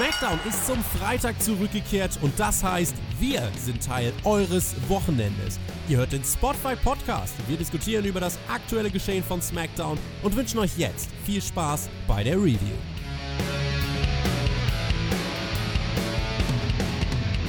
SmackDown 0.00 0.40
ist 0.48 0.66
zum 0.66 0.82
Freitag 0.82 1.42
zurückgekehrt 1.42 2.18
und 2.22 2.32
das 2.40 2.64
heißt, 2.64 2.94
wir 3.18 3.50
sind 3.58 3.84
Teil 3.84 4.14
eures 4.24 4.74
Wochenendes. 4.88 5.60
Ihr 5.90 5.98
hört 5.98 6.12
den 6.12 6.24
Spotify 6.24 6.74
Podcast. 6.74 7.34
Wir 7.46 7.58
diskutieren 7.58 8.06
über 8.06 8.18
das 8.18 8.38
aktuelle 8.48 8.90
Geschehen 8.90 9.22
von 9.22 9.42
SmackDown 9.42 9.98
und 10.22 10.34
wünschen 10.34 10.58
euch 10.58 10.78
jetzt 10.78 11.10
viel 11.26 11.42
Spaß 11.42 11.90
bei 12.08 12.24
der 12.24 12.38
Review. 12.38 12.78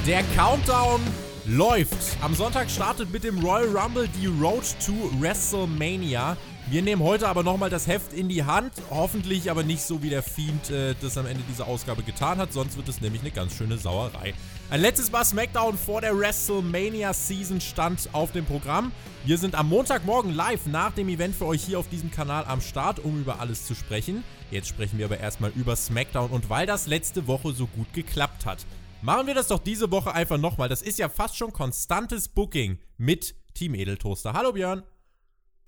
Der 0.06 0.22
Countdown 0.36 1.00
läuft. 1.46 2.18
Am 2.20 2.34
Sonntag 2.34 2.68
startet 2.68 3.10
mit 3.10 3.24
dem 3.24 3.38
Royal 3.38 3.74
Rumble 3.74 4.06
die 4.20 4.26
Road 4.26 4.64
to 4.84 4.92
WrestleMania. 5.18 6.36
Wir 6.72 6.80
nehmen 6.80 7.02
heute 7.02 7.28
aber 7.28 7.42
nochmal 7.42 7.68
das 7.68 7.86
Heft 7.86 8.14
in 8.14 8.30
die 8.30 8.44
Hand. 8.44 8.72
Hoffentlich 8.88 9.50
aber 9.50 9.62
nicht 9.62 9.82
so, 9.82 10.02
wie 10.02 10.08
der 10.08 10.22
Fiend 10.22 10.70
äh, 10.70 10.94
das 11.02 11.18
am 11.18 11.26
Ende 11.26 11.42
dieser 11.46 11.66
Ausgabe 11.66 12.02
getan 12.02 12.38
hat. 12.38 12.54
Sonst 12.54 12.78
wird 12.78 12.88
es 12.88 13.02
nämlich 13.02 13.20
eine 13.20 13.30
ganz 13.30 13.54
schöne 13.54 13.76
Sauerei. 13.76 14.32
Ein 14.70 14.80
letztes 14.80 15.12
Mal 15.12 15.22
SmackDown 15.22 15.76
vor 15.76 16.00
der 16.00 16.18
WrestleMania 16.18 17.12
Season 17.12 17.60
stand 17.60 18.08
auf 18.14 18.32
dem 18.32 18.46
Programm. 18.46 18.90
Wir 19.26 19.36
sind 19.36 19.54
am 19.54 19.68
Montagmorgen 19.68 20.32
live 20.32 20.64
nach 20.64 20.92
dem 20.92 21.10
Event 21.10 21.36
für 21.36 21.44
euch 21.44 21.62
hier 21.62 21.78
auf 21.78 21.90
diesem 21.90 22.10
Kanal 22.10 22.46
am 22.46 22.62
Start, 22.62 23.00
um 23.00 23.20
über 23.20 23.38
alles 23.38 23.66
zu 23.66 23.74
sprechen. 23.74 24.24
Jetzt 24.50 24.68
sprechen 24.68 24.96
wir 24.96 25.04
aber 25.04 25.20
erstmal 25.20 25.50
über 25.50 25.76
SmackDown 25.76 26.30
und 26.30 26.48
weil 26.48 26.64
das 26.64 26.86
letzte 26.86 27.26
Woche 27.26 27.52
so 27.52 27.66
gut 27.66 27.92
geklappt 27.92 28.46
hat. 28.46 28.64
Machen 29.02 29.26
wir 29.26 29.34
das 29.34 29.48
doch 29.48 29.58
diese 29.58 29.90
Woche 29.90 30.14
einfach 30.14 30.38
nochmal. 30.38 30.70
Das 30.70 30.80
ist 30.80 30.98
ja 30.98 31.10
fast 31.10 31.36
schon 31.36 31.52
konstantes 31.52 32.28
Booking 32.28 32.78
mit 32.96 33.34
Team 33.52 33.74
Edeltoaster. 33.74 34.32
Hallo 34.32 34.52
Björn. 34.52 34.84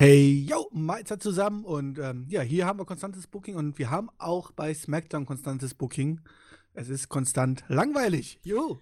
Hey, 0.04 0.44
yo, 0.46 0.68
Meister 0.70 1.18
zusammen 1.18 1.64
und 1.64 1.98
ähm, 1.98 2.26
ja, 2.28 2.42
hier 2.42 2.66
haben 2.66 2.78
wir 2.78 2.84
konstantes 2.84 3.26
Booking 3.26 3.56
und 3.56 3.78
wir 3.78 3.90
haben 3.90 4.10
auch 4.18 4.50
bei 4.50 4.74
SmackDown 4.74 5.24
konstantes 5.24 5.72
Booking. 5.72 6.20
Es 6.74 6.90
ist 6.90 7.08
konstant 7.08 7.64
langweilig. 7.68 8.38
Jo. 8.42 8.78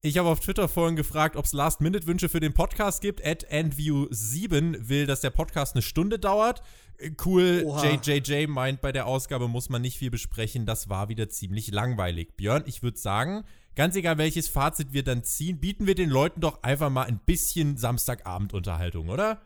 Ich 0.00 0.18
habe 0.18 0.28
auf 0.28 0.40
Twitter 0.40 0.66
vorhin 0.66 0.96
gefragt, 0.96 1.36
ob 1.36 1.44
es 1.44 1.52
Last-Minute-Wünsche 1.52 2.28
für 2.28 2.40
den 2.40 2.54
Podcast 2.54 3.02
gibt. 3.02 3.24
At 3.24 3.46
Endview7 3.52 4.88
will, 4.88 5.06
dass 5.06 5.20
der 5.20 5.30
Podcast 5.30 5.76
eine 5.76 5.82
Stunde 5.82 6.18
dauert. 6.18 6.60
Äh, 6.98 7.12
cool, 7.24 7.62
Oha. 7.64 7.84
JJJ 7.84 8.48
meint, 8.48 8.80
bei 8.80 8.90
der 8.90 9.06
Ausgabe 9.06 9.46
muss 9.46 9.68
man 9.68 9.80
nicht 9.80 9.96
viel 9.96 10.10
besprechen. 10.10 10.66
Das 10.66 10.88
war 10.88 11.08
wieder 11.08 11.28
ziemlich 11.28 11.70
langweilig. 11.70 12.36
Björn, 12.36 12.64
ich 12.66 12.82
würde 12.82 12.98
sagen, 12.98 13.44
ganz 13.76 13.94
egal 13.94 14.18
welches 14.18 14.48
Fazit 14.48 14.92
wir 14.92 15.04
dann 15.04 15.22
ziehen, 15.22 15.60
bieten 15.60 15.86
wir 15.86 15.94
den 15.94 16.10
Leuten 16.10 16.40
doch 16.40 16.64
einfach 16.64 16.90
mal 16.90 17.04
ein 17.04 17.20
bisschen 17.24 17.76
Samstagabend-Unterhaltung, 17.76 19.08
oder? 19.08 19.40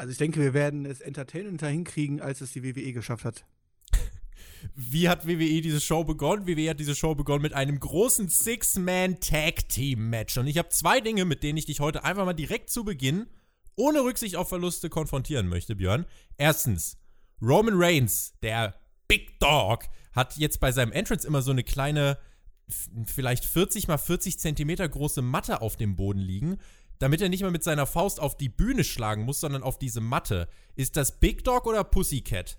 Also 0.00 0.10
ich 0.12 0.18
denke, 0.18 0.40
wir 0.40 0.54
werden 0.54 0.86
es 0.86 1.02
entertainender 1.02 1.68
hinkriegen, 1.68 2.22
als 2.22 2.40
es 2.40 2.52
die 2.52 2.64
WWE 2.64 2.94
geschafft 2.94 3.26
hat. 3.26 3.44
Wie 4.74 5.10
hat 5.10 5.26
WWE 5.26 5.60
diese 5.60 5.78
Show 5.78 6.04
begonnen? 6.04 6.46
WWE 6.46 6.70
hat 6.70 6.80
diese 6.80 6.94
Show 6.94 7.14
begonnen 7.14 7.42
mit 7.42 7.52
einem 7.52 7.78
großen 7.78 8.30
Six-Man-Tag-Team-Match. 8.30 10.38
Und 10.38 10.46
ich 10.46 10.56
habe 10.56 10.70
zwei 10.70 11.02
Dinge, 11.02 11.26
mit 11.26 11.42
denen 11.42 11.58
ich 11.58 11.66
dich 11.66 11.80
heute 11.80 12.02
einfach 12.02 12.24
mal 12.24 12.32
direkt 12.32 12.70
zu 12.70 12.82
Beginn, 12.82 13.26
ohne 13.76 14.00
Rücksicht 14.00 14.36
auf 14.36 14.48
Verluste, 14.48 14.88
konfrontieren 14.88 15.48
möchte, 15.48 15.76
Björn. 15.76 16.06
Erstens, 16.38 16.96
Roman 17.42 17.74
Reigns, 17.76 18.32
der 18.42 18.80
Big 19.06 19.38
Dog, 19.38 19.84
hat 20.14 20.38
jetzt 20.38 20.60
bei 20.60 20.72
seinem 20.72 20.92
Entrance 20.92 21.26
immer 21.26 21.42
so 21.42 21.50
eine 21.50 21.62
kleine, 21.62 22.16
vielleicht 23.04 23.44
40 23.44 23.86
mal 23.86 23.98
40 23.98 24.38
Zentimeter 24.38 24.88
große 24.88 25.20
Matte 25.20 25.60
auf 25.60 25.76
dem 25.76 25.94
Boden 25.94 26.20
liegen 26.20 26.56
damit 27.00 27.22
er 27.22 27.30
nicht 27.30 27.42
mal 27.42 27.50
mit 27.50 27.64
seiner 27.64 27.86
Faust 27.86 28.20
auf 28.20 28.36
die 28.36 28.50
Bühne 28.50 28.84
schlagen 28.84 29.24
muss, 29.24 29.40
sondern 29.40 29.62
auf 29.62 29.78
diese 29.78 30.00
Matte. 30.00 30.48
Ist 30.76 30.96
das 30.96 31.18
Big 31.18 31.42
Dog 31.42 31.66
oder 31.66 31.82
Pussycat? 31.82 32.58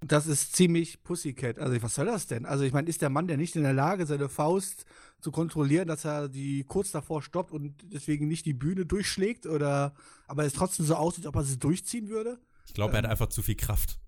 Das 0.00 0.26
ist 0.26 0.54
ziemlich 0.54 1.02
Pussycat. 1.02 1.58
Also, 1.58 1.82
was 1.82 1.94
soll 1.94 2.06
das 2.06 2.26
denn? 2.26 2.44
Also, 2.44 2.62
ich 2.64 2.72
meine, 2.72 2.88
ist 2.88 3.02
der 3.02 3.08
Mann, 3.08 3.26
der 3.26 3.38
nicht 3.38 3.56
in 3.56 3.62
der 3.62 3.72
Lage, 3.72 4.06
seine 4.06 4.28
Faust 4.28 4.84
zu 5.20 5.32
kontrollieren, 5.32 5.88
dass 5.88 6.04
er 6.04 6.28
die 6.28 6.62
kurz 6.64 6.92
davor 6.92 7.22
stoppt 7.22 7.50
und 7.50 7.74
deswegen 7.92 8.28
nicht 8.28 8.46
die 8.46 8.52
Bühne 8.52 8.86
durchschlägt? 8.86 9.46
Oder 9.46 9.94
aber 10.28 10.44
es 10.44 10.52
trotzdem 10.52 10.84
so 10.86 10.94
aussieht, 10.94 11.26
ob 11.26 11.34
er 11.34 11.42
sie 11.42 11.58
durchziehen 11.58 12.08
würde? 12.08 12.38
Ich 12.66 12.74
glaube, 12.74 12.92
er 12.92 12.98
hat 12.98 13.04
ähm. 13.06 13.10
einfach 13.10 13.28
zu 13.28 13.42
viel 13.42 13.56
Kraft. 13.56 13.98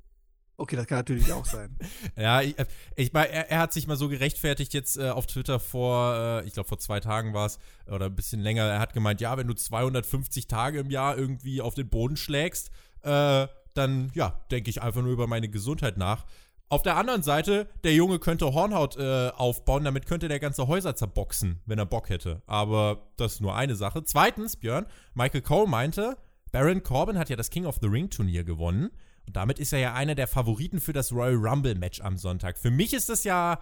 Okay, 0.61 0.77
das 0.77 0.87
kann 0.87 0.99
natürlich 0.99 1.33
auch 1.33 1.47
sein. 1.47 1.75
ja, 2.19 2.43
ich, 2.43 2.55
ich 2.95 3.15
er, 3.15 3.51
er, 3.51 3.59
hat 3.61 3.73
sich 3.73 3.87
mal 3.87 3.97
so 3.97 4.11
gerechtfertigt 4.11 4.75
jetzt 4.75 4.99
äh, 4.99 5.09
auf 5.09 5.27
Twitter 5.27 5.59
vor, 5.59 6.15
äh, 6.15 6.47
ich 6.47 6.53
glaube 6.53 6.69
vor 6.69 6.79
zwei 6.79 7.01
Tagen 7.01 7.33
war 7.33 7.47
es, 7.47 7.59
oder 7.87 8.07
ein 8.07 8.15
bisschen 8.15 8.43
länger. 8.43 8.65
Er 8.65 8.79
hat 8.79 8.93
gemeint, 8.93 9.23
ja, 9.23 9.39
wenn 9.39 9.47
du 9.47 9.55
250 9.55 10.49
Tage 10.49 10.81
im 10.81 10.91
Jahr 10.91 11.17
irgendwie 11.17 11.63
auf 11.63 11.73
den 11.73 11.89
Boden 11.89 12.19
schlägst, 12.19 12.71
äh, 13.01 13.47
dann, 13.73 14.11
ja, 14.13 14.39
denke 14.51 14.69
ich 14.69 14.83
einfach 14.83 15.01
nur 15.01 15.13
über 15.13 15.27
meine 15.27 15.49
Gesundheit 15.49 15.97
nach. 15.97 16.27
Auf 16.69 16.83
der 16.83 16.97
anderen 16.97 17.23
Seite, 17.23 17.67
der 17.83 17.95
Junge 17.95 18.19
könnte 18.19 18.53
Hornhaut 18.53 18.99
äh, 18.99 19.31
aufbauen, 19.31 19.85
damit 19.85 20.05
könnte 20.05 20.29
der 20.29 20.41
ganze 20.41 20.69
Häuser 20.69 20.95
zerboxen, 20.95 21.63
wenn 21.65 21.79
er 21.79 21.87
Bock 21.87 22.11
hätte. 22.11 22.43
Aber 22.47 23.09
das 23.17 23.35
ist 23.35 23.41
nur 23.41 23.57
eine 23.57 23.77
Sache. 23.77 24.05
Zweitens, 24.05 24.57
Björn, 24.57 24.85
Michael 25.15 25.41
Cole 25.41 25.71
meinte, 25.71 26.19
Baron 26.53 26.83
Corbin 26.83 27.17
hat 27.17 27.31
ja 27.31 27.37
das 27.37 27.49
King 27.49 27.65
of 27.65 27.79
the 27.81 27.87
Ring 27.89 28.11
Turnier 28.11 28.45
gewonnen. 28.45 28.91
Und 29.27 29.37
damit 29.37 29.59
ist 29.59 29.73
er 29.73 29.79
ja 29.79 29.95
einer 29.95 30.15
der 30.15 30.27
Favoriten 30.27 30.81
für 30.81 30.93
das 30.93 31.13
Royal 31.13 31.37
Rumble 31.37 31.75
Match 31.75 32.01
am 32.01 32.17
Sonntag. 32.17 32.59
Für 32.59 32.71
mich 32.71 32.93
ist 32.95 33.09
das 33.09 33.25
ja 33.25 33.61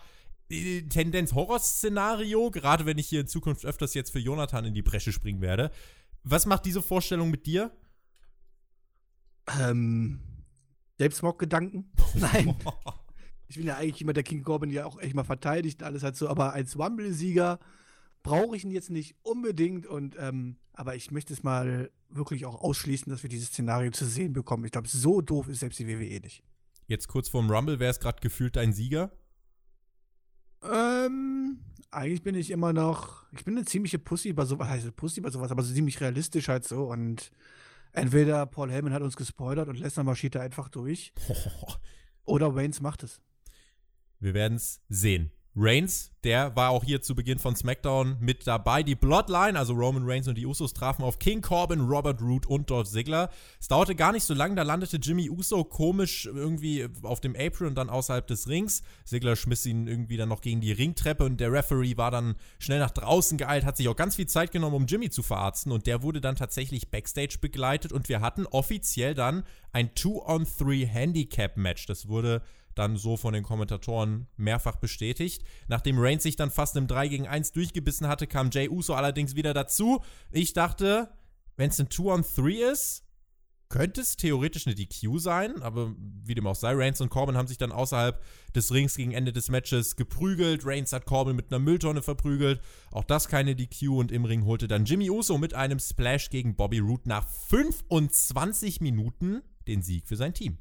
äh, 0.50 0.82
Tendenz 0.82 1.34
Horrorszenario, 1.34 2.50
gerade 2.50 2.86
wenn 2.86 2.98
ich 2.98 3.08
hier 3.08 3.20
in 3.20 3.26
Zukunft 3.26 3.66
öfters 3.66 3.94
jetzt 3.94 4.10
für 4.10 4.18
Jonathan 4.18 4.64
in 4.64 4.74
die 4.74 4.82
Bresche 4.82 5.12
springen 5.12 5.40
werde. 5.40 5.70
Was 6.24 6.46
macht 6.46 6.64
diese 6.64 6.82
Vorstellung 6.82 7.30
mit 7.30 7.46
dir? 7.46 7.70
Ähm, 9.60 10.20
Selbstmordgedanken? 10.98 11.92
Nein. 12.14 12.54
ich 13.48 13.56
bin 13.56 13.66
ja 13.66 13.76
eigentlich 13.76 14.02
immer 14.02 14.12
der 14.12 14.24
King 14.24 14.42
Corbin 14.42 14.70
ja 14.70 14.84
auch 14.84 14.98
echt 14.98 15.14
mal 15.14 15.24
verteidigt 15.24 15.80
und 15.80 15.86
alles 15.86 16.02
halt 16.02 16.16
so, 16.16 16.28
aber 16.28 16.52
als 16.52 16.78
Rumble-Sieger 16.78 17.58
brauche 18.22 18.56
ich 18.56 18.64
ihn 18.64 18.70
jetzt 18.70 18.90
nicht 18.90 19.16
unbedingt 19.22 19.86
und 19.86 20.16
ähm, 20.18 20.56
aber 20.72 20.94
ich 20.94 21.10
möchte 21.10 21.32
es 21.32 21.42
mal 21.42 21.90
wirklich 22.08 22.46
auch 22.46 22.60
ausschließen, 22.60 23.10
dass 23.10 23.22
wir 23.22 23.30
dieses 23.30 23.48
Szenario 23.48 23.90
zu 23.90 24.04
sehen 24.04 24.32
bekommen. 24.32 24.64
Ich 24.64 24.72
glaube, 24.72 24.88
so 24.88 25.20
doof 25.20 25.48
ist 25.48 25.60
selbst 25.60 25.78
die 25.78 25.88
WWE 25.88 26.20
nicht. 26.20 26.42
Jetzt 26.86 27.08
kurz 27.08 27.28
vorm 27.28 27.50
Rumble, 27.50 27.78
wer 27.80 27.90
ist 27.90 28.00
gerade 28.00 28.20
gefühlt 28.20 28.56
dein 28.56 28.72
Sieger? 28.72 29.12
Ähm, 30.62 31.60
eigentlich 31.90 32.22
bin 32.22 32.34
ich 32.34 32.50
immer 32.50 32.72
noch, 32.72 33.24
ich 33.32 33.44
bin 33.44 33.56
eine 33.56 33.66
ziemliche 33.66 33.98
Pussy 33.98 34.32
bei 34.32 34.44
sowas, 34.44 34.68
heißt 34.68 34.96
Pussy 34.96 35.20
bei 35.20 35.30
sowas, 35.30 35.50
aber 35.50 35.62
so 35.62 35.72
ziemlich 35.72 36.00
realistisch 36.00 36.48
halt 36.48 36.66
so 36.66 36.90
und 36.90 37.30
entweder 37.92 38.46
Paul 38.46 38.70
Heyman 38.70 38.92
hat 38.92 39.02
uns 39.02 39.16
gespoilert 39.16 39.68
und 39.68 39.78
Lesnar 39.78 40.04
marschiert 40.04 40.34
da 40.34 40.40
einfach 40.40 40.68
durch 40.68 41.12
oder 42.24 42.54
Waynes 42.54 42.80
macht 42.80 43.02
es. 43.02 43.20
Wir 44.20 44.34
werden 44.34 44.56
es 44.56 44.80
sehen. 44.88 45.30
Reigns, 45.60 46.12
der 46.22 46.54
war 46.54 46.70
auch 46.70 46.84
hier 46.84 47.02
zu 47.02 47.14
Beginn 47.14 47.38
von 47.38 47.56
SmackDown 47.56 48.16
mit 48.20 48.46
dabei. 48.46 48.84
Die 48.84 48.94
Bloodline, 48.94 49.58
also 49.58 49.72
Roman 49.72 50.04
Reigns 50.04 50.28
und 50.28 50.36
die 50.36 50.46
Usos, 50.46 50.72
trafen 50.72 51.04
auf 51.04 51.18
King 51.18 51.42
Corbin, 51.42 51.80
Robert 51.80 52.22
Root 52.22 52.46
und 52.46 52.70
Dolph 52.70 52.88
Ziggler. 52.88 53.28
Es 53.60 53.66
dauerte 53.66 53.96
gar 53.96 54.12
nicht 54.12 54.22
so 54.24 54.34
lange, 54.34 54.54
da 54.54 54.62
landete 54.62 54.98
Jimmy 54.98 55.28
Uso 55.28 55.64
komisch 55.64 56.26
irgendwie 56.26 56.86
auf 57.02 57.20
dem 57.20 57.34
Apron 57.36 57.68
und 57.68 57.74
dann 57.74 57.90
außerhalb 57.90 58.26
des 58.26 58.48
Rings. 58.48 58.82
Ziggler 59.04 59.34
schmiss 59.34 59.66
ihn 59.66 59.88
irgendwie 59.88 60.16
dann 60.16 60.28
noch 60.28 60.42
gegen 60.42 60.60
die 60.60 60.72
Ringtreppe 60.72 61.24
und 61.24 61.40
der 61.40 61.52
Referee 61.52 61.96
war 61.96 62.12
dann 62.12 62.36
schnell 62.58 62.78
nach 62.78 62.92
draußen 62.92 63.36
geeilt, 63.36 63.64
hat 63.64 63.76
sich 63.76 63.88
auch 63.88 63.96
ganz 63.96 64.14
viel 64.16 64.26
Zeit 64.26 64.52
genommen, 64.52 64.76
um 64.76 64.86
Jimmy 64.86 65.10
zu 65.10 65.22
verarzten 65.22 65.72
und 65.72 65.86
der 65.86 66.02
wurde 66.02 66.20
dann 66.20 66.36
tatsächlich 66.36 66.90
Backstage 66.90 67.38
begleitet 67.40 67.92
und 67.92 68.08
wir 68.08 68.20
hatten 68.20 68.46
offiziell 68.46 69.14
dann 69.14 69.42
ein 69.72 69.94
Two-on-Three-Handicap-Match. 69.94 71.86
Das 71.86 72.08
wurde 72.08 72.42
dann 72.78 72.96
so 72.96 73.16
von 73.16 73.34
den 73.34 73.42
Kommentatoren 73.42 74.28
mehrfach 74.36 74.76
bestätigt. 74.76 75.42
Nachdem 75.66 75.98
Reigns 75.98 76.22
sich 76.22 76.36
dann 76.36 76.50
fast 76.50 76.76
im 76.76 76.86
3 76.86 77.08
gegen 77.08 77.26
1 77.26 77.52
durchgebissen 77.52 78.08
hatte, 78.08 78.26
kam 78.26 78.50
Jay 78.50 78.68
Uso 78.68 78.94
allerdings 78.94 79.34
wieder 79.34 79.54
dazu. 79.54 80.02
Ich 80.30 80.52
dachte, 80.52 81.10
wenn 81.56 81.70
es 81.70 81.80
ein 81.80 81.88
2-on-3 81.88 82.72
ist, 82.72 83.04
könnte 83.68 84.00
es 84.00 84.16
theoretisch 84.16 84.66
eine 84.66 84.74
DQ 84.74 85.18
sein, 85.18 85.62
aber 85.62 85.94
wie 86.24 86.34
dem 86.34 86.46
auch 86.46 86.54
sei, 86.54 86.72
Reigns 86.74 87.00
und 87.00 87.10
Corbin 87.10 87.36
haben 87.36 87.48
sich 87.48 87.58
dann 87.58 87.72
außerhalb 87.72 88.22
des 88.54 88.72
Rings 88.72 88.96
gegen 88.96 89.12
Ende 89.12 89.32
des 89.32 89.50
Matches 89.50 89.96
geprügelt. 89.96 90.64
Reigns 90.64 90.92
hat 90.92 91.04
Corbin 91.04 91.36
mit 91.36 91.52
einer 91.52 91.58
Mülltonne 91.58 92.00
verprügelt. 92.00 92.60
Auch 92.90 93.04
das 93.04 93.28
keine 93.28 93.54
DQ 93.54 93.88
und 93.90 94.12
im 94.12 94.24
Ring 94.24 94.44
holte 94.44 94.68
dann 94.68 94.86
Jimmy 94.86 95.10
Uso 95.10 95.36
mit 95.36 95.52
einem 95.52 95.78
Splash 95.78 96.30
gegen 96.30 96.56
Bobby 96.56 96.78
Root 96.78 97.06
nach 97.06 97.28
25 97.28 98.80
Minuten 98.80 99.42
den 99.66 99.82
Sieg 99.82 100.06
für 100.06 100.16
sein 100.16 100.32
Team. 100.32 100.56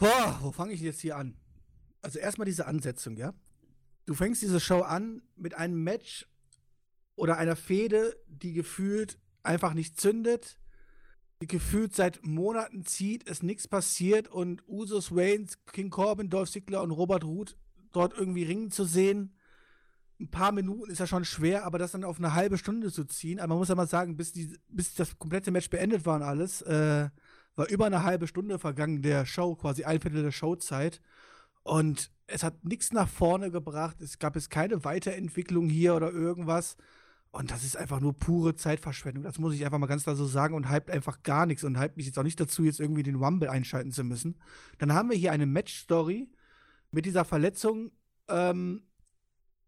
Boah, 0.00 0.38
wo 0.40 0.50
fange 0.50 0.72
ich 0.72 0.80
jetzt 0.80 1.00
hier 1.00 1.18
an? 1.18 1.36
Also 2.00 2.18
erstmal 2.18 2.46
diese 2.46 2.66
Ansetzung, 2.66 3.18
ja? 3.18 3.34
Du 4.06 4.14
fängst 4.14 4.40
diese 4.40 4.58
Show 4.58 4.80
an 4.80 5.20
mit 5.36 5.54
einem 5.54 5.84
Match 5.84 6.26
oder 7.16 7.36
einer 7.36 7.54
Fehde, 7.54 8.16
die 8.26 8.54
gefühlt 8.54 9.18
einfach 9.42 9.74
nicht 9.74 10.00
zündet, 10.00 10.58
die 11.42 11.46
gefühlt 11.46 11.94
seit 11.94 12.24
Monaten 12.24 12.86
zieht, 12.86 13.28
es 13.28 13.42
nichts 13.42 13.68
passiert 13.68 14.28
und 14.28 14.66
Usos 14.66 15.14
Wayne, 15.14 15.48
King 15.70 15.90
Corbin, 15.90 16.30
Dolph 16.30 16.50
Ziggler 16.50 16.82
und 16.82 16.92
Robert 16.92 17.24
Root 17.24 17.58
dort 17.92 18.14
irgendwie 18.16 18.44
ringen 18.44 18.70
zu 18.70 18.84
sehen. 18.84 19.36
Ein 20.18 20.30
paar 20.30 20.52
Minuten 20.52 20.90
ist 20.90 21.00
ja 21.00 21.06
schon 21.06 21.26
schwer, 21.26 21.66
aber 21.66 21.78
das 21.78 21.92
dann 21.92 22.04
auf 22.04 22.16
eine 22.16 22.32
halbe 22.32 22.56
Stunde 22.56 22.90
zu 22.90 23.04
ziehen, 23.04 23.38
aber 23.38 23.48
man 23.48 23.58
muss 23.58 23.68
ja 23.68 23.74
mal 23.74 23.86
sagen, 23.86 24.16
bis, 24.16 24.32
die, 24.32 24.56
bis 24.68 24.94
das 24.94 25.18
komplette 25.18 25.50
Match 25.50 25.68
beendet 25.68 26.06
war 26.06 26.16
und 26.16 26.22
alles, 26.22 26.62
äh, 26.62 27.10
war 27.60 27.68
über 27.68 27.84
eine 27.84 28.04
halbe 28.04 28.26
Stunde 28.26 28.58
vergangen 28.58 29.02
der 29.02 29.26
Show, 29.26 29.54
quasi 29.54 29.84
ein 29.84 30.00
Viertel 30.00 30.22
der 30.22 30.32
Showzeit. 30.32 31.02
Und 31.62 32.10
es 32.26 32.42
hat 32.42 32.64
nichts 32.64 32.90
nach 32.90 33.06
vorne 33.06 33.50
gebracht. 33.50 34.00
Es 34.00 34.18
gab 34.18 34.34
jetzt 34.34 34.48
keine 34.48 34.82
Weiterentwicklung 34.84 35.68
hier 35.68 35.94
oder 35.94 36.10
irgendwas. 36.10 36.78
Und 37.32 37.50
das 37.50 37.62
ist 37.62 37.76
einfach 37.76 38.00
nur 38.00 38.14
pure 38.14 38.56
Zeitverschwendung. 38.56 39.24
Das 39.24 39.38
muss 39.38 39.54
ich 39.54 39.62
einfach 39.62 39.76
mal 39.76 39.88
ganz 39.88 40.04
klar 40.04 40.16
so 40.16 40.24
sagen 40.24 40.54
und 40.54 40.70
hypt 40.72 40.90
einfach 40.90 41.22
gar 41.22 41.44
nichts 41.44 41.62
und 41.62 41.78
hypt 41.78 41.98
mich 41.98 42.06
jetzt 42.06 42.18
auch 42.18 42.22
nicht 42.22 42.40
dazu, 42.40 42.64
jetzt 42.64 42.80
irgendwie 42.80 43.02
den 43.02 43.16
Rumble 43.16 43.50
einschalten 43.50 43.92
zu 43.92 44.04
müssen. 44.04 44.40
Dann 44.78 44.94
haben 44.94 45.10
wir 45.10 45.16
hier 45.18 45.30
eine 45.30 45.44
Match-Story 45.44 46.30
mit 46.90 47.04
dieser 47.04 47.26
Verletzung. 47.26 47.92
Ähm, 48.28 48.84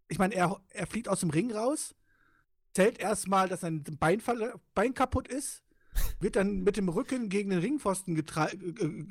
ich 0.09 0.19
meine, 0.19 0.35
er, 0.35 0.59
er 0.71 0.87
fliegt 0.87 1.09
aus 1.09 1.21
dem 1.21 1.31
Ring 1.31 1.53
raus, 1.53 1.95
zählt 2.73 2.99
erstmal, 2.99 3.51
dass 3.51 3.61
sein 3.61 3.85
Bein, 4.01 4.23
Bein 4.75 4.95
kaputt 4.95 5.29
ist, 5.29 5.63
wird 6.21 6.37
dann 6.37 6.63
mit 6.63 6.77
dem 6.77 6.89
Rücken 6.89 7.29
gegen 7.29 7.51
den 7.51 7.59
Ringpfosten 7.59 8.15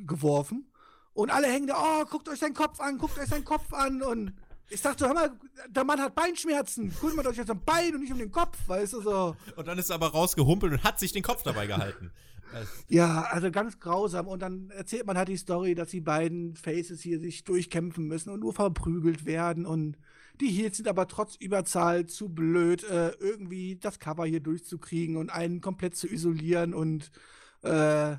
geworfen 0.07 0.71
und 1.13 1.29
alle 1.29 1.47
hängen 1.47 1.67
da, 1.67 1.75
oh, 1.77 2.05
guckt 2.05 2.29
euch 2.29 2.39
seinen 2.39 2.53
Kopf 2.53 2.79
an, 2.79 2.97
guckt 2.97 3.19
euch 3.19 3.27
seinen 3.27 3.45
Kopf 3.45 3.73
an 3.73 4.01
und 4.01 4.33
ich 4.69 4.81
dachte, 4.81 5.05
hör 5.05 5.13
mal, 5.13 5.31
der 5.69 5.83
Mann 5.83 5.99
hat 5.99 6.15
Beinschmerzen. 6.15 6.93
Kümmert 6.97 7.27
euch 7.27 7.35
jetzt 7.35 7.49
am 7.49 7.61
Bein 7.65 7.93
und 7.93 8.01
nicht 8.01 8.13
um 8.13 8.19
den 8.19 8.31
Kopf, 8.31 8.57
weißt 8.67 8.93
du 8.93 9.01
so. 9.01 9.35
Und 9.57 9.67
dann 9.67 9.77
ist 9.77 9.89
er 9.89 9.95
aber 9.95 10.07
rausgehumpelt 10.07 10.71
und 10.71 10.83
hat 10.85 10.97
sich 10.97 11.11
den 11.11 11.23
Kopf 11.23 11.43
dabei 11.43 11.67
gehalten. 11.67 12.11
ja, 12.87 13.23
also 13.23 13.51
ganz 13.51 13.79
grausam. 13.79 14.27
Und 14.27 14.41
dann 14.41 14.69
erzählt 14.69 15.05
man 15.05 15.17
halt 15.17 15.27
die 15.27 15.35
Story, 15.35 15.75
dass 15.75 15.89
die 15.89 15.99
beiden 15.99 16.55
Faces 16.55 17.01
hier 17.01 17.19
sich 17.19 17.43
durchkämpfen 17.43 18.07
müssen 18.07 18.29
und 18.29 18.39
nur 18.39 18.53
verprügelt 18.53 19.25
werden. 19.25 19.65
Und 19.65 19.97
die 20.39 20.49
Heels 20.49 20.77
sind 20.77 20.87
aber 20.87 21.07
trotz 21.07 21.35
Überzahl 21.35 22.05
zu 22.05 22.29
blöd, 22.29 22.83
äh, 22.83 23.09
irgendwie 23.19 23.75
das 23.75 23.99
Cover 23.99 24.25
hier 24.25 24.39
durchzukriegen 24.39 25.17
und 25.17 25.29
einen 25.29 25.61
komplett 25.61 25.95
zu 25.95 26.07
isolieren 26.07 26.73
und 26.73 27.11
äh, 27.63 28.15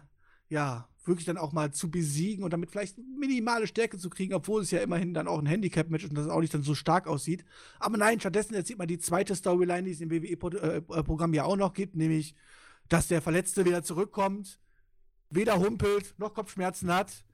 ja, 0.49 0.88
wirklich 1.05 1.26
dann 1.26 1.38
auch 1.38 1.53
mal 1.53 1.73
zu 1.73 1.91
besiegen 1.91 2.44
und 2.44 2.53
damit 2.53 2.70
vielleicht 2.70 2.99
minimale 2.99 3.67
Stärke 3.67 3.99
zu 3.99 4.11
kriegen, 4.11 4.35
obwohl 4.35 4.62
es 4.62 4.70
ja 4.70 4.81
immerhin 4.81 5.14
dann 5.14 5.26
auch 5.26 5.38
ein 5.38 5.47
Handicap-Match 5.47 6.05
und 6.05 6.14
das 6.14 6.29
auch 6.29 6.41
nicht 6.41 6.55
dann 6.55 6.62
so 6.62 6.75
stark 6.75 7.06
aussieht. 7.06 7.44
Aber 7.81 7.97
nein, 7.97 8.20
stattdessen 8.20 8.55
erzählt 8.55 8.79
man 8.79 8.88
die 8.88 8.99
zweite 8.99 9.35
Storyline, 9.35 9.85
die 9.85 9.93
es 9.93 10.00
im 10.00 10.11
WWE-Programm 10.11 11.35
ja 11.35 11.44
auch 11.44 11.56
noch 11.56 11.73
gibt, 11.73 11.97
nämlich, 11.97 12.35
dass 12.88 13.08
der 13.08 13.23
Verletzte 13.23 13.65
wieder 13.65 13.82
zurückkommt, 13.82 14.61
weder 15.31 15.58
humpelt, 15.58 16.15
noch 16.19 16.35
Kopfschmerzen 16.35 16.94
hat 16.94 17.25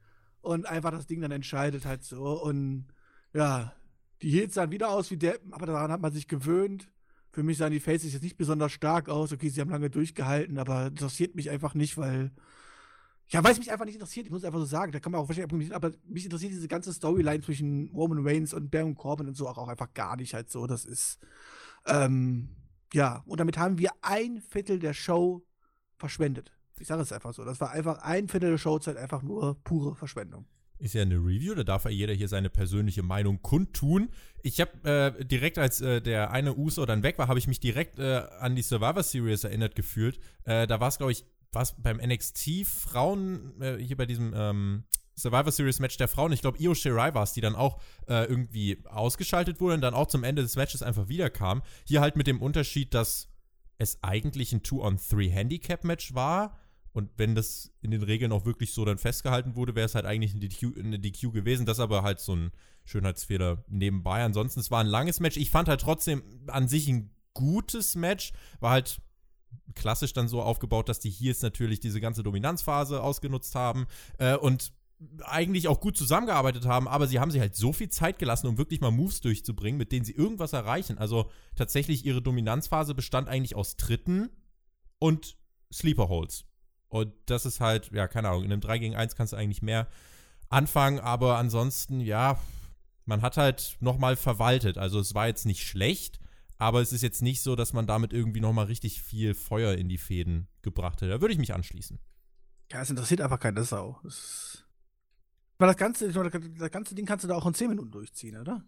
und 0.41 0.67
einfach 0.67 0.91
das 0.91 1.07
Ding 1.07 1.21
dann 1.21 1.33
entscheidet 1.33 1.85
halt 1.85 2.05
so. 2.05 2.43
Und 2.43 2.87
ja, 3.35 3.75
die 4.23 4.31
Heels 4.31 4.55
sahen 4.55 4.71
wieder 4.71 4.91
aus 4.91 5.11
wie 5.11 5.17
der, 5.17 5.39
aber 5.51 5.67
daran 5.67 5.93
hat 5.93 6.01
man 6.01 6.13
sich 6.13 6.29
gewöhnt. 6.29 6.91
Für 7.31 7.43
mich 7.43 7.59
sahen 7.59 7.73
die 7.73 7.81
Faces 7.81 8.13
jetzt 8.13 8.23
nicht 8.23 8.37
besonders 8.37 8.73
stark 8.73 9.09
aus. 9.09 9.33
Okay, 9.33 9.49
sie 9.49 9.61
haben 9.61 9.71
lange 9.71 9.91
durchgehalten, 9.91 10.59
aber 10.59 10.87
interessiert 10.87 11.35
mich 11.35 11.51
einfach 11.51 11.75
nicht, 11.75 11.97
weil 11.97 12.33
ja, 13.31 13.45
weil 13.45 13.53
es 13.53 13.59
mich 13.59 13.71
einfach 13.71 13.85
nicht 13.85 13.95
interessiert, 13.95 14.25
ich 14.25 14.33
muss 14.33 14.45
einfach 14.45 14.59
so 14.59 14.65
sagen, 14.65 14.91
da 14.91 15.01
kann 15.01 15.13
man 15.13 15.21
auch 15.21 15.29
wahrscheinlich 15.29 15.45
argumentieren, 15.45 15.77
aber 15.77 15.93
mich 16.07 16.25
interessiert 16.25 16.53
diese 16.53 16.67
ganze 16.67 16.95
Storyline 16.95 17.43
zwischen 17.43 17.91
Roman 17.91 18.27
Reigns 18.27 18.55
und 18.55 18.71
Baron 18.71 18.95
Corbin 18.95 19.29
und 19.29 19.37
so 19.37 19.47
auch, 19.47 19.59
auch 19.59 19.69
einfach 19.69 19.93
gar 19.93 20.17
nicht 20.17 20.33
halt 20.33 20.51
so. 20.51 20.67
Das 20.67 20.87
ist, 20.87 21.19
ähm, 21.87 22.49
ja, 22.95 23.23
und 23.27 23.39
damit 23.39 23.59
haben 23.59 23.77
wir 23.77 23.91
ein 24.01 24.41
Viertel 24.41 24.79
der 24.79 24.95
Show 24.95 25.47
verschwendet. 25.99 26.53
Ich 26.79 26.87
sage 26.87 27.03
es 27.03 27.13
einfach 27.13 27.35
so. 27.35 27.45
Das 27.45 27.61
war 27.61 27.71
einfach 27.71 27.99
ein 27.99 28.29
Viertel 28.29 28.51
der 28.51 28.59
Showzeit, 28.59 28.97
einfach 28.97 29.23
nur 29.23 29.63
pure 29.63 29.95
Verschwendung. 29.95 30.47
Ist 30.81 30.95
ja 30.95 31.03
eine 31.03 31.17
Review, 31.17 31.55
da 31.55 31.65
darf 31.65 31.85
ja 31.85 31.91
jeder 31.91 32.15
hier 32.15 32.29
seine 32.29 32.51
persönliche 32.51 33.03
Meinung 33.03 33.43
kundtun. 33.43 34.11
Ich 34.43 34.61
habe 34.61 35.17
äh, 35.19 35.25
direkt, 35.25 35.59
als 35.59 35.81
äh, 35.81 36.01
der 36.01 36.31
eine 36.31 36.57
Uso 36.57 36.87
dann 36.87 37.03
weg 37.03 37.19
war, 37.19 37.27
habe 37.27 37.41
ich 37.41 37.49
mich 37.49 37.59
direkt 37.59 37.99
äh, 37.99 38.23
an 38.39 38.55
die 38.55 38.63
Survivor 38.63 39.03
Series 39.03 39.43
erinnert 39.43 39.75
gefühlt. 39.75 40.21
Äh, 40.45 40.69
da 40.69 40.79
war 40.79 40.89
es, 40.89 40.99
glaube 40.99 41.13
ich, 41.13 41.25
was 41.51 41.75
beim 41.83 41.97
NXT 41.97 42.65
Frauen, 42.65 43.61
äh, 43.61 43.79
hier 43.79 43.97
bei 43.97 44.07
diesem 44.07 44.33
ähm, 44.37 44.85
Survivor 45.17 45.51
Series 45.51 45.81
Match 45.81 45.97
der 45.97 46.09
Frauen, 46.09 46.33
ich 46.33 46.41
glaube, 46.41 46.59
Io 46.63 46.75
Shirai 46.75 47.13
war 47.13 47.25
es, 47.25 47.33
die 47.33 47.41
dann 47.41 47.57
auch 47.57 47.81
äh, 48.07 48.25
irgendwie 48.25 48.85
ausgeschaltet 48.87 49.61
wurde 49.61 49.75
und 49.75 49.81
dann 49.81 49.95
auch 49.95 50.07
zum 50.07 50.23
Ende 50.23 50.43
des 50.43 50.55
Matches 50.57 50.83
einfach 50.83 51.09
wiederkam. 51.09 51.63
Hier 51.85 52.01
halt 52.01 52.17
mit 52.17 52.29
dem 52.29 52.41
Unterschied, 52.41 52.95
dass 52.95 53.29
es 53.79 53.99
eigentlich 54.03 54.53
ein 54.53 54.63
Two-on-Three-Handicap-Match 54.63 56.15
war. 56.15 56.57
Und 56.99 57.11
wenn 57.17 57.37
das 57.37 57.71
in 57.81 57.93
den 57.93 58.03
Regeln 58.03 58.33
auch 58.33 58.45
wirklich 58.45 58.73
so 58.73 58.85
dann 58.85 58.99
festgehalten 58.99 59.55
wurde, 59.55 59.77
wäre 59.77 59.87
es 59.87 59.95
halt 59.95 60.05
eigentlich 60.05 60.33
eine 60.33 60.41
DQ, 60.41 60.77
eine 60.77 60.99
DQ 60.99 61.33
gewesen. 61.33 61.65
Das 61.65 61.79
aber 61.79 62.03
halt 62.03 62.19
so 62.19 62.35
ein 62.35 62.51
Schönheitsfehler 62.85 63.63
nebenbei. 63.69 64.25
Ansonsten, 64.25 64.59
es 64.59 64.73
war 64.73 64.81
ein 64.81 64.89
langes 64.89 65.21
Match. 65.21 65.37
Ich 65.37 65.53
fand 65.53 65.69
halt 65.69 65.81
trotzdem 65.81 66.25
an 66.49 66.67
sich 66.67 66.89
ein 66.89 67.13
gutes 67.35 67.95
Match. 67.95 68.33
War 68.59 68.73
halt 68.73 69.01
klassisch 69.77 70.13
dann 70.13 70.27
so 70.27 70.43
aufgebaut, 70.43 70.89
dass 70.89 70.99
die 70.99 71.11
Heels 71.11 71.41
natürlich 71.41 71.79
diese 71.79 72.01
ganze 72.01 72.25
Dominanzphase 72.25 73.01
ausgenutzt 73.01 73.55
haben 73.55 73.87
äh, 74.19 74.35
und 74.35 74.73
eigentlich 75.23 75.69
auch 75.69 75.79
gut 75.79 75.97
zusammengearbeitet 75.97 76.67
haben, 76.67 76.89
aber 76.89 77.07
sie 77.07 77.21
haben 77.21 77.31
sich 77.31 77.41
halt 77.41 77.55
so 77.55 77.73
viel 77.73 77.91
Zeit 77.91 78.19
gelassen, 78.19 78.49
um 78.49 78.59
wirklich 78.59 78.81
mal 78.81 78.91
Moves 78.91 79.21
durchzubringen, 79.21 79.79
mit 79.79 79.93
denen 79.93 80.05
sie 80.05 80.17
irgendwas 80.17 80.53
erreichen. 80.53 80.99
Also 80.99 81.31
tatsächlich 81.55 82.05
ihre 82.05 82.21
Dominanzphase 82.21 82.97
bestand 82.97 83.29
eigentlich 83.29 83.55
aus 83.55 83.77
Tritten 83.77 84.31
und 84.99 85.37
Sleeper 85.73 86.09
Holds. 86.09 86.45
Und 86.89 87.13
das 87.27 87.45
ist 87.47 87.61
halt, 87.61 87.91
ja, 87.93 88.09
keine 88.09 88.29
Ahnung, 88.29 88.45
in 88.45 88.53
einem 88.53 88.61
3 88.61 88.79
gegen 88.79 88.97
1 88.97 89.15
kannst 89.15 89.33
du 89.33 89.37
eigentlich 89.37 89.63
mehr 89.63 89.87
anfangen, 90.49 91.01
aber 91.01 91.37
ansonsten, 91.37 92.01
ja, 92.01 92.39
man 93.05 93.23
hat 93.23 93.37
halt 93.37 93.77
nochmal 93.81 94.17
verwaltet. 94.17 94.79
Also 94.79 94.99
es 94.99 95.15
war 95.15 95.27
jetzt 95.27 95.47
nicht 95.47 95.67
schlecht, 95.67 96.21
aber 96.57 96.81
es 96.81 96.93
ist 96.93 97.03
jetzt 97.03 97.23
nicht 97.23 97.43
so, 97.43 97.57
dass 97.57 97.73
man 97.73 97.87
damit 97.87 98.13
irgendwie 98.13 98.41
nochmal 98.41 98.67
richtig 98.67 99.03
viel 99.03 99.35
Feuer 99.35 99.75
in 99.75 99.89
die 99.89 99.99
Fäden 99.99 100.49
gebracht 100.63 101.01
hätte. 101.01 101.13
Da 101.13 101.21
würde 101.21 101.33
ich 101.33 101.39
mich 101.39 101.55
anschließen. 101.55 101.99
Ja, 102.71 102.83
es 102.83 102.91
interessiert 102.91 103.21
einfach 103.21 103.41
keine 103.41 103.65
Sau. 103.65 103.99
Das, 104.03 104.65
weil 105.59 105.69
das 105.69 105.77
ganze, 105.77 106.11
das 106.11 106.71
ganze 106.71 106.95
Ding 106.95 107.07
kannst 107.07 107.25
du 107.25 107.29
da 107.29 107.35
auch 107.35 107.47
in 107.47 107.55
10 107.55 107.69
Minuten 107.69 107.91
durchziehen, 107.91 108.39
oder? 108.39 108.65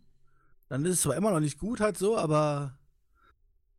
Dann 0.69 0.84
ist 0.84 0.94
es 0.94 1.02
zwar 1.02 1.17
immer 1.17 1.31
noch 1.31 1.40
nicht 1.40 1.58
gut 1.58 1.81
halt 1.81 1.99
so, 1.99 2.17
aber 2.17 2.78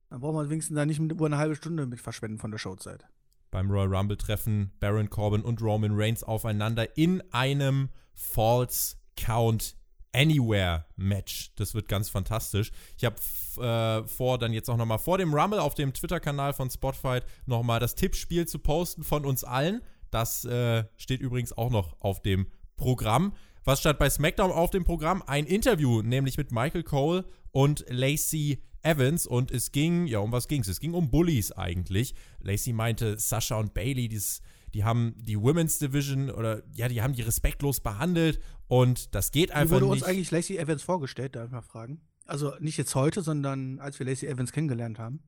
dann 0.10 0.20
braucht 0.20 0.36
man 0.36 0.50
wenigstens 0.50 0.76
da 0.76 0.86
nicht 0.86 1.00
über 1.00 1.26
eine 1.26 1.38
halbe 1.38 1.56
Stunde 1.56 1.86
mit 1.86 2.02
verschwenden 2.02 2.38
von 2.38 2.52
der 2.52 2.58
Showzeit. 2.58 3.06
Beim 3.52 3.70
Royal 3.70 3.94
Rumble 3.94 4.18
treffen 4.18 4.72
Baron 4.80 5.10
Corbin 5.10 5.42
und 5.42 5.62
Roman 5.62 5.92
Reigns 5.94 6.24
aufeinander 6.24 6.98
in 6.98 7.22
einem 7.32 7.90
False 8.16 8.96
Count 9.18 9.76
Anywhere 10.14 10.86
Match. 10.96 11.54
Das 11.56 11.74
wird 11.74 11.88
ganz 11.88 12.10
fantastisch. 12.10 12.72
Ich 12.98 13.06
habe 13.06 13.16
äh, 13.62 14.08
vor, 14.08 14.38
dann 14.38 14.54
jetzt 14.54 14.70
auch 14.70 14.78
nochmal 14.78 15.00
vor 15.00 15.18
dem 15.18 15.34
Rumble 15.34 15.60
auf 15.60 15.76
dem 15.76 15.94
Twitter-Kanal 15.94 16.54
von 16.54 16.70
Spotfight 16.70 17.26
nochmal 17.46 17.80
das 17.80 17.96
Tippspiel 17.96 18.48
zu 18.48 18.60
posten 18.60 19.04
von 19.04 19.26
uns 19.26 19.44
allen. 19.44 19.82
Das 20.10 20.44
äh, 20.46 20.86
steht 20.98 21.22
übrigens 21.22 21.54
auch 21.54 21.70
noch 21.70 21.96
auf 22.02 22.22
dem 22.22 22.48
Programm. 22.78 23.34
Was 23.64 23.80
stand 23.80 24.00
bei 24.00 24.10
SmackDown 24.10 24.52
auf 24.52 24.72
dem 24.72 24.84
Programm? 24.84 25.24
Ein 25.28 25.46
Interview, 25.46 26.02
nämlich 26.02 26.38
mit 26.38 26.52
Michael 26.52 26.84
Cole 26.84 27.26
und 27.52 27.86
Lacey 27.88 28.64
Evans. 28.84 29.28
Und 29.28 29.52
es 29.52 29.72
ging, 29.72 30.08
ja, 30.08 30.20
um 30.20 30.32
was 30.32 30.48
ging 30.48 30.62
es? 30.62 30.68
Es 30.68 30.80
ging 30.80 30.94
um 30.94 31.10
Bullies 31.10 31.52
eigentlich. 31.52 32.16
Lacey 32.40 32.74
meinte, 32.74 33.18
Sascha 33.18 33.58
und 33.58 33.74
Bailey, 33.74 34.08
dieses 34.08 34.42
die 34.74 34.84
haben 34.84 35.16
die 35.18 35.40
Women's 35.40 35.80
Division 35.80 36.30
oder 36.30 36.64
ja, 36.74 36.88
die 36.88 37.02
haben 37.02 37.14
die 37.14 37.22
respektlos 37.22 37.80
behandelt 37.80 38.40
und 38.68 39.14
das 39.14 39.32
geht 39.32 39.52
einfach 39.52 39.76
nicht. 39.76 39.82
Wie 39.82 39.86
wurde 39.86 39.86
uns 39.88 40.04
eigentlich 40.04 40.32
Lacey 40.32 40.58
Evans 40.58 40.84
vorgestellt, 40.84 41.36
darf 41.36 41.48
ich 41.48 41.52
mal 41.52 41.62
fragen? 41.62 42.02
Also 42.26 42.54
nicht 42.60 42.78
jetzt 42.78 42.96
heute, 42.96 43.22
sondern 43.22 43.80
als 43.80 44.00
wir 44.00 44.06
Lacey 44.06 44.28
Evans 44.28 44.52
kennengelernt 44.52 45.00
haben. 45.00 45.22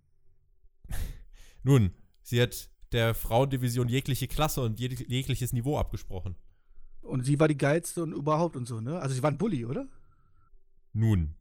Nun, 1.64 1.92
sie 2.22 2.42
hat 2.42 2.70
der 2.92 3.14
Frauendivision 3.16 3.90
jegliche 3.90 4.28
Klasse 4.28 4.62
und 4.62 4.80
jeg 4.80 5.00
jegliches 5.10 5.52
Niveau 5.52 5.78
abgesprochen. 5.78 6.36
Und 7.02 7.26
sie 7.26 7.40
war 7.40 7.48
die 7.48 7.58
geilste 7.58 8.04
und 8.04 8.14
überhaupt 8.14 8.56
und 8.56 8.66
so, 8.66 8.80
ne? 8.80 9.00
Also 9.00 9.16
sie 9.16 9.24
war 9.24 9.32
ein 9.32 9.38
Bully, 9.38 9.66
oder? 9.66 9.90
Nun. 10.94 11.36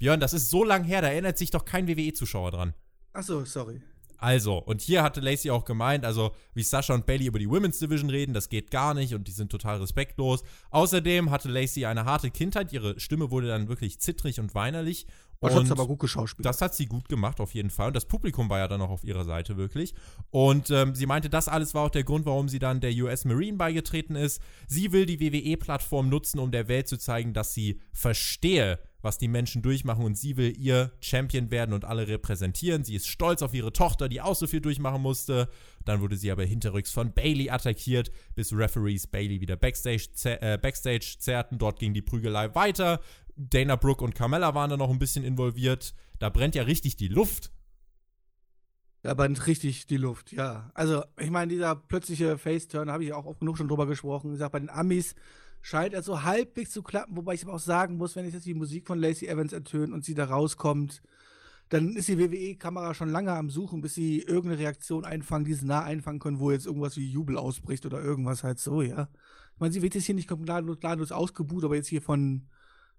Björn, 0.00 0.18
das 0.18 0.32
ist 0.32 0.48
so 0.48 0.64
lang 0.64 0.82
her, 0.84 1.02
da 1.02 1.08
erinnert 1.08 1.36
sich 1.36 1.50
doch 1.50 1.66
kein 1.66 1.86
WWE-Zuschauer 1.86 2.52
dran. 2.52 2.72
Ach 3.12 3.22
so, 3.22 3.44
sorry. 3.44 3.82
Also, 4.16 4.56
und 4.56 4.80
hier 4.80 5.02
hatte 5.02 5.20
Lacey 5.20 5.50
auch 5.50 5.66
gemeint, 5.66 6.06
also 6.06 6.34
wie 6.54 6.62
Sascha 6.62 6.94
und 6.94 7.04
Bailey 7.04 7.26
über 7.26 7.38
die 7.38 7.50
Women's 7.50 7.80
Division 7.80 8.08
reden, 8.08 8.32
das 8.32 8.48
geht 8.48 8.70
gar 8.70 8.94
nicht 8.94 9.14
und 9.14 9.28
die 9.28 9.32
sind 9.32 9.52
total 9.52 9.78
respektlos. 9.78 10.42
Außerdem 10.70 11.30
hatte 11.30 11.50
Lacey 11.50 11.84
eine 11.84 12.06
harte 12.06 12.30
Kindheit, 12.30 12.72
ihre 12.72 12.98
Stimme 12.98 13.30
wurde 13.30 13.48
dann 13.48 13.68
wirklich 13.68 14.00
zittrig 14.00 14.40
und 14.40 14.54
weinerlich. 14.54 15.06
Das 15.40 15.54
hat 15.54 15.66
sie 15.66 15.72
aber 15.72 15.86
gut 15.86 16.00
geschauspielt. 16.00 16.44
Das 16.44 16.60
hat 16.60 16.74
sie 16.74 16.84
gut 16.86 17.08
gemacht, 17.08 17.40
auf 17.40 17.54
jeden 17.54 17.70
Fall. 17.70 17.88
Und 17.88 17.96
das 17.96 18.04
Publikum 18.04 18.50
war 18.50 18.58
ja 18.58 18.68
dann 18.68 18.82
auch 18.82 18.90
auf 18.90 19.04
ihrer 19.04 19.24
Seite 19.24 19.56
wirklich. 19.56 19.94
Und 20.30 20.70
ähm, 20.70 20.94
sie 20.94 21.06
meinte, 21.06 21.30
das 21.30 21.48
alles 21.48 21.72
war 21.74 21.86
auch 21.86 21.90
der 21.90 22.04
Grund, 22.04 22.26
warum 22.26 22.48
sie 22.48 22.58
dann 22.58 22.80
der 22.80 22.92
US 23.02 23.24
Marine 23.24 23.56
beigetreten 23.56 24.16
ist. 24.16 24.42
Sie 24.66 24.92
will 24.92 25.06
die 25.06 25.18
WWE-Plattform 25.18 26.10
nutzen, 26.10 26.38
um 26.40 26.50
der 26.50 26.68
Welt 26.68 26.88
zu 26.88 26.98
zeigen, 26.98 27.32
dass 27.32 27.54
sie 27.54 27.80
verstehe, 27.92 28.78
was 29.02 29.16
die 29.16 29.28
Menschen 29.28 29.62
durchmachen 29.62 30.04
und 30.04 30.16
sie 30.16 30.36
will 30.36 30.54
ihr 30.58 30.92
Champion 31.00 31.50
werden 31.50 31.72
und 31.72 31.86
alle 31.86 32.06
repräsentieren. 32.06 32.84
Sie 32.84 32.94
ist 32.94 33.08
stolz 33.08 33.40
auf 33.40 33.54
ihre 33.54 33.72
Tochter, 33.72 34.10
die 34.10 34.20
auch 34.20 34.36
so 34.36 34.46
viel 34.46 34.60
durchmachen 34.60 35.00
musste. 35.00 35.48
Dann 35.86 36.02
wurde 36.02 36.16
sie 36.16 36.30
aber 36.30 36.44
hinterrücks 36.44 36.90
von 36.90 37.14
Bailey 37.14 37.48
attackiert, 37.48 38.10
bis 38.34 38.52
Referees 38.52 39.06
Bailey 39.06 39.40
wieder 39.40 39.56
Backstage, 39.56 40.08
äh, 40.24 40.58
Backstage 40.58 41.16
zerrten. 41.18 41.56
Dort 41.58 41.78
ging 41.78 41.94
die 41.94 42.02
Prügelei 42.02 42.54
weiter. 42.54 43.00
Dana 43.48 43.76
Brooke 43.76 44.04
und 44.04 44.14
Carmella 44.14 44.54
waren 44.54 44.68
da 44.68 44.76
noch 44.76 44.90
ein 44.90 44.98
bisschen 44.98 45.24
involviert. 45.24 45.94
Da 46.18 46.28
brennt 46.28 46.54
ja 46.54 46.64
richtig 46.64 46.96
die 46.96 47.08
Luft. 47.08 47.52
Da 49.02 49.14
brennt 49.14 49.46
richtig 49.46 49.86
die 49.86 49.96
Luft, 49.96 50.30
ja. 50.32 50.70
Also, 50.74 51.02
ich 51.18 51.30
meine, 51.30 51.50
dieser 51.50 51.74
plötzliche 51.74 52.36
Face-Turn, 52.36 52.90
habe 52.90 53.04
ich 53.04 53.14
auch 53.14 53.24
oft 53.24 53.40
genug 53.40 53.56
schon 53.56 53.68
drüber 53.68 53.86
gesprochen. 53.86 54.34
Ich 54.34 54.38
sage, 54.38 54.52
bei 54.52 54.58
den 54.58 54.68
Amis 54.68 55.14
scheint 55.62 55.94
er 55.94 56.02
so 56.02 56.22
halbwegs 56.22 56.70
zu 56.70 56.82
klappen, 56.82 57.16
wobei 57.16 57.32
ich 57.32 57.44
aber 57.44 57.54
auch 57.54 57.60
sagen 57.60 57.96
muss, 57.96 58.14
wenn 58.14 58.26
ich 58.26 58.34
jetzt 58.34 58.44
die 58.44 58.52
Musik 58.52 58.86
von 58.86 58.98
Lacey 58.98 59.26
Evans 59.26 59.54
ertöne 59.54 59.94
und 59.94 60.04
sie 60.04 60.14
da 60.14 60.26
rauskommt, 60.26 61.00
dann 61.70 61.96
ist 61.96 62.08
die 62.08 62.18
WWE-Kamera 62.18 62.92
schon 62.92 63.08
lange 63.08 63.32
am 63.32 63.48
Suchen, 63.48 63.80
bis 63.80 63.94
sie 63.94 64.20
irgendeine 64.20 64.58
Reaktion 64.58 65.06
einfangen, 65.06 65.46
die 65.46 65.54
sie 65.54 65.66
nah 65.66 65.82
einfangen 65.82 66.18
können, 66.18 66.40
wo 66.40 66.50
jetzt 66.50 66.66
irgendwas 66.66 66.96
wie 66.98 67.08
Jubel 67.08 67.38
ausbricht 67.38 67.86
oder 67.86 68.02
irgendwas 68.02 68.44
halt 68.44 68.58
so, 68.58 68.82
ja. 68.82 69.08
Ich 69.54 69.60
meine, 69.60 69.72
sie 69.72 69.80
wird 69.80 69.94
jetzt 69.94 70.04
hier 70.04 70.14
nicht 70.14 70.28
gnadenlos, 70.28 70.80
gnadenlos 70.80 71.12
ausgebuht, 71.12 71.64
aber 71.64 71.76
jetzt 71.76 71.88
hier 71.88 72.02
von 72.02 72.48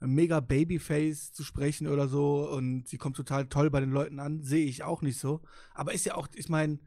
mega 0.02 0.40
Babyface 0.40 1.32
zu 1.32 1.44
sprechen 1.44 1.88
oder 1.88 2.08
so 2.08 2.50
und 2.50 2.88
sie 2.88 2.98
kommt 2.98 3.16
total 3.16 3.48
toll 3.48 3.70
bei 3.70 3.80
den 3.80 3.92
Leuten 3.92 4.20
an, 4.20 4.42
sehe 4.42 4.66
ich 4.66 4.84
auch 4.84 5.02
nicht 5.02 5.20
so. 5.20 5.42
Aber 5.74 5.94
ist 5.94 6.06
ja 6.06 6.16
auch, 6.16 6.28
ich 6.36 6.50
meine, 6.50 6.80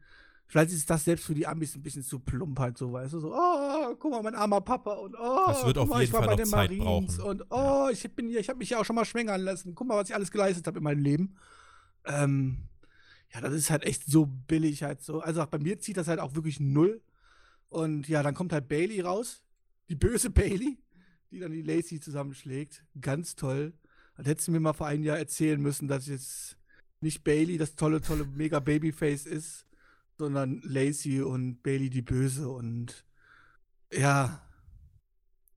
Vielleicht 0.47 0.71
ist 0.71 0.89
das 0.89 1.03
selbst 1.03 1.25
für 1.25 1.33
die 1.33 1.47
Amis 1.47 1.75
ein 1.75 1.81
bisschen 1.81 2.03
zu 2.03 2.19
plump 2.19 2.59
halt 2.59 2.77
so, 2.77 2.93
weißt 2.93 3.13
du, 3.13 3.19
so, 3.19 3.33
oh, 3.33 3.95
guck 3.97 4.11
mal, 4.11 4.21
mein 4.21 4.35
armer 4.35 4.61
Papa 4.61 4.93
und 4.93 5.15
oh, 5.15 5.43
das 5.47 5.65
wird 5.65 5.77
auf 5.77 5.89
mal, 5.89 6.01
jeden 6.01 6.11
Fall 6.11 6.27
noch 6.27 6.35
Zeit 6.37 6.69
Marines 6.69 7.17
brauchen. 7.17 7.29
und 7.29 7.45
oh, 7.49 7.89
ich 7.91 8.03
bin 8.13 8.27
hier, 8.27 8.39
ich 8.39 8.49
habe 8.49 8.59
mich 8.59 8.69
ja 8.69 8.79
auch 8.79 8.85
schon 8.85 8.95
mal 8.95 9.05
schwängern 9.05 9.41
lassen. 9.41 9.73
Guck 9.73 9.87
mal, 9.87 9.97
was 9.97 10.09
ich 10.09 10.15
alles 10.15 10.31
geleistet 10.31 10.67
habe 10.67 10.77
in 10.77 10.83
meinem 10.83 11.01
Leben. 11.01 11.35
Ähm, 12.05 12.59
ja, 13.33 13.41
das 13.41 13.53
ist 13.53 13.71
halt 13.71 13.83
echt 13.83 14.05
so 14.05 14.27
billig 14.27 14.83
halt 14.83 15.01
so. 15.01 15.19
Also 15.19 15.43
bei 15.49 15.57
mir 15.57 15.79
zieht 15.79 15.97
das 15.97 16.07
halt 16.07 16.19
auch 16.19 16.35
wirklich 16.35 16.59
null. 16.59 17.01
Und 17.69 18.07
ja, 18.07 18.21
dann 18.21 18.35
kommt 18.35 18.53
halt 18.53 18.67
Bailey 18.67 19.01
raus, 19.01 19.41
die 19.89 19.95
böse 19.95 20.29
Bailey, 20.29 20.77
die 21.35 21.41
dann 21.41 21.51
die 21.51 21.61
Lacey 21.61 21.99
zusammenschlägt. 21.99 22.83
Ganz 22.99 23.35
toll. 23.35 23.73
Das 24.15 24.25
hättest 24.25 24.47
du 24.47 24.53
mir 24.53 24.61
mal 24.61 24.73
vor 24.73 24.87
einem 24.87 25.03
Jahr 25.03 25.17
erzählen 25.17 25.61
müssen, 25.61 25.89
dass 25.89 26.07
jetzt 26.07 26.57
nicht 27.01 27.23
Bailey 27.25 27.57
das 27.57 27.75
tolle, 27.75 27.99
tolle 28.01 28.25
mega 28.25 28.59
Babyface 28.59 29.25
ist, 29.25 29.65
sondern 30.17 30.61
Lacey 30.63 31.21
und 31.21 31.61
Bailey 31.61 31.89
die 31.89 32.01
Böse 32.01 32.47
und 32.47 33.05
ja. 33.91 34.41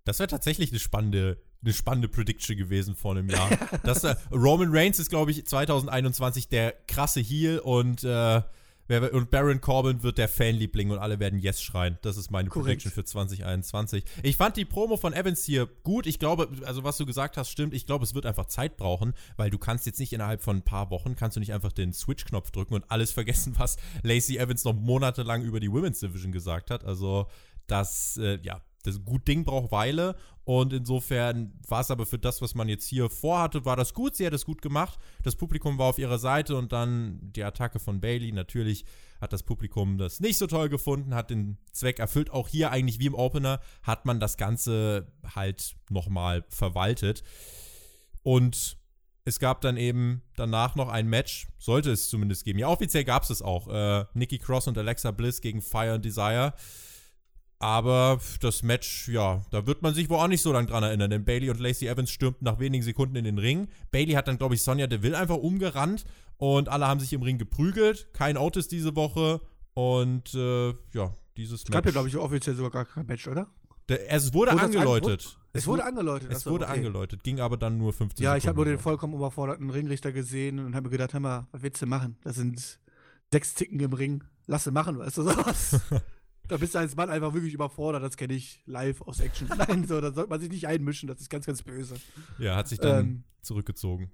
Das 0.05 0.19
wäre 0.19 0.27
tatsächlich 0.27 0.71
eine 0.71 0.81
spannende, 0.81 1.41
eine 1.63 1.73
spannende 1.73 2.09
Prediction 2.09 2.57
gewesen 2.57 2.97
vor 2.97 3.13
einem 3.13 3.29
Jahr. 3.29 3.51
das, 3.85 4.03
äh, 4.03 4.17
Roman 4.33 4.71
Reigns 4.73 4.99
ist, 4.99 5.11
glaube 5.11 5.31
ich, 5.31 5.47
2021 5.47 6.49
der 6.49 6.73
krasse 6.89 7.21
Heel 7.21 7.61
und, 7.61 8.03
äh, 8.03 8.43
und 8.89 9.31
Baron 9.31 9.61
Corbin 9.61 10.03
wird 10.03 10.19
der 10.19 10.29
Fanliebling 10.29 10.91
und 10.91 10.99
alle 10.99 11.21
werden 11.21 11.39
Yes 11.39 11.63
schreien. 11.63 11.99
Das 12.03 12.17
ist 12.17 12.31
meine 12.31 12.49
Korrekt. 12.49 12.67
Prediction 12.67 12.93
für 12.93 13.05
2021. 13.05 14.05
Ich 14.23 14.37
fand 14.37 14.57
die 14.57 14.65
Promo 14.65 14.97
von 14.97 15.13
Evans 15.13 15.45
hier 15.45 15.67
gut. 15.83 16.07
Ich 16.07 16.19
glaube, 16.19 16.49
also 16.65 16.85
was 16.85 16.97
du 16.97 17.05
gesagt 17.05 17.37
hast, 17.37 17.51
stimmt. 17.51 17.75
Ich 17.75 17.87
glaube, 17.87 18.05
es 18.05 18.15
wird 18.15 18.25
einfach 18.25 18.47
Zeit 18.47 18.77
brauchen, 18.77 19.13
weil 19.37 19.51
du 19.51 19.59
kannst 19.59 19.85
jetzt 19.87 20.01
nicht 20.01 20.13
innerhalb 20.13 20.41
von 20.41 20.57
ein 20.57 20.63
paar 20.63 20.91
Wochen, 20.91 21.17
kannst 21.17 21.37
du 21.37 21.41
nicht 21.41 21.53
einfach 21.53 21.73
den 21.73 21.93
Switch-Knopf 21.93 22.51
drücken 22.51 22.75
und 22.75 22.91
alles 22.91 23.13
vergessen, 23.19 23.55
was 23.59 23.77
Lacey 24.03 24.39
Evans 24.39 24.65
noch 24.65 24.75
monatelang 24.75 25.43
über 25.43 25.61
die 25.61 25.71
Women's 25.71 26.01
Division 26.01 26.33
gesagt 26.33 26.71
hat. 26.71 26.85
Also 26.85 27.27
das, 27.67 28.17
äh, 28.17 28.39
ja, 28.43 28.63
das 28.85 29.05
gut 29.05 29.27
Ding 29.27 29.45
braucht 29.45 29.73
Weile 29.73 30.17
und 30.45 30.73
insofern 30.73 31.53
war 31.67 31.83
es 31.83 31.91
aber 31.91 32.07
für 32.07 32.19
das, 32.19 32.41
was 32.41 32.55
man 32.55 32.69
jetzt 32.69 32.87
hier 32.87 33.11
vorhatte, 33.11 33.67
war 33.67 33.77
das 33.77 33.93
gut. 33.93 34.17
Sie 34.17 34.25
hat 34.25 34.33
es 34.33 34.47
gut 34.47 34.63
gemacht. 34.63 34.99
Das 35.23 35.37
Publikum 35.37 35.77
war 35.77 35.87
auf 35.87 35.99
ihrer 35.99 36.19
Seite 36.19 36.57
und 36.57 36.73
dann 36.73 37.19
die 37.21 37.45
Attacke 37.45 37.79
von 37.79 38.01
Bailey. 38.01 38.33
Natürlich 38.33 38.87
hat 39.21 39.35
das 39.35 39.43
Publikum 39.43 39.99
das 39.99 40.21
nicht 40.21 40.39
so 40.39 40.47
toll 40.47 40.71
gefunden, 40.71 41.15
hat 41.15 41.29
den 41.29 41.59
Zweck 41.73 41.99
erfüllt. 41.99 42.31
Auch 42.31 42.49
hier 42.49 42.71
eigentlich 42.71 42.99
wie 42.99 43.07
im 43.07 43.15
Opener 43.15 43.61
hat 43.83 44.07
man 44.07 44.21
das 44.21 44.39
Ganze 44.39 45.13
halt 45.35 45.77
nochmal 45.91 46.45
verwaltet. 46.49 47.23
Und 48.23 48.79
es 49.27 49.39
gab 49.39 49.61
dann 49.61 49.77
eben 49.77 50.23
danach 50.37 50.77
noch 50.77 50.89
ein 50.89 51.09
Match, 51.09 51.49
sollte 51.59 51.91
es 51.91 52.09
zumindest 52.09 52.45
geben. 52.45 52.59
Ja, 52.59 52.69
offiziell 52.69 53.05
gab 53.05 53.23
es 53.23 53.29
es 53.29 53.43
auch. 53.43 53.69
Äh, 53.69 54.07
Nikki 54.15 54.39
Cross 54.39 54.69
und 54.69 54.79
Alexa 54.79 55.11
Bliss 55.11 55.43
gegen 55.43 55.61
Fire 55.61 55.93
and 55.93 56.05
Desire. 56.07 56.55
Aber 57.61 58.21
das 58.41 58.63
Match, 58.63 59.09
ja, 59.09 59.43
da 59.51 59.67
wird 59.67 59.83
man 59.83 59.93
sich 59.93 60.09
wohl 60.09 60.19
auch 60.19 60.29
nicht 60.29 60.43
so 60.43 60.53
lange 60.53 60.69
dran 60.69 60.85
erinnern, 60.85 61.11
denn 61.11 61.25
Bailey 61.25 61.51
und 61.51 61.59
Lacey 61.59 61.89
Evans 61.89 62.11
stürmten 62.11 62.45
nach 62.45 62.61
wenigen 62.61 62.85
Sekunden 62.85 63.17
in 63.17 63.25
den 63.25 63.39
Ring. 63.39 63.69
Bailey 63.91 64.13
hat 64.13 64.29
dann, 64.29 64.39
glaube 64.39 64.55
ich, 64.55 64.63
Sonja 64.63 64.87
Deville 64.87 65.19
einfach 65.19 65.37
umgerannt 65.37 66.05
und 66.37 66.69
alle 66.69 66.87
haben 66.87 67.01
sich 67.01 67.13
im 67.13 67.23
Ring 67.23 67.37
geprügelt. 67.39 68.09
Kein 68.13 68.37
Otis 68.37 68.69
diese 68.69 68.95
Woche 68.95 69.41
und 69.75 70.33
äh, 70.35 70.69
ja, 70.93 71.13
dieses 71.37 71.63
Es 71.63 71.67
gab 71.67 71.75
ja, 71.85 71.89
Match. 71.89 71.93
glaube 71.95 72.09
ich, 72.09 72.17
offiziell 72.17 72.55
sogar 72.55 72.71
gar 72.71 72.85
kein 72.85 73.07
Match, 73.07 73.27
oder? 73.27 73.49
Der- 73.89 74.13
es 74.13 74.33
wurde 74.35 74.53
Wurde 74.53 74.63
angeläutet. 74.63 75.39
Es 75.53 75.67
wurde 75.67 75.85
angeläutet. 75.85 76.31
Es 76.31 76.47
wurde 76.47 76.67
okay. 76.67 76.75
angeläutet, 76.77 77.25
ging 77.25 77.41
aber 77.41 77.57
dann 77.57 77.79
nur 77.79 77.93
15 77.93 78.23
Ja, 78.23 78.37
ich 78.37 78.47
habe 78.47 78.55
nur 78.57 78.67
Sekunden. 78.67 78.79
den 78.79 78.83
vollkommen 78.83 79.15
überforderten 79.15 79.71
Ringrichter 79.71 80.13
gesehen 80.13 80.61
und 80.61 80.77
habe 80.77 80.85
mir 80.85 80.91
gedacht, 80.93 81.13
hör 81.15 81.21
mal, 81.21 81.49
was 81.51 81.63
willst 81.63 81.83
du 81.83 81.87
machen? 81.87 82.17
Das 82.23 82.37
sind 82.37 82.79
sechs 83.33 83.55
Ticken 83.55 83.81
im 83.81 83.93
Ring. 83.95 84.23
Lass 84.47 84.65
sie 84.65 84.71
machen, 84.71 84.99
weißt 84.99 85.19
du 85.19 85.23
sowas? 85.25 85.81
da 86.49 86.57
bist 86.57 86.75
du 86.75 86.79
als 86.79 86.97
Mann 86.97 87.11
einfach 87.11 87.35
wirklich 87.35 87.55
überfordert. 87.55 88.03
Das 88.03 88.17
kenne 88.17 88.35
ich 88.35 88.63
live 88.67 89.03
aus 89.03 89.21
Action. 89.21 89.49
Nein, 89.69 89.87
so, 89.87 90.01
da 90.01 90.13
sollte 90.13 90.31
man 90.31 90.41
sich 90.41 90.51
nicht 90.51 90.67
einmischen. 90.67 91.07
Das 91.09 91.21
ist 91.21 91.31
ganz, 91.31 91.47
ganz 91.47 91.63
böse. 91.63 91.95
Ja, 92.39 92.57
hat 92.57 92.69
sich 92.69 92.79
dann 92.79 93.05
Ähm, 93.05 93.25
zurückgezogen. 93.43 94.11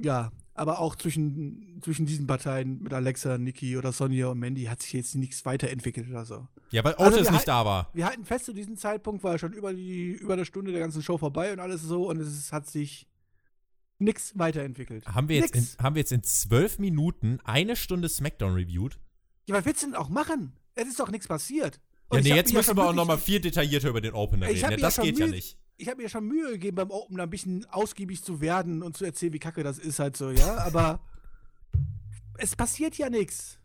Ja, 0.00 0.30
aber 0.54 0.78
auch 0.78 0.94
zwischen, 0.94 1.80
zwischen 1.82 2.06
diesen 2.06 2.26
Parteien 2.26 2.82
mit 2.82 2.94
Alexa, 2.94 3.36
Nikki 3.36 3.76
oder 3.76 3.92
Sonja 3.92 4.28
und 4.28 4.38
Mandy 4.38 4.64
hat 4.64 4.80
sich 4.80 4.92
jetzt 4.92 5.14
nichts 5.16 5.44
weiterentwickelt 5.44 6.08
oder 6.08 6.24
so. 6.24 6.46
Ja, 6.70 6.84
weil 6.84 6.94
also 6.94 7.16
Otis 7.16 7.26
wir 7.26 7.32
nicht 7.32 7.48
da 7.48 7.64
war. 7.64 7.90
Wir 7.94 8.06
halten 8.06 8.24
fest, 8.24 8.44
zu 8.44 8.52
diesem 8.52 8.76
Zeitpunkt 8.76 9.24
war 9.24 9.38
schon 9.38 9.52
über 9.52 9.74
die 9.74 10.10
über 10.12 10.34
eine 10.34 10.44
Stunde 10.44 10.70
der 10.70 10.80
ganzen 10.80 11.02
Show 11.02 11.18
vorbei 11.18 11.52
und 11.52 11.58
alles 11.58 11.82
so 11.82 12.08
und 12.08 12.20
es 12.20 12.52
hat 12.52 12.68
sich 12.68 13.08
nichts 13.98 14.38
weiterentwickelt. 14.38 15.06
Haben 15.06 15.28
wir, 15.28 15.36
jetzt 15.36 15.56
in, 15.56 15.66
haben 15.82 15.96
wir 15.96 16.00
jetzt 16.00 16.12
in 16.12 16.22
zwölf 16.22 16.78
Minuten 16.78 17.40
eine 17.42 17.74
Stunde 17.74 18.08
SmackDown 18.08 18.54
reviewed? 18.54 18.98
Ja, 19.46 19.56
was 19.56 19.64
willst 19.64 19.82
du 19.82 19.86
denn 19.88 19.96
auch 19.96 20.08
machen? 20.10 20.52
Es 20.80 20.86
ist 20.88 21.00
doch 21.00 21.10
nichts 21.10 21.26
passiert. 21.26 21.80
Und 22.08 22.18
Ja, 22.18 22.34
nee, 22.34 22.36
jetzt 22.36 22.52
müssen 22.54 22.76
wir 22.76 22.82
auch 22.82 22.86
wirklich- 22.86 22.96
nochmal 22.96 23.18
viel 23.18 23.40
detaillierter 23.40 23.88
über 23.88 24.00
den 24.00 24.14
Opener 24.14 24.46
reden. 24.46 24.60
Ja, 24.60 24.76
das 24.76 24.96
geht 25.00 25.18
ja 25.18 25.26
nicht. 25.26 25.58
Ich 25.76 25.88
habe 25.88 26.00
mir 26.02 26.08
schon 26.08 26.24
Mühe 26.24 26.52
gegeben, 26.52 26.76
beim 26.76 26.90
Open 26.90 27.16
da 27.16 27.24
ein 27.24 27.30
bisschen 27.30 27.64
ausgiebig 27.66 28.22
zu 28.22 28.40
werden 28.40 28.82
und 28.82 28.96
zu 28.96 29.04
erzählen, 29.04 29.32
wie 29.32 29.38
kacke 29.38 29.62
das 29.62 29.78
ist 29.78 29.98
halt 29.98 30.16
so, 30.16 30.30
ja. 30.30 30.56
Aber 30.58 31.00
es 32.38 32.54
passiert 32.56 32.96
ja 32.96 33.10
nichts. 33.10 33.58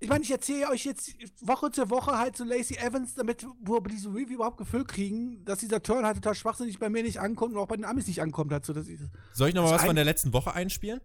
Ich 0.00 0.08
meine, 0.08 0.22
ich 0.22 0.30
erzähle 0.30 0.68
euch 0.70 0.84
jetzt 0.84 1.12
Woche 1.40 1.72
zu 1.72 1.90
Woche 1.90 2.16
halt 2.18 2.36
so 2.36 2.44
Lacey 2.44 2.76
Evans, 2.76 3.14
damit 3.14 3.44
wir 3.60 3.80
diese 3.90 4.10
Review 4.10 4.34
überhaupt 4.36 4.58
gefüllt 4.58 4.86
kriegen, 4.88 5.44
dass 5.44 5.58
dieser 5.58 5.82
Turn 5.82 6.04
halt 6.04 6.16
total 6.18 6.34
schwachsinnig 6.36 6.78
bei 6.78 6.88
mir 6.88 7.02
nicht 7.02 7.18
ankommt 7.18 7.54
und 7.54 7.58
auch 7.60 7.66
bei 7.66 7.74
den 7.76 7.84
Amis 7.84 8.06
nicht 8.06 8.22
ankommt. 8.22 8.52
Halt 8.52 8.64
so, 8.64 8.72
dass 8.72 8.86
ich, 8.86 9.00
Soll 9.32 9.48
ich 9.48 9.54
nochmal 9.54 9.72
was 9.74 9.84
von 9.84 9.96
der 9.96 10.04
letzten 10.04 10.32
Woche 10.32 10.52
einspielen? 10.54 11.00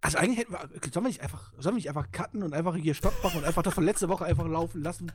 Also 0.00 0.18
eigentlich 0.18 0.38
hätten 0.38 0.52
wir, 0.52 0.60
sollen 0.92 1.04
wir 1.04 1.08
nicht 1.08 1.20
einfach, 1.20 1.52
sollen 1.58 1.74
wir 1.74 1.78
nicht 1.78 1.88
einfach 1.88 2.10
cutten 2.10 2.42
und 2.42 2.54
einfach 2.54 2.74
hier 2.76 2.94
Stopp 2.94 3.14
machen 3.22 3.38
und 3.38 3.44
einfach 3.44 3.62
das 3.62 3.74
von 3.74 3.84
letzter 3.84 4.08
Woche 4.08 4.24
einfach 4.24 4.46
laufen 4.46 4.82
lassen? 4.82 5.12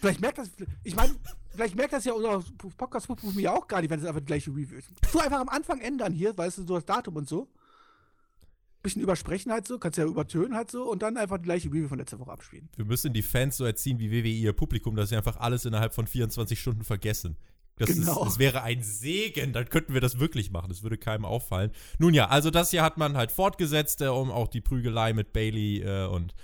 Vielleicht 0.00 0.20
merkt 0.20 0.38
das, 0.38 0.50
ich 0.84 0.94
meine, 0.94 1.14
vielleicht 1.50 1.74
merkt 1.74 1.92
das 1.92 2.04
ja 2.04 2.12
unser 2.12 2.42
Podcast-Publikum 2.76 3.38
ja 3.40 3.52
auch 3.52 3.66
gar 3.66 3.80
nicht, 3.80 3.90
wenn 3.90 3.98
es 3.98 4.06
einfach 4.06 4.20
die 4.20 4.26
gleiche 4.26 4.50
Review 4.50 4.78
ist. 4.78 4.90
So 5.12 5.18
einfach 5.18 5.40
am 5.40 5.48
Anfang 5.48 5.80
ändern 5.80 6.12
hier, 6.12 6.36
weißt 6.38 6.58
du, 6.58 6.66
so 6.66 6.74
das 6.76 6.86
Datum 6.86 7.16
und 7.16 7.28
so. 7.28 7.48
Bisschen 8.80 9.02
übersprechen 9.02 9.50
halt 9.50 9.66
so, 9.66 9.78
kannst 9.78 9.98
ja 9.98 10.04
übertönen 10.04 10.54
halt 10.54 10.70
so 10.70 10.84
und 10.88 11.02
dann 11.02 11.16
einfach 11.16 11.38
die 11.38 11.44
gleiche 11.44 11.68
Review 11.68 11.88
von 11.88 11.98
letzter 11.98 12.20
Woche 12.20 12.30
abspielen. 12.30 12.68
Wir 12.76 12.84
müssen 12.84 13.12
die 13.12 13.22
Fans 13.22 13.56
so 13.56 13.64
erziehen 13.64 13.98
wie 13.98 14.12
WWE 14.12 14.28
ihr 14.28 14.52
Publikum, 14.52 14.94
dass 14.94 15.08
sie 15.08 15.16
einfach 15.16 15.36
alles 15.38 15.64
innerhalb 15.64 15.94
von 15.94 16.06
24 16.06 16.60
Stunden 16.60 16.84
vergessen. 16.84 17.36
Das, 17.78 17.88
Genau. 17.90 18.22
ist, 18.22 18.26
das 18.26 18.38
wäre 18.38 18.62
ein 18.62 18.82
Segen, 18.82 19.52
dann 19.52 19.68
könnten 19.68 19.94
wir 19.94 20.00
das 20.00 20.18
wirklich 20.18 20.50
machen. 20.50 20.68
Das 20.68 20.82
würde 20.82 20.98
keinem 20.98 21.24
auffallen. 21.24 21.70
Nun 21.98 22.14
ja, 22.14 22.28
also 22.28 22.50
das 22.50 22.70
hier 22.70 22.82
hat 22.82 22.98
man 22.98 23.16
halt 23.16 23.32
fortgesetzt, 23.32 24.00
äh, 24.00 24.08
um 24.08 24.30
auch 24.30 24.48
die 24.48 24.60
Prügelei 24.60 25.12
mit 25.12 25.32
Bailey 25.32 25.82
äh, 25.82 26.06
und 26.06 26.34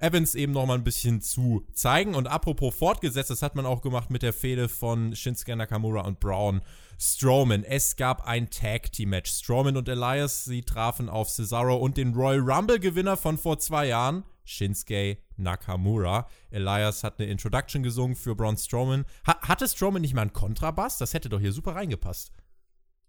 Evans 0.00 0.34
eben 0.36 0.52
nochmal 0.52 0.78
ein 0.78 0.84
bisschen 0.84 1.20
zu 1.20 1.66
zeigen. 1.72 2.14
Und 2.14 2.28
apropos 2.28 2.74
fortgesetzt, 2.74 3.30
das 3.30 3.42
hat 3.42 3.56
man 3.56 3.66
auch 3.66 3.82
gemacht 3.82 4.10
mit 4.10 4.22
der 4.22 4.32
Fehde 4.32 4.68
von 4.68 5.14
Shinsuke 5.16 5.56
Nakamura 5.56 6.02
und 6.02 6.20
Braun 6.20 6.62
Strowman. 7.00 7.64
Es 7.64 7.96
gab 7.96 8.26
ein 8.26 8.48
Tag-Team-Match. 8.50 9.30
Strowman 9.30 9.76
und 9.76 9.88
Elias, 9.88 10.44
sie 10.44 10.62
trafen 10.62 11.08
auf 11.08 11.28
Cesaro 11.30 11.76
und 11.76 11.96
den 11.96 12.14
Royal 12.14 12.40
Rumble-Gewinner 12.40 13.16
von 13.16 13.38
vor 13.38 13.58
zwei 13.58 13.86
Jahren, 13.86 14.22
Shinsuke 14.48 15.18
Nakamura. 15.36 16.26
Elias 16.50 17.04
hat 17.04 17.20
eine 17.20 17.30
Introduction 17.30 17.82
gesungen 17.82 18.16
für 18.16 18.34
Braun 18.34 18.56
Strowman. 18.56 19.04
Ha 19.26 19.38
hatte 19.42 19.68
Strowman 19.68 20.02
nicht 20.02 20.14
mal 20.14 20.22
einen 20.22 20.32
Kontrabass? 20.32 20.98
Das 20.98 21.14
hätte 21.14 21.28
doch 21.28 21.40
hier 21.40 21.52
super 21.52 21.74
reingepasst. 21.74 22.32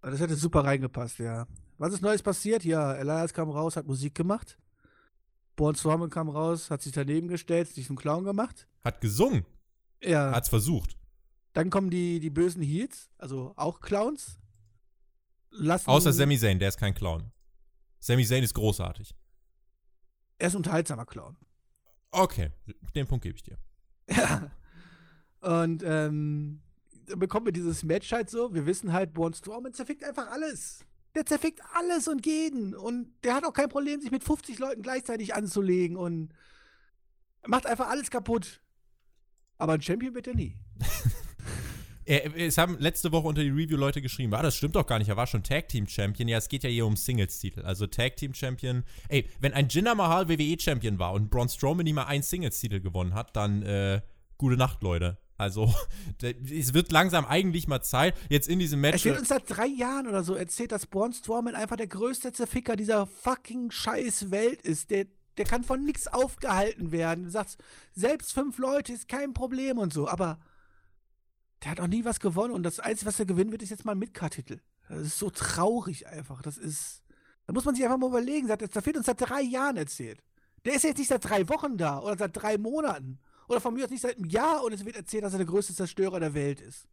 Das 0.02 0.20
hätte 0.20 0.36
super 0.36 0.64
reingepasst, 0.66 1.20
ja. 1.20 1.48
Was 1.78 1.94
ist 1.94 2.02
Neues 2.02 2.22
passiert? 2.22 2.64
Ja, 2.66 2.94
Elias 2.94 3.34
kam 3.34 3.50
raus, 3.50 3.78
hat 3.78 3.88
Musik 3.88 4.16
gemacht. 4.16 4.58
Born 5.56 5.76
Strowman 5.76 6.10
kam 6.10 6.30
raus, 6.30 6.70
hat 6.70 6.82
sich 6.82 6.92
daneben 6.92 7.28
gestellt, 7.28 7.70
sich 7.70 7.88
zum 7.88 7.96
Clown 7.96 8.24
gemacht. 8.24 8.68
Hat 8.84 9.02
gesungen. 9.02 9.46
Ja. 10.02 10.32
Hat's 10.32 10.50
versucht. 10.50 10.98
Dann 11.54 11.70
kommen 11.70 11.90
die, 11.90 12.20
die 12.20 12.30
bösen 12.30 12.62
Heels, 12.62 13.10
also 13.18 13.54
auch 13.56 13.80
Clowns. 13.80 14.40
Lassen, 15.52 15.90
Außer 15.90 16.14
Sami 16.14 16.38
Zayn, 16.38 16.60
der 16.60 16.70
ist 16.70 16.78
kein 16.78 16.94
Clown. 16.94 17.32
Sami 18.00 18.26
Zayn 18.26 18.44
ist 18.44 18.54
großartig. 18.54 19.16
Er 20.40 20.48
ist 20.48 20.54
ein 20.56 20.58
unterhaltsamer 20.58 21.06
Clown. 21.06 21.38
Okay, 22.12 22.52
den 22.96 23.06
Punkt 23.06 23.24
gebe 23.24 23.36
ich 23.36 23.44
dir. 23.44 23.58
Ja. 24.10 24.52
Und 25.42 25.84
ähm, 25.84 26.62
dann 27.06 27.20
bekommen 27.20 27.46
wir 27.46 27.54
dieses 27.54 27.84
Match 27.84 28.12
halt 28.12 28.30
so. 28.30 28.54
Wir 28.54 28.66
wissen 28.66 28.94
halt, 28.94 29.14
Born 29.14 29.34
Strowman 29.34 29.74
zerfickt 29.74 30.04
einfach 30.04 30.32
alles. 30.32 30.86
Der 31.16 31.26
zerfickt 31.26 31.62
alles 31.74 32.08
und 32.08 32.26
jeden. 32.26 32.76
Und 32.76 33.12
der 33.24 33.36
hat 33.36 33.44
auch 33.44 33.54
kein 33.54 33.70
Problem, 33.70 34.02
sich 34.02 34.12
mit 34.12 34.24
50 34.24 34.60
Leuten 34.60 34.82
gleichzeitig 34.82 35.36
anzulegen 35.36 35.98
und 35.98 36.34
macht 37.46 37.66
einfach 37.66 37.90
alles 37.90 38.10
kaputt. 38.10 38.62
Aber 39.58 39.74
ein 39.74 39.82
Champion 39.82 40.14
wird 40.14 40.28
er 40.28 40.36
nie. 40.36 40.56
Es 42.10 42.58
haben 42.58 42.80
letzte 42.80 43.12
Woche 43.12 43.28
unter 43.28 43.44
die 43.44 43.50
Review-Leute 43.50 44.02
geschrieben, 44.02 44.34
ah, 44.34 44.42
das 44.42 44.56
stimmt 44.56 44.76
doch 44.76 44.88
gar 44.88 44.98
nicht, 44.98 45.10
er 45.10 45.18
war 45.18 45.28
schon 45.28 45.44
Tag-Team-Champion. 45.44 46.28
Ja, 46.28 46.40
es 46.40 46.50
geht 46.50 46.64
ja 46.64 46.70
hier 46.70 46.88
um 46.88 46.96
Singles-Titel. 46.96 47.62
Also 47.62 47.86
Tag-Team-Champion. 47.86 48.84
Ey, 49.10 49.30
wenn 49.40 49.54
ein 49.54 49.68
Jinder 49.70 49.94
Mahal 49.94 50.28
WWE-Champion 50.28 50.98
war 50.98 51.14
und 51.14 51.30
Braun 51.30 51.50
Strowman 51.50 51.84
nie 51.84 51.94
mal 51.94 52.06
einen 52.06 52.24
Singles-Titel 52.24 52.80
gewonnen 52.80 53.14
hat, 53.14 53.36
dann 53.36 53.62
äh, 53.62 54.02
gute 54.40 54.58
Nacht, 54.58 54.82
Leute. 54.82 55.20
Also, 55.38 55.72
es 56.22 56.74
wird 56.74 56.92
langsam 56.92 57.26
eigentlich 57.26 57.68
mal 57.68 57.82
Zeit, 57.82 58.16
jetzt 58.28 58.50
in 58.50 58.58
diesem 58.58 58.82
Match. 58.82 58.96
Es 58.96 59.06
wird 59.06 59.20
uns 59.20 59.30
seit 59.30 59.48
drei 59.48 59.68
Jahren 59.68 60.08
oder 60.08 60.24
so 60.24 60.34
erzählt, 60.34 60.72
dass 60.72 60.88
Braun 60.88 61.14
Strowman 61.14 61.54
einfach 61.54 61.78
der 61.78 61.88
größte 61.88 62.34
Zerficker 62.34 62.76
dieser 62.76 63.06
fucking 63.06 63.70
scheiß 63.70 64.32
Welt 64.32 64.64
ist. 64.64 64.90
Der, 64.90 65.06
der 65.38 65.46
kann 65.46 65.64
von 65.64 65.86
nichts 65.86 66.08
aufgehalten 66.08 66.92
werden. 66.92 67.26
Du 67.26 67.30
sagst, 67.30 67.60
selbst 67.94 68.34
fünf 68.34 68.58
Leute 68.58 68.94
ist 68.94 69.08
kein 69.08 69.36
Problem 69.36 69.78
und 69.78 69.94
so, 69.94 70.08
aber 70.08 70.40
der 71.64 71.72
hat 71.72 71.80
auch 71.80 71.88
nie 71.88 72.06
was 72.06 72.20
gewonnen 72.20 72.54
und 72.54 72.64
das 72.64 72.80
Einzige, 72.80 73.08
was 73.08 73.20
er 73.20 73.26
gewinnen 73.26 73.52
wird, 73.52 73.62
ist 73.62 73.70
jetzt 73.70 73.86
mal 73.86 73.94
ein 73.94 74.00
Midcard-Titel. 74.00 74.60
Das 74.88 75.02
ist 75.02 75.20
so 75.20 75.30
traurig 75.30 76.08
einfach. 76.08 76.42
Das 76.42 76.58
ist. 76.58 77.04
Da 77.46 77.54
muss 77.54 77.66
man 77.66 77.76
sich 77.76 77.84
einfach 77.84 77.98
mal 77.98 78.10
überlegen. 78.10 78.48
Das 78.48 78.86
wird 78.86 78.98
uns 78.98 79.06
seit 79.06 79.22
drei 79.22 79.42
Jahren 79.42 79.78
erzählt. 79.78 80.24
Der 80.66 80.74
ist 80.74 80.84
jetzt 80.84 80.98
nicht 80.98 81.08
seit 81.08 81.24
drei 81.26 81.48
Wochen 81.50 81.78
da 81.78 82.00
oder 82.00 82.18
seit 82.18 82.36
drei 82.36 82.58
Monaten. 82.58 83.20
Oder 83.48 83.62
von 83.62 83.74
mir 83.74 83.86
aus 83.86 83.90
nicht 83.90 84.02
seit 84.02 84.18
einem 84.18 84.30
Jahr 84.30 84.64
und 84.64 84.74
es 84.74 84.86
wird 84.86 84.96
erzählt, 84.96 85.24
dass 85.24 85.34
er 85.34 85.40
der 85.40 85.48
größte 85.48 85.74
Zerstörer 85.74 86.20
der 86.20 86.34
Welt 86.34 86.62
ist. 86.62 86.88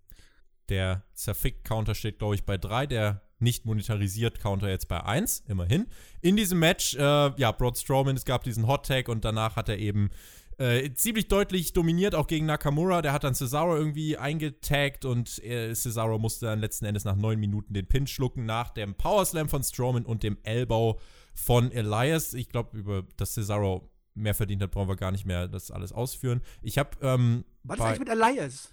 Der 0.68 1.04
Zerfick-Counter 1.14 1.94
steht, 1.94 2.18
glaube 2.18 2.34
ich, 2.34 2.44
bei 2.44 2.56
drei. 2.56 2.86
Der 2.86 3.22
nicht 3.38 3.66
monetarisiert 3.66 4.40
Counter 4.40 4.68
jetzt 4.68 4.88
bei 4.88 5.02
1, 5.04 5.44
immerhin. 5.46 5.86
In 6.22 6.36
diesem 6.36 6.58
Match, 6.58 6.94
äh, 6.94 7.00
ja, 7.36 7.52
Broad 7.52 7.76
Strowman, 7.76 8.16
es 8.16 8.24
gab 8.24 8.44
diesen 8.44 8.66
Hot 8.66 8.86
Tag 8.86 9.08
und 9.08 9.24
danach 9.24 9.56
hat 9.56 9.68
er 9.68 9.78
eben 9.78 10.10
äh, 10.58 10.92
ziemlich 10.94 11.28
deutlich 11.28 11.72
dominiert, 11.72 12.14
auch 12.14 12.26
gegen 12.26 12.46
Nakamura. 12.46 13.02
Der 13.02 13.12
hat 13.12 13.24
dann 13.24 13.34
Cesaro 13.34 13.76
irgendwie 13.76 14.16
eingetaggt 14.16 15.04
und 15.04 15.42
äh, 15.44 15.74
Cesaro 15.74 16.18
musste 16.18 16.46
dann 16.46 16.60
letzten 16.60 16.86
Endes 16.86 17.04
nach 17.04 17.16
neun 17.16 17.38
Minuten 17.38 17.74
den 17.74 17.86
Pin 17.86 18.06
schlucken, 18.06 18.46
nach 18.46 18.70
dem 18.70 18.94
Powerslam 18.94 19.48
von 19.48 19.62
Strowman 19.62 20.06
und 20.06 20.22
dem 20.22 20.38
Elbow 20.42 20.98
von 21.34 21.70
Elias. 21.72 22.32
Ich 22.34 22.48
glaube, 22.48 22.78
über 22.78 23.04
das 23.16 23.34
Cesaro 23.34 23.90
mehr 24.14 24.34
verdient 24.34 24.62
hat, 24.62 24.70
brauchen 24.70 24.88
wir 24.88 24.96
gar 24.96 25.12
nicht 25.12 25.26
mehr 25.26 25.46
das 25.46 25.70
alles 25.70 25.92
ausführen. 25.92 26.40
Ich 26.62 26.78
habe. 26.78 26.90
Ähm, 27.02 27.44
Was 27.62 27.78
ist 27.78 27.84
eigentlich 27.84 27.98
mit 28.00 28.08
Elias? 28.08 28.72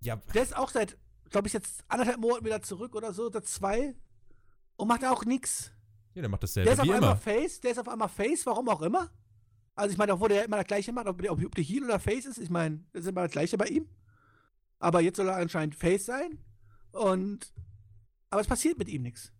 Ja. 0.00 0.16
Der 0.34 0.42
ist 0.42 0.56
auch 0.56 0.70
seit, 0.70 0.98
glaube 1.30 1.46
ich, 1.46 1.52
jetzt 1.52 1.84
anderthalb 1.86 2.18
Monaten 2.18 2.44
wieder 2.44 2.60
zurück 2.60 2.96
oder 2.96 3.12
so, 3.12 3.30
seit 3.30 3.46
zwei. 3.46 3.94
Und 4.76 4.88
macht 4.88 5.04
auch 5.04 5.24
nichts. 5.24 5.70
Ja, 6.14 6.22
der 6.22 6.28
macht 6.28 6.42
dasselbe 6.42 6.64
der 6.64 6.74
ist 6.74 6.80
auf 6.80 6.86
wie 6.86 6.92
einmal 6.92 7.12
immer. 7.12 7.20
Face, 7.20 7.60
der 7.60 7.70
ist 7.70 7.78
auf 7.78 7.88
einmal 7.88 8.08
Face, 8.08 8.44
warum 8.46 8.68
auch 8.68 8.82
immer. 8.82 9.10
Also 9.74 9.92
ich 9.92 9.98
meine, 9.98 10.12
obwohl 10.12 10.28
der 10.28 10.44
immer 10.44 10.58
das 10.58 10.66
gleiche 10.66 10.92
macht, 10.92 11.06
ob 11.06 11.20
der, 11.22 11.32
ob 11.32 11.54
der 11.54 11.64
Heel 11.64 11.84
oder 11.84 11.98
Face 11.98 12.26
ist, 12.26 12.38
ich 12.38 12.50
meine, 12.50 12.84
das 12.92 13.02
ist 13.02 13.08
immer 13.08 13.22
das 13.22 13.32
gleiche 13.32 13.56
bei 13.56 13.66
ihm. 13.66 13.88
Aber 14.78 15.00
jetzt 15.00 15.16
soll 15.16 15.28
er 15.28 15.36
anscheinend 15.36 15.74
Face 15.74 16.06
sein. 16.06 16.38
Und 16.92 17.52
aber 18.30 18.40
es 18.40 18.46
passiert 18.46 18.78
mit 18.78 18.88
ihm 18.88 19.02
nichts. 19.02 19.32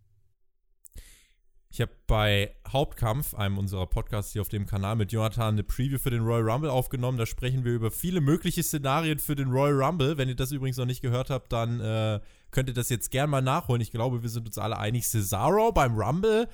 Ich 1.69 1.81
habe 1.81 1.91
bei 2.05 2.55
Hauptkampf, 2.67 3.33
einem 3.33 3.57
unserer 3.57 3.87
Podcasts 3.87 4.31
hier 4.31 4.41
auf 4.43 4.49
dem 4.49 4.67
Kanal, 4.67 4.95
mit 4.95 5.11
Jonathan 5.11 5.55
eine 5.55 5.63
Preview 5.63 5.97
für 5.97 6.11
den 6.11 6.21
Royal 6.21 6.47
Rumble 6.47 6.69
aufgenommen. 6.69 7.17
Da 7.17 7.25
sprechen 7.25 7.65
wir 7.65 7.73
über 7.73 7.89
viele 7.89 8.21
mögliche 8.21 8.61
Szenarien 8.61 9.17
für 9.17 9.35
den 9.35 9.49
Royal 9.49 9.81
Rumble. 9.81 10.19
Wenn 10.19 10.29
ihr 10.29 10.35
das 10.35 10.51
übrigens 10.51 10.77
noch 10.77 10.85
nicht 10.85 11.01
gehört 11.01 11.31
habt, 11.31 11.51
dann 11.51 11.79
äh, 11.79 12.19
könnt 12.51 12.69
ihr 12.69 12.75
das 12.75 12.89
jetzt 12.89 13.09
gern 13.09 13.31
mal 13.31 13.41
nachholen. 13.41 13.81
Ich 13.81 13.89
glaube, 13.89 14.21
wir 14.21 14.29
sind 14.29 14.45
uns 14.45 14.59
alle 14.59 14.77
einig. 14.77 15.07
Cesaro 15.07 15.71
beim 15.71 15.99
Rumble, 15.99 16.47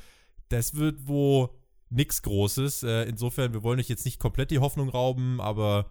das 0.48 0.76
wird 0.76 1.06
wo 1.06 1.59
nichts 1.90 2.22
Großes. 2.22 2.84
Äh, 2.84 3.04
insofern, 3.04 3.54
wir 3.54 3.64
wollen 3.64 3.80
euch 3.80 3.90
jetzt 3.90 4.06
nicht 4.06 4.20
komplett 4.20 4.52
die 4.52 4.60
Hoffnung 4.60 4.90
rauben, 4.90 5.42
aber 5.42 5.90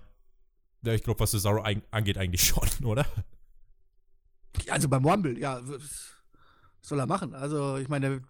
ja, 0.82 0.94
ich 0.94 1.02
glaube, 1.02 1.20
was 1.20 1.32
Cesaro 1.32 1.64
angeht, 1.90 2.18
eigentlich 2.18 2.42
schon, 2.46 2.68
oder? 2.84 3.06
Also 4.68 4.88
beim 4.88 5.04
Rumble, 5.04 5.38
ja, 5.38 5.60
was 5.62 6.12
soll 6.80 6.98
er 6.98 7.06
machen? 7.06 7.34
Also, 7.34 7.76
ich 7.76 7.88
meine, 7.88 8.08
der, 8.08 8.20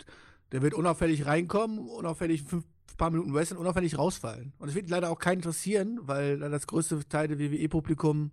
der 0.53 0.63
wird 0.63 0.75
unauffällig 0.75 1.27
reinkommen, 1.27 1.79
unauffällig 1.79 2.43
fünf 2.43 2.65
paar 2.99 3.11
Minuten 3.11 3.33
wrestlen, 3.33 3.59
unauffällig 3.59 3.97
rausfallen. 3.97 4.53
Und 4.59 4.69
es 4.69 4.75
wird 4.75 4.91
leider 4.91 5.09
auch 5.09 5.19
keinen 5.19 5.39
interessieren, 5.39 6.01
weil 6.03 6.39
das 6.39 6.67
größte 6.67 7.09
Teil 7.09 7.29
der 7.29 7.39
WWE-Publikum 7.39 8.33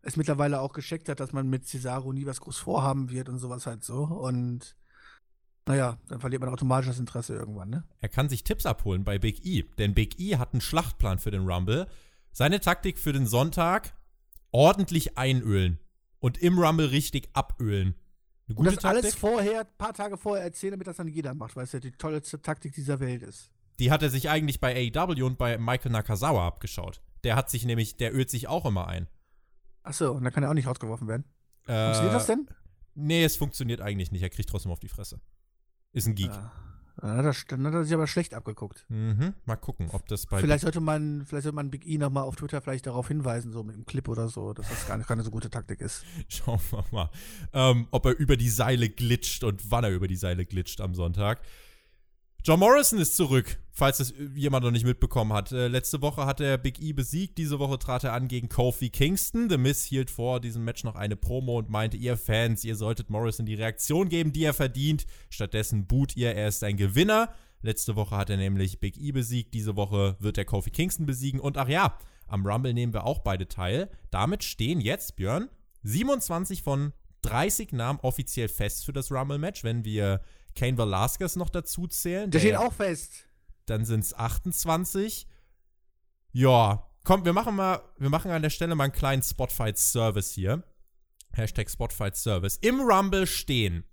es 0.00 0.16
mittlerweile 0.16 0.60
auch 0.60 0.72
gescheckt 0.72 1.08
hat, 1.08 1.20
dass 1.20 1.32
man 1.32 1.50
mit 1.50 1.66
Cesaro 1.66 2.12
nie 2.12 2.24
was 2.24 2.40
groß 2.40 2.58
vorhaben 2.58 3.10
wird 3.10 3.28
und 3.28 3.38
sowas 3.38 3.66
halt 3.66 3.84
so. 3.84 4.04
Und 4.04 4.76
naja, 5.66 5.98
dann 6.08 6.20
verliert 6.20 6.40
man 6.42 6.50
automatisch 6.50 6.88
das 6.88 6.98
Interesse 6.98 7.34
irgendwann, 7.34 7.70
ne? 7.70 7.84
Er 8.00 8.08
kann 8.08 8.28
sich 8.28 8.44
Tipps 8.44 8.66
abholen 8.66 9.04
bei 9.04 9.18
Big 9.18 9.44
E, 9.46 9.62
denn 9.78 9.94
Big 9.94 10.20
E 10.20 10.36
hat 10.36 10.52
einen 10.52 10.60
Schlachtplan 10.60 11.18
für 11.18 11.30
den 11.30 11.48
Rumble. 11.48 11.86
Seine 12.32 12.60
Taktik 12.60 12.98
für 12.98 13.12
den 13.12 13.26
Sonntag: 13.26 13.94
ordentlich 14.50 15.16
einölen 15.16 15.78
und 16.18 16.38
im 16.38 16.58
Rumble 16.58 16.86
richtig 16.86 17.30
abölen. 17.32 17.94
Eine 18.46 18.54
gute 18.56 18.68
und 18.68 18.76
das 18.76 18.82
Taktik? 18.82 19.04
alles 19.04 19.14
vorher, 19.14 19.60
ein 19.60 19.66
paar 19.78 19.94
Tage 19.94 20.18
vorher 20.18 20.44
erzählen, 20.44 20.72
damit 20.72 20.86
das 20.86 20.96
dann 20.96 21.08
jeder 21.08 21.34
macht, 21.34 21.56
weil 21.56 21.64
es 21.64 21.72
ja 21.72 21.80
die 21.80 21.92
tollste 21.92 22.42
Taktik 22.42 22.74
dieser 22.74 23.00
Welt 23.00 23.22
ist. 23.22 23.50
Die 23.78 23.90
hat 23.90 24.02
er 24.02 24.10
sich 24.10 24.28
eigentlich 24.28 24.60
bei 24.60 24.92
AEW 24.94 25.24
und 25.24 25.38
bei 25.38 25.56
Michael 25.58 25.92
Nakazawa 25.92 26.46
abgeschaut. 26.46 27.00
Der 27.24 27.36
hat 27.36 27.48
sich 27.50 27.64
nämlich, 27.64 27.96
der 27.96 28.14
ölt 28.14 28.30
sich 28.30 28.48
auch 28.48 28.66
immer 28.66 28.86
ein. 28.86 29.08
Achso, 29.82 30.12
und 30.12 30.24
dann 30.24 30.32
kann 30.32 30.42
er 30.42 30.50
auch 30.50 30.54
nicht 30.54 30.66
rausgeworfen 30.66 31.08
werden. 31.08 31.24
Äh, 31.66 31.84
Funktioniert 31.84 32.14
das 32.14 32.26
denn? 32.26 32.46
Nee, 32.94 33.24
es 33.24 33.36
funktioniert 33.36 33.80
eigentlich 33.80 34.12
nicht. 34.12 34.22
Er 34.22 34.30
kriegt 34.30 34.48
trotzdem 34.48 34.70
auf 34.70 34.78
die 34.78 34.88
Fresse. 34.88 35.20
Ist 35.94 36.06
ein 36.06 36.14
Geek. 36.14 36.30
Ja. 36.30 36.52
Dann 36.96 37.16
hat, 37.16 37.24
er, 37.24 37.34
dann 37.48 37.66
hat 37.66 37.74
er 37.74 37.84
sich 37.84 37.92
aber 37.92 38.06
schlecht 38.06 38.34
abgeguckt. 38.34 38.86
Mhm. 38.88 39.34
Mal 39.46 39.56
gucken, 39.56 39.88
ob 39.90 40.06
das 40.06 40.26
bei. 40.26 40.38
Vielleicht 40.38 40.62
sollte 40.62 40.80
man, 40.80 41.24
vielleicht 41.26 41.42
sollte 41.42 41.56
man 41.56 41.70
Big 41.70 41.86
E 41.86 41.98
nochmal 41.98 42.22
auf 42.22 42.36
Twitter 42.36 42.60
vielleicht 42.60 42.86
darauf 42.86 43.08
hinweisen, 43.08 43.52
so 43.52 43.64
mit 43.64 43.74
einem 43.74 43.84
Clip 43.84 44.06
oder 44.08 44.28
so, 44.28 44.52
dass 44.52 44.68
das 44.68 44.86
gar 44.86 44.96
nicht 44.96 45.08
keine 45.08 45.22
so 45.22 45.30
gute 45.30 45.50
Taktik 45.50 45.80
ist. 45.80 46.04
Schauen 46.28 46.60
wir 46.70 46.84
mal, 46.92 47.10
ähm, 47.52 47.88
ob 47.90 48.06
er 48.06 48.16
über 48.16 48.36
die 48.36 48.48
Seile 48.48 48.88
glitscht 48.88 49.42
und 49.42 49.70
wann 49.70 49.84
er 49.84 49.90
über 49.90 50.06
die 50.06 50.16
Seile 50.16 50.46
glitscht 50.46 50.80
am 50.80 50.94
Sonntag. 50.94 51.40
John 52.46 52.60
Morrison 52.60 52.98
ist 52.98 53.16
zurück, 53.16 53.58
falls 53.72 54.00
es 54.00 54.12
jemand 54.34 54.66
noch 54.66 54.70
nicht 54.70 54.84
mitbekommen 54.84 55.32
hat. 55.32 55.50
Äh, 55.50 55.68
letzte 55.68 56.02
Woche 56.02 56.26
hat 56.26 56.40
er 56.40 56.58
Big 56.58 56.78
E 56.78 56.92
besiegt, 56.92 57.38
diese 57.38 57.58
Woche 57.58 57.78
trat 57.78 58.04
er 58.04 58.12
an 58.12 58.28
gegen 58.28 58.50
Kofi 58.50 58.90
Kingston. 58.90 59.48
The 59.48 59.56
Miz 59.56 59.82
hielt 59.84 60.10
vor 60.10 60.40
diesem 60.40 60.62
Match 60.62 60.84
noch 60.84 60.94
eine 60.94 61.16
Promo 61.16 61.56
und 61.56 61.70
meinte, 61.70 61.96
ihr 61.96 62.18
Fans, 62.18 62.62
ihr 62.62 62.76
solltet 62.76 63.08
Morrison 63.08 63.46
die 63.46 63.54
Reaktion 63.54 64.10
geben, 64.10 64.34
die 64.34 64.44
er 64.44 64.52
verdient. 64.52 65.06
Stattdessen 65.30 65.86
boot 65.86 66.18
ihr, 66.18 66.34
er 66.34 66.48
ist 66.48 66.62
ein 66.64 66.76
Gewinner. 66.76 67.32
Letzte 67.62 67.96
Woche 67.96 68.14
hat 68.14 68.28
er 68.28 68.36
nämlich 68.36 68.78
Big 68.78 68.98
E 68.98 69.10
besiegt, 69.10 69.54
diese 69.54 69.74
Woche 69.76 70.16
wird 70.18 70.36
er 70.36 70.44
Kofi 70.44 70.68
Kingston 70.68 71.06
besiegen. 71.06 71.40
Und 71.40 71.56
ach 71.56 71.70
ja, 71.70 71.96
am 72.26 72.44
Rumble 72.44 72.74
nehmen 72.74 72.92
wir 72.92 73.06
auch 73.06 73.20
beide 73.20 73.48
teil. 73.48 73.88
Damit 74.10 74.44
stehen 74.44 74.82
jetzt, 74.82 75.16
Björn, 75.16 75.48
27 75.84 76.62
von 76.62 76.92
30 77.22 77.72
Namen 77.72 78.00
offiziell 78.02 78.48
fest 78.48 78.84
für 78.84 78.92
das 78.92 79.10
Rumble-Match, 79.10 79.64
wenn 79.64 79.86
wir 79.86 80.20
Kane 80.54 80.78
Velasquez 80.78 81.36
noch 81.36 81.50
dazu 81.50 81.86
zählen. 81.86 82.30
Der, 82.30 82.40
der 82.40 82.48
steht 82.48 82.56
auch 82.56 82.72
fest. 82.72 83.28
Dann 83.66 83.84
sind 83.84 84.00
es 84.00 84.14
28. 84.14 85.26
Ja, 86.32 86.86
komm, 87.04 87.24
wir 87.24 87.32
machen 87.32 87.56
mal, 87.56 87.80
wir 87.98 88.10
machen 88.10 88.30
an 88.30 88.42
der 88.42 88.50
Stelle 88.50 88.74
mal 88.74 88.84
einen 88.84 88.92
kleinen 88.92 89.22
Spotfight-Service 89.22 90.32
hier. 90.32 90.62
Hashtag 91.32 91.70
Spotfight-Service. 91.70 92.58
Im 92.62 92.80
Rumble 92.80 93.26
stehen 93.26 93.84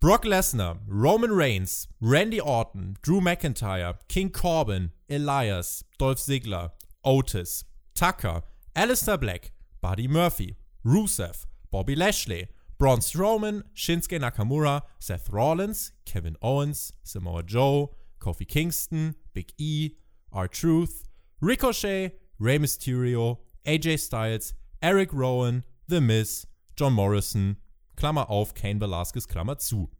Brock 0.00 0.24
Lesnar, 0.24 0.80
Roman 0.88 1.30
Reigns, 1.30 1.86
Randy 2.00 2.40
Orton, 2.40 2.98
Drew 3.02 3.20
McIntyre, 3.20 3.98
King 4.08 4.32
Corbin, 4.32 4.92
Elias, 5.08 5.84
Dolph 5.98 6.18
Ziggler, 6.20 6.72
Otis, 7.02 7.66
Tucker, 7.94 8.42
Alistair 8.74 9.18
Black, 9.18 9.52
Buddy 9.82 10.08
Murphy, 10.08 10.56
Rusev, 10.84 11.46
Bobby 11.70 11.94
Lashley, 11.94 12.48
Braun 12.80 13.00
Strowman, 13.00 13.62
Shinsuke 13.74 14.18
Nakamura, 14.18 14.80
Seth 14.98 15.28
Rollins, 15.28 15.92
Kevin 16.06 16.34
Owens, 16.40 16.94
Samoa 17.02 17.42
Joe, 17.42 17.94
Kofi 18.20 18.48
Kingston, 18.48 19.16
Big 19.34 19.52
E, 19.58 19.90
R-Truth, 20.32 21.04
Ricochet, 21.42 22.12
Rey 22.38 22.58
Mysterio, 22.58 23.40
AJ 23.66 23.98
Styles, 23.98 24.54
Eric 24.80 25.12
Rowan, 25.12 25.62
The 25.88 26.00
Miz, 26.00 26.46
John 26.74 26.94
Morrison, 26.94 27.58
Klammer 27.98 28.30
auf, 28.30 28.54
Kane 28.54 28.80
Velasquez, 28.80 29.28
Klammer 29.28 29.58
zu. 29.58 29.90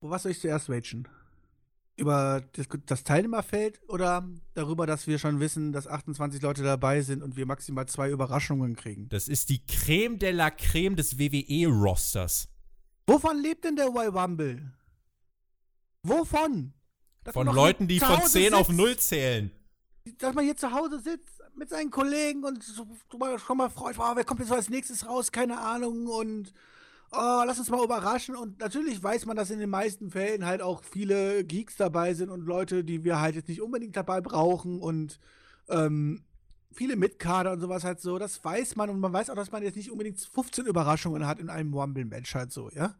Was 0.00 0.22
soll 0.22 0.30
ich 0.30 0.40
zuerst 0.40 0.70
ragen? 0.70 1.08
Über 1.96 2.42
das, 2.52 2.66
das, 2.86 3.04
Teilnehmerfeld 3.04 3.80
oder 3.88 4.28
darüber, 4.54 4.86
dass 4.86 5.06
wir 5.06 5.18
schon 5.18 5.38
wissen, 5.40 5.72
dass 5.72 5.86
28 5.86 6.40
Leute 6.40 6.62
dabei 6.62 7.02
sind 7.02 7.22
und 7.22 7.36
wir 7.36 7.46
maximal 7.46 7.86
zwei 7.86 8.10
Überraschungen 8.10 8.76
kriegen? 8.76 9.08
Das 9.08 9.28
ist 9.28 9.50
die 9.50 9.64
Creme 9.66 10.18
de 10.18 10.30
la 10.30 10.50
Creme 10.50 10.96
des 10.96 11.18
WWE-Rosters. 11.18 12.48
Wovon 13.06 13.42
lebt 13.42 13.64
denn 13.64 13.76
der 13.76 13.88
Y 13.88 14.14
Wumble? 14.14 14.72
Wovon? 16.02 16.72
Dass 17.24 17.34
von 17.34 17.46
Leuten, 17.48 17.86
die 17.86 18.00
von 18.00 18.22
10 18.22 18.28
sitzt, 18.28 18.54
auf 18.54 18.68
0 18.70 18.96
zählen. 18.96 19.50
Dass 20.18 20.34
man 20.34 20.44
hier 20.44 20.56
zu 20.56 20.72
Hause 20.72 21.00
sitzt 21.00 21.40
mit 21.54 21.68
seinen 21.68 21.90
Kollegen 21.90 22.44
und 22.44 22.64
schon 22.64 23.56
mal 23.56 23.68
freut, 23.68 23.98
wow, 23.98 24.12
wer 24.14 24.24
kommt 24.24 24.40
jetzt 24.40 24.52
als 24.52 24.70
nächstes 24.70 25.06
raus, 25.06 25.30
keine 25.30 25.58
Ahnung 25.58 26.06
und 26.06 26.52
oh, 27.12 27.42
lass 27.46 27.58
uns 27.58 27.70
mal 27.70 27.84
überraschen. 27.84 28.36
Und 28.36 28.60
natürlich 28.60 29.02
weiß 29.02 29.26
man, 29.26 29.36
dass 29.36 29.50
in 29.50 29.58
den 29.58 29.70
meisten 29.70 30.10
Fällen 30.10 30.46
halt 30.46 30.62
auch 30.62 30.82
viele 30.84 31.44
Geeks 31.44 31.76
dabei 31.76 32.14
sind 32.14 32.30
und 32.30 32.46
Leute, 32.46 32.84
die 32.84 33.04
wir 33.04 33.20
halt 33.20 33.34
jetzt 33.34 33.48
nicht 33.48 33.62
unbedingt 33.62 33.96
dabei 33.96 34.20
brauchen. 34.20 34.80
Und 34.80 35.18
ähm, 35.68 36.22
viele 36.72 36.96
Mitkader 36.96 37.52
und 37.52 37.60
sowas 37.60 37.84
halt 37.84 38.00
so, 38.00 38.18
das 38.18 38.42
weiß 38.44 38.76
man 38.76 38.90
und 38.90 39.00
man 39.00 39.12
weiß 39.12 39.30
auch, 39.30 39.34
dass 39.34 39.52
man 39.52 39.62
jetzt 39.62 39.76
nicht 39.76 39.90
unbedingt 39.90 40.20
15 40.20 40.66
Überraschungen 40.66 41.26
hat 41.26 41.38
in 41.38 41.50
einem 41.50 41.74
Rumble-Match 41.74 42.34
halt 42.34 42.52
so, 42.52 42.70
ja. 42.70 42.94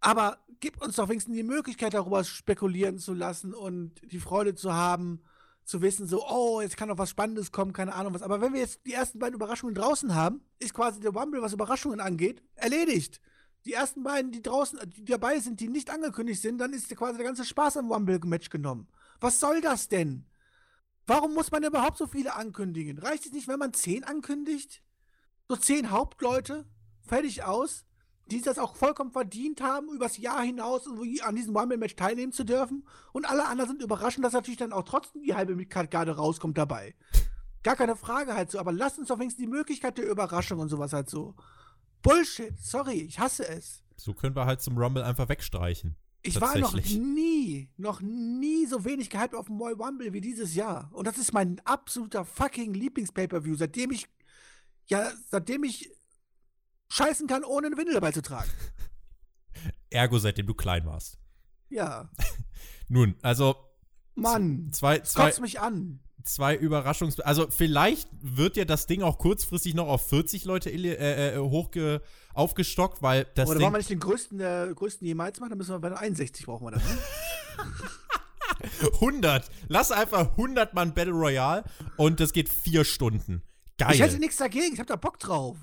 Aber 0.00 0.38
gib 0.60 0.80
uns 0.82 0.96
doch 0.96 1.08
wenigstens 1.08 1.34
die 1.34 1.42
Möglichkeit, 1.42 1.94
darüber 1.94 2.22
spekulieren 2.22 2.98
zu 2.98 3.14
lassen 3.14 3.54
und 3.54 3.92
die 4.12 4.20
Freude 4.20 4.54
zu 4.54 4.74
haben, 4.74 5.20
zu 5.66 5.82
wissen, 5.82 6.06
so, 6.06 6.24
oh, 6.26 6.60
jetzt 6.60 6.76
kann 6.76 6.88
noch 6.88 6.96
was 6.96 7.10
Spannendes 7.10 7.50
kommen, 7.50 7.72
keine 7.72 7.94
Ahnung 7.94 8.14
was. 8.14 8.22
Aber 8.22 8.40
wenn 8.40 8.52
wir 8.52 8.60
jetzt 8.60 8.80
die 8.86 8.92
ersten 8.92 9.18
beiden 9.18 9.34
Überraschungen 9.34 9.74
draußen 9.74 10.14
haben, 10.14 10.40
ist 10.60 10.72
quasi 10.72 11.00
der 11.00 11.10
Rumble, 11.10 11.42
was 11.42 11.52
Überraschungen 11.52 12.00
angeht, 12.00 12.42
erledigt. 12.54 13.20
Die 13.64 13.72
ersten 13.72 14.04
beiden, 14.04 14.30
die 14.30 14.42
draußen, 14.42 14.78
die 14.96 15.04
dabei 15.04 15.40
sind, 15.40 15.58
die 15.58 15.68
nicht 15.68 15.90
angekündigt 15.90 16.40
sind, 16.40 16.58
dann 16.58 16.72
ist 16.72 16.88
quasi 16.94 17.16
der 17.16 17.26
ganze 17.26 17.44
Spaß 17.44 17.78
am 17.78 17.90
Rumble-Match 17.90 18.48
genommen. 18.48 18.86
Was 19.18 19.40
soll 19.40 19.60
das 19.60 19.88
denn? 19.88 20.24
Warum 21.04 21.34
muss 21.34 21.50
man 21.50 21.64
überhaupt 21.64 21.98
so 21.98 22.06
viele 22.06 22.34
ankündigen? 22.34 22.98
Reicht 22.98 23.26
es 23.26 23.32
nicht, 23.32 23.48
wenn 23.48 23.58
man 23.58 23.72
zehn 23.72 24.04
ankündigt? 24.04 24.82
So 25.48 25.56
zehn 25.56 25.90
Hauptleute, 25.90 26.64
fertig 27.00 27.42
aus, 27.42 27.85
die 28.30 28.40
das 28.40 28.58
auch 28.58 28.74
vollkommen 28.74 29.12
verdient 29.12 29.60
haben, 29.60 29.88
übers 29.88 30.18
Jahr 30.18 30.42
hinaus 30.42 30.86
an 31.22 31.36
diesem 31.36 31.56
Rumble-Match 31.56 31.94
teilnehmen 31.94 32.32
zu 32.32 32.44
dürfen. 32.44 32.86
Und 33.12 33.28
alle 33.28 33.46
anderen 33.46 33.70
sind 33.70 33.82
überraschend, 33.82 34.24
dass 34.24 34.32
natürlich 34.32 34.58
dann 34.58 34.72
auch 34.72 34.82
trotzdem 34.82 35.22
die 35.22 35.34
halbe 35.34 35.54
Midcard-Garde 35.54 36.16
rauskommt 36.16 36.58
dabei. 36.58 36.94
Gar 37.62 37.76
keine 37.76 37.96
Frage 37.96 38.34
halt 38.34 38.50
so, 38.50 38.58
aber 38.58 38.72
lasst 38.72 38.98
uns 38.98 39.08
doch 39.08 39.18
wenigstens 39.18 39.44
die 39.44 39.50
Möglichkeit 39.50 39.98
der 39.98 40.08
Überraschung 40.08 40.58
und 40.58 40.68
sowas 40.68 40.92
halt 40.92 41.08
so. 41.08 41.34
Bullshit, 42.02 42.54
sorry, 42.60 43.02
ich 43.02 43.18
hasse 43.18 43.48
es. 43.48 43.82
So 43.96 44.12
können 44.12 44.36
wir 44.36 44.46
halt 44.46 44.60
zum 44.60 44.76
Rumble 44.76 45.02
einfach 45.02 45.28
wegstreichen. 45.28 45.96
Ich 46.22 46.40
war 46.40 46.58
noch 46.58 46.74
nie, 46.74 47.68
noch 47.76 48.00
nie 48.00 48.66
so 48.66 48.84
wenig 48.84 49.10
gehypt 49.10 49.34
auf 49.34 49.46
dem 49.46 49.58
Royal 49.58 49.80
Rumble 49.80 50.12
wie 50.12 50.20
dieses 50.20 50.56
Jahr. 50.56 50.90
Und 50.92 51.06
das 51.06 51.18
ist 51.18 51.32
mein 51.32 51.60
absoluter 51.64 52.24
fucking 52.24 52.74
Lieblings-Pay-Per-View, 52.74 53.54
seitdem 53.54 53.92
ich, 53.92 54.08
ja, 54.86 55.12
seitdem 55.30 55.62
ich 55.62 55.90
scheißen 56.88 57.26
kann, 57.26 57.44
ohne 57.44 57.68
eine 57.68 57.76
Windel 57.76 57.94
dabei 57.94 58.12
zu 58.12 58.22
tragen. 58.22 58.50
Ergo, 59.90 60.18
seitdem 60.18 60.46
du 60.46 60.54
klein 60.54 60.86
warst. 60.86 61.18
Ja. 61.68 62.10
Nun, 62.88 63.16
also. 63.22 63.56
Mann, 64.14 64.70
zwei, 64.72 65.00
zwei, 65.00 65.32
mich 65.40 65.60
an. 65.60 66.00
Zwei 66.24 66.56
Überraschungs... 66.56 67.20
Also 67.20 67.48
vielleicht 67.50 68.08
wird 68.20 68.56
ja 68.56 68.64
das 68.64 68.86
Ding 68.86 69.02
auch 69.02 69.18
kurzfristig 69.18 69.74
noch 69.74 69.86
auf 69.86 70.08
40 70.08 70.44
Leute 70.44 70.70
äh, 70.70 71.34
äh, 71.34 71.38
hochge 71.38 72.02
aufgestockt, 72.34 73.02
weil 73.02 73.26
das 73.34 73.48
Oder 73.48 73.58
Ding... 73.58 73.64
wollen 73.64 73.74
wir 73.74 73.78
nicht 73.78 73.90
den 73.90 74.00
größten 74.00 74.38
der 74.38 74.74
größten 74.74 75.06
jemals 75.06 75.38
machen? 75.38 75.50
Dann 75.50 75.58
müssen 75.58 75.72
wir 75.72 75.78
bei 75.78 75.94
61 75.94 76.46
brauchen 76.46 76.66
wir 76.66 76.72
das. 76.72 76.82
Ne? 76.82 76.98
100. 78.94 79.50
Lass 79.68 79.92
einfach 79.92 80.30
100 80.30 80.74
Mann 80.74 80.94
Battle 80.94 81.12
Royale 81.12 81.64
und 81.96 82.20
das 82.20 82.32
geht 82.32 82.48
vier 82.48 82.84
Stunden. 82.84 83.42
Geil. 83.78 83.94
Ich 83.94 84.00
hätte 84.00 84.18
nichts 84.18 84.36
dagegen, 84.36 84.72
ich 84.72 84.80
hab 84.80 84.86
da 84.86 84.96
Bock 84.96 85.18
drauf. 85.18 85.56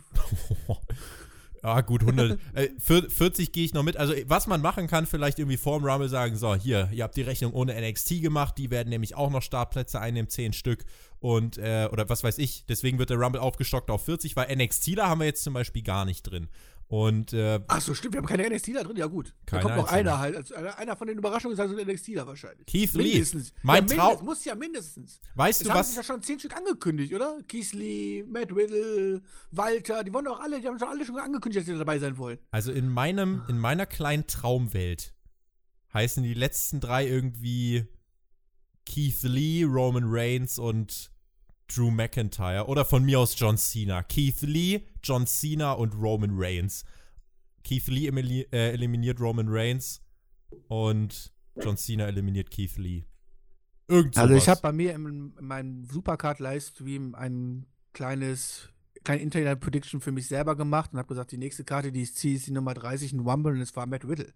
Ja, 1.64 1.80
gut, 1.82 2.02
100. 2.02 2.38
äh, 2.54 2.70
40 2.78 3.54
gehe 3.54 3.64
ich 3.64 3.74
noch 3.74 3.84
mit. 3.84 3.96
Also, 3.96 4.14
was 4.26 4.48
man 4.48 4.62
machen 4.62 4.88
kann, 4.88 5.06
vielleicht 5.06 5.40
irgendwie 5.40 5.58
vorm 5.58 5.86
Rumble 5.86 6.10
sagen: 6.10 6.36
So, 6.36 6.56
hier, 6.56 6.90
ihr 6.92 7.04
habt 7.04 7.16
die 7.16 7.22
Rechnung 7.22 7.54
ohne 7.54 7.74
NXT 7.80 8.22
gemacht. 8.22 8.58
Die 8.58 8.70
werden 8.70 8.90
nämlich 8.90 9.16
auch 9.16 9.30
noch 9.30 9.42
Startplätze 9.42 10.00
einnehmen, 10.00 10.30
10 10.30 10.52
Stück. 10.54 10.84
Und, 11.20 11.58
äh, 11.58 11.88
oder 11.90 12.10
was 12.10 12.24
weiß 12.24 12.38
ich. 12.40 12.66
Deswegen 12.68 13.00
wird 13.00 13.10
der 13.10 13.18
Rumble 13.18 13.40
aufgestockt 13.40 13.90
auf 13.90 14.04
40, 14.04 14.36
weil 14.36 14.54
NXT 14.54 14.98
da 14.98 15.08
haben 15.08 15.22
wir 15.22 15.26
jetzt 15.26 15.44
zum 15.44 15.54
Beispiel 15.54 15.82
gar 15.82 16.04
nicht 16.04 16.24
drin. 16.24 16.50
Und, 16.94 17.34
äh, 17.34 17.60
Ach 17.70 17.82
so, 17.82 17.96
stimmt, 17.96 18.14
wir 18.14 18.20
haben 18.20 18.28
keine 18.28 18.48
NXT 18.48 18.76
da 18.76 18.84
drin, 18.84 18.96
ja 18.98 19.08
gut. 19.08 19.34
Da 19.48 19.62
kommt 19.62 19.78
noch 19.78 19.92
einer 19.92 20.20
halt. 20.20 20.36
Also 20.36 20.54
einer 20.54 20.96
von 20.96 21.08
den 21.08 21.18
Überraschungen 21.18 21.56
ist 21.56 21.60
also 21.60 21.76
ein 21.76 21.88
NXT 21.88 22.10
da 22.18 22.28
wahrscheinlich. 22.28 22.68
Keith 22.68 22.94
mindestens. 22.94 23.50
Lee. 23.50 23.60
Mein 23.64 23.88
ja, 23.88 23.96
Traum. 23.96 24.24
muss 24.24 24.46
ja 24.46 24.54
mindestens. 24.54 25.20
Weißt 25.34 25.62
das 25.62 25.66
du 25.66 25.72
haben 25.72 25.80
was? 25.80 25.88
sich 25.88 25.98
ja 25.98 26.04
schon 26.04 26.22
zehn 26.22 26.38
Stück 26.38 26.56
angekündigt, 26.56 27.12
oder? 27.12 27.40
Keith 27.48 27.74
Lee, 27.74 28.24
Matt 28.30 28.56
Riddle, 28.56 29.24
Walter, 29.50 30.04
die 30.04 30.14
wollen 30.14 30.26
doch 30.26 30.40
alle, 30.40 30.62
die 30.62 30.68
haben 30.68 30.78
schon 30.78 30.88
alle 30.88 31.04
schon 31.04 31.18
angekündigt, 31.18 31.62
dass 31.62 31.66
sie 31.66 31.80
dabei 31.80 31.98
sein 31.98 32.16
wollen. 32.20 32.38
Also 32.52 32.72
in 32.72 32.90
meinem, 32.90 33.42
in 33.48 33.58
meiner 33.58 33.88
kleinen 33.88 34.28
Traumwelt 34.28 35.16
heißen 35.96 36.22
die 36.22 36.36
letzten 36.36 36.80
drei 36.80 37.08
irgendwie 37.08 37.88
Keith 38.86 39.24
Lee, 39.24 39.64
Roman 39.64 40.04
Reigns 40.06 40.60
und 40.60 41.10
Drew 41.76 41.92
McIntyre. 41.92 42.68
Oder 42.68 42.86
von 42.86 43.04
mir 43.04 43.20
aus 43.20 43.38
John 43.38 43.58
Cena. 43.58 44.04
Keith 44.04 44.42
Lee, 44.42 44.82
John 45.04 45.26
Cena 45.28 45.74
und 45.74 45.94
Roman 45.96 46.32
Reigns. 46.34 46.86
Keith 47.64 47.88
Lee 47.88 48.08
äh, 48.08 48.72
eliminiert 48.72 49.20
Roman 49.20 49.48
Reigns 49.50 50.02
und 50.68 51.32
John 51.62 51.78
Cena 51.78 52.08
eliminiert 52.08 52.52
Keith 52.52 52.78
Lee. 52.78 53.06
Irgend 53.88 54.18
also 54.18 54.36
ich 54.36 54.48
habe 54.48 54.62
bei 54.62 54.72
mir 54.72 54.94
in, 54.94 55.34
in 55.38 55.46
meinem 55.46 55.84
Supercard-Livestream 55.86 57.16
ein 57.16 57.66
kleines 57.94 58.70
kleine 59.04 59.22
Internet 59.22 59.60
Prediction 59.60 60.02
für 60.02 60.12
mich 60.12 60.28
selber 60.28 60.56
gemacht 60.56 60.94
und 60.94 61.00
habe 61.00 61.08
gesagt, 61.08 61.32
die 61.32 61.38
nächste 61.38 61.64
Karte, 61.64 61.92
die 61.92 62.04
ich 62.04 62.16
ziehe, 62.16 62.36
ist 62.36 62.48
die 62.48 62.52
Nummer 62.52 62.74
30 62.74 63.14
in 63.14 63.20
Rumble 63.20 63.54
und 63.54 63.62
es 63.62 63.76
war 63.76 63.86
Matt 63.86 64.06
Riddle. 64.06 64.34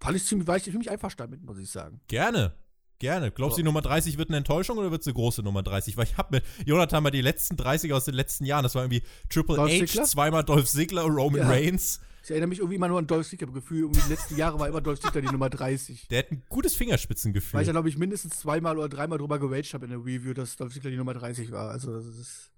Fand 0.00 0.16
ich 0.16 0.24
ziemlich, 0.26 0.46
war 0.46 0.56
ich 0.56 0.64
ziemlich 0.64 0.90
einverstanden 0.90 1.36
mit, 1.36 1.44
muss 1.44 1.58
ich 1.58 1.70
sagen. 1.70 2.00
Gerne. 2.08 2.54
Gerne. 2.98 3.30
Glaubst 3.30 3.58
du, 3.58 3.62
die 3.62 3.64
Nummer 3.64 3.82
30 3.82 4.18
wird 4.18 4.30
eine 4.30 4.38
Enttäuschung 4.38 4.78
oder 4.78 4.90
wird 4.90 5.02
es 5.02 5.06
eine 5.06 5.14
große 5.14 5.42
Nummer 5.42 5.62
30? 5.62 5.96
Weil 5.96 6.04
ich 6.04 6.16
habe 6.16 6.36
mit 6.36 6.44
Jonathan 6.66 7.02
mal 7.02 7.10
die 7.10 7.20
letzten 7.20 7.56
30 7.56 7.92
aus 7.92 8.04
den 8.04 8.14
letzten 8.14 8.44
Jahren, 8.44 8.62
das 8.62 8.74
war 8.74 8.82
irgendwie 8.82 9.02
Triple 9.28 9.56
Dolph 9.56 9.70
H, 9.70 9.86
Ziggler? 9.86 10.04
zweimal 10.04 10.44
Dolph 10.44 10.68
Ziggler, 10.68 11.02
Roman 11.02 11.40
ja. 11.40 11.48
Reigns. 11.48 12.00
Ich 12.22 12.30
erinnere 12.30 12.48
mich 12.48 12.58
irgendwie 12.60 12.76
immer 12.76 12.88
nur 12.88 12.98
an 12.98 13.06
Dolph 13.06 13.28
Ziggler. 13.28 13.48
Gefühl, 13.52 13.80
irgendwie 13.80 14.00
die 14.00 14.08
letzten 14.08 14.36
Jahre 14.36 14.58
war 14.58 14.68
immer 14.68 14.80
Dolph 14.80 15.00
Ziggler 15.00 15.20
die 15.20 15.28
Nummer 15.28 15.50
30. 15.50 16.08
Der 16.08 16.20
hat 16.20 16.30
ein 16.30 16.42
gutes 16.48 16.74
Fingerspitzengefühl. 16.74 17.58
Weil 17.58 17.62
ich 17.62 17.66
ja, 17.66 17.72
glaube 17.72 17.88
ich, 17.88 17.98
mindestens 17.98 18.38
zweimal 18.38 18.78
oder 18.78 18.88
dreimal 18.88 19.18
drüber 19.18 19.38
geraged 19.38 19.74
habe 19.74 19.84
in 19.84 19.90
der 19.90 20.00
Review, 20.00 20.32
dass 20.32 20.56
Dolph 20.56 20.72
Ziggler 20.72 20.90
die 20.90 20.96
Nummer 20.96 21.12
30 21.12 21.50
war. 21.50 21.70
Also, 21.70 21.92
das 21.92 22.06
ist. 22.06 22.50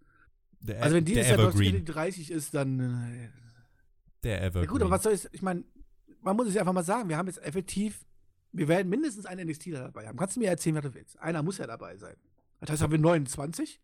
Der, 0.61 0.83
also, 0.83 0.95
wenn 0.95 1.05
dieses 1.05 1.29
Jahr 1.29 1.39
Dolph 1.39 1.57
Ziggler 1.57 1.81
die 1.81 1.85
30 1.85 2.31
ist, 2.31 2.55
dann. 2.55 2.79
Äh, 2.79 3.29
der 4.23 4.43
Evergreen. 4.43 4.65
Ja, 4.65 4.71
gut, 4.71 4.83
aber 4.83 4.91
was 4.91 5.03
soll 5.03 5.15
ich. 5.15 5.27
Ich 5.33 5.43
meine, 5.43 5.65
man 6.21 6.37
muss 6.37 6.47
es 6.47 6.55
ja 6.55 6.61
einfach 6.61 6.73
mal 6.73 6.85
sagen, 6.85 7.09
wir 7.09 7.17
haben 7.17 7.27
jetzt 7.27 7.43
effektiv 7.43 8.05
wir 8.53 8.69
werden 8.69 8.89
mindestens 8.89 9.27
einen 9.27 9.49
NXT 9.49 9.73
dabei 9.73 10.07
haben. 10.07 10.17
Kannst 10.17 10.37
du 10.37 10.41
mir 10.41 10.49
erzählen, 10.49 10.77
was 10.77 10.83
du 10.85 10.95
willst? 10.95 11.19
Einer 11.19 11.43
muss 11.43 11.59
ja 11.59 11.67
dabei 11.67 11.97
sein. 11.97 12.17
Das 12.61 12.71
heißt, 12.71 12.83
haben 12.83 12.93
wir 12.93 12.99
29? 12.99 13.81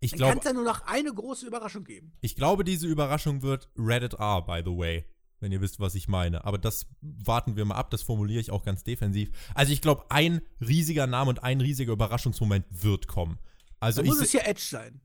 Ich 0.00 0.12
glaube. 0.12 0.32
Kann 0.32 0.38
es 0.38 0.44
ja 0.44 0.52
nur 0.52 0.64
noch 0.64 0.82
eine 0.86 1.12
große 1.12 1.46
Überraschung 1.46 1.84
geben. 1.84 2.12
Ich 2.20 2.36
glaube, 2.36 2.64
diese 2.64 2.86
Überraschung 2.86 3.42
wird 3.42 3.68
Reddit 3.76 4.14
R, 4.14 4.42
by 4.42 4.62
the 4.64 4.76
way. 4.76 5.04
Wenn 5.40 5.52
ihr 5.52 5.60
wisst, 5.60 5.80
was 5.80 5.94
ich 5.94 6.08
meine. 6.08 6.44
Aber 6.44 6.58
das 6.58 6.86
warten 7.00 7.56
wir 7.56 7.64
mal 7.64 7.74
ab. 7.74 7.90
Das 7.90 8.02
formuliere 8.02 8.40
ich 8.40 8.50
auch 8.50 8.64
ganz 8.64 8.84
defensiv. 8.84 9.30
Also, 9.54 9.72
ich 9.72 9.82
glaube, 9.82 10.06
ein 10.10 10.40
riesiger 10.60 11.06
Name 11.06 11.30
und 11.30 11.42
ein 11.42 11.60
riesiger 11.60 11.92
Überraschungsmoment 11.92 12.66
wird 12.70 13.06
kommen. 13.06 13.38
Also, 13.80 14.00
Dann 14.00 14.08
muss 14.08 14.20
es 14.20 14.32
ja 14.32 14.40
Edge 14.40 14.62
sein. 14.62 15.00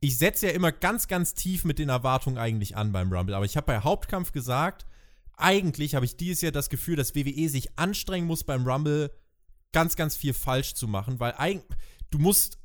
Ich 0.00 0.18
setze 0.18 0.48
ja 0.48 0.52
immer 0.52 0.72
ganz, 0.72 1.08
ganz 1.08 1.34
tief 1.34 1.64
mit 1.64 1.78
den 1.78 1.88
Erwartungen 1.88 2.38
eigentlich 2.38 2.76
an 2.76 2.92
beim 2.92 3.12
Rumble. 3.12 3.34
Aber 3.34 3.44
ich 3.44 3.56
habe 3.56 3.66
bei 3.66 3.80
Hauptkampf 3.80 4.32
gesagt, 4.32 4.86
eigentlich 5.36 5.94
habe 5.94 6.04
ich 6.04 6.16
dieses 6.16 6.42
Jahr 6.42 6.52
das 6.52 6.68
Gefühl, 6.68 6.96
dass 6.96 7.14
WWE 7.14 7.48
sich 7.48 7.78
anstrengen 7.78 8.26
muss 8.26 8.44
beim 8.44 8.66
Rumble 8.66 9.10
ganz, 9.72 9.96
ganz 9.96 10.16
viel 10.16 10.34
falsch 10.34 10.74
zu 10.74 10.86
machen, 10.88 11.20
weil 11.20 11.62
du 12.10 12.18
musst 12.18 12.58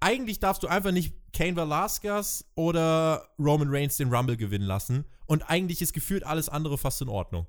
eigentlich 0.00 0.38
darfst 0.38 0.62
du 0.62 0.68
einfach 0.68 0.92
nicht 0.92 1.14
Kane 1.32 1.56
Velasquez 1.56 2.44
oder 2.54 3.28
Roman 3.38 3.68
Reigns 3.70 3.96
den 3.96 4.12
Rumble 4.12 4.36
gewinnen 4.36 4.66
lassen 4.66 5.06
und 5.26 5.42
eigentlich 5.48 5.80
ist 5.80 5.92
gefühlt 5.92 6.24
alles 6.24 6.48
andere 6.48 6.76
fast 6.76 7.00
in 7.02 7.08
Ordnung, 7.08 7.46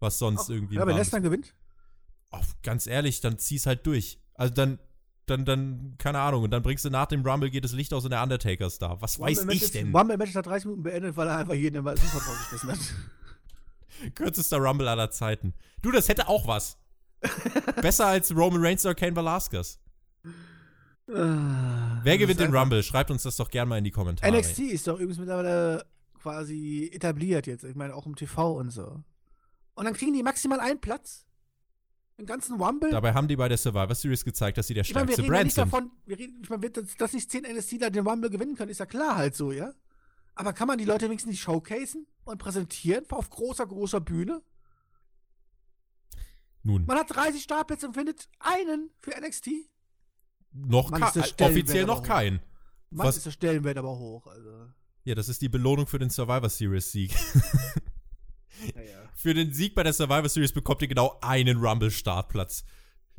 was 0.00 0.18
sonst 0.18 0.46
Ach, 0.46 0.50
irgendwie 0.50 0.76
Ja, 0.76 0.86
wenn 0.86 0.96
Lesnar 0.96 1.20
gewinnt? 1.20 1.54
Oh, 2.32 2.40
ganz 2.62 2.86
ehrlich, 2.86 3.20
dann 3.20 3.38
zieh's 3.38 3.66
halt 3.66 3.86
durch. 3.86 4.18
Also 4.34 4.52
dann 4.52 4.78
dann, 5.26 5.44
dann, 5.44 5.94
keine 5.98 6.18
Ahnung, 6.18 6.42
und 6.42 6.50
dann 6.50 6.62
bringst 6.62 6.84
du 6.84 6.90
nach 6.90 7.06
dem 7.06 7.24
Rumble 7.24 7.48
geht 7.48 7.64
das 7.64 7.72
Licht 7.72 7.94
aus 7.94 8.04
und 8.04 8.10
der 8.10 8.22
Undertaker 8.22 8.66
ist 8.66 8.82
da. 8.82 9.00
Was 9.00 9.18
Rumble 9.20 9.46
weiß 9.46 9.62
ich 9.62 9.70
denn? 9.70 9.94
Rumble 9.94 10.16
Match 10.16 10.34
hat 10.34 10.46
30 10.46 10.64
Minuten 10.66 10.82
beendet, 10.82 11.16
weil 11.16 11.28
er 11.28 11.38
einfach 11.38 11.54
jeden 11.54 11.76
immer 11.76 11.96
super 11.96 12.18
draufgeschmissen 12.18 12.70
hat. 12.70 12.94
Kürzester 14.14 14.58
Rumble 14.58 14.88
aller 14.88 15.10
Zeiten. 15.10 15.54
Du, 15.82 15.90
das 15.90 16.08
hätte 16.08 16.28
auch 16.28 16.46
was. 16.46 16.78
Besser 17.82 18.06
als 18.06 18.34
Roman 18.34 18.64
Reigns 18.64 18.84
oder 18.84 18.94
Kane 18.94 19.14
Velasquez. 19.14 19.78
Uh, 21.08 21.14
Wer 22.02 22.18
gewinnt 22.18 22.40
den 22.40 22.54
Rumble? 22.54 22.82
Schreibt 22.82 23.10
uns 23.10 23.22
das 23.24 23.36
doch 23.36 23.50
gerne 23.50 23.68
mal 23.68 23.78
in 23.78 23.84
die 23.84 23.90
Kommentare. 23.90 24.36
NXT 24.36 24.60
ist 24.60 24.86
doch 24.86 24.94
übrigens 24.94 25.18
mittlerweile 25.18 25.84
quasi 26.20 26.90
etabliert 26.92 27.46
jetzt. 27.46 27.64
Ich 27.64 27.74
meine, 27.74 27.94
auch 27.94 28.06
im 28.06 28.14
TV 28.14 28.52
und 28.52 28.70
so. 28.70 29.02
Und 29.74 29.84
dann 29.84 29.94
kriegen 29.94 30.12
die 30.12 30.22
maximal 30.22 30.60
einen 30.60 30.80
Platz. 30.80 31.26
Im 32.18 32.26
ganzen 32.26 32.60
Rumble. 32.60 32.90
Dabei 32.90 33.14
haben 33.14 33.26
die 33.26 33.36
bei 33.36 33.48
der 33.48 33.56
Survivor 33.56 33.94
Series 33.94 34.24
gezeigt, 34.24 34.58
dass 34.58 34.66
sie 34.66 34.74
der 34.74 34.84
stärkste 34.84 35.22
ich 35.22 35.28
mein, 35.28 35.38
Brand 35.38 35.52
sind. 35.52 35.72
Davon, 35.72 35.90
wir 36.06 36.18
reden, 36.18 36.40
ich 36.42 36.50
meine, 36.50 36.70
dass, 36.70 36.96
dass 36.96 37.12
nicht 37.14 37.30
10 37.30 37.42
NXTler 37.42 37.90
den 37.90 38.06
Rumble 38.06 38.30
gewinnen 38.30 38.54
können, 38.54 38.70
ist 38.70 38.80
ja 38.80 38.86
klar 38.86 39.16
halt 39.16 39.34
so, 39.34 39.50
ja? 39.50 39.72
Aber 40.34 40.52
kann 40.52 40.68
man 40.68 40.78
die 40.78 40.84
Leute 40.84 41.06
wenigstens 41.06 41.30
nicht 41.30 41.40
showcasen 41.40 42.06
und 42.24 42.38
präsentieren 42.38 43.04
auf 43.10 43.30
großer, 43.30 43.66
großer 43.66 44.00
Bühne? 44.00 44.42
Nun. 46.62 46.84
Man 46.86 46.98
hat 46.98 47.14
30 47.14 47.42
Startplätze 47.42 47.88
und 47.88 47.94
findet 47.94 48.28
einen 48.38 48.90
für 49.00 49.10
NXT. 49.20 49.48
Noch 50.52 50.92
offiziell 50.92 51.86
noch 51.86 52.02
keinen. 52.02 52.40
Mann, 52.90 53.06
Was? 53.06 53.16
ist 53.16 53.26
der 53.26 53.30
Stellenwert 53.30 53.78
aber 53.78 53.98
hoch. 53.98 54.26
Also. 54.26 54.68
Ja, 55.04 55.14
das 55.14 55.28
ist 55.28 55.42
die 55.42 55.48
Belohnung 55.48 55.86
für 55.86 55.98
den 55.98 56.10
Survivor 56.10 56.48
Series 56.48 56.92
Sieg. 56.92 57.12
ja, 58.74 58.82
ja. 58.82 58.98
Für 59.14 59.34
den 59.34 59.52
Sieg 59.52 59.74
bei 59.74 59.82
der 59.82 59.92
Survivor 59.92 60.28
Series 60.28 60.52
bekommt 60.52 60.82
ihr 60.82 60.88
genau 60.88 61.18
einen 61.22 61.58
Rumble-Startplatz. 61.58 62.64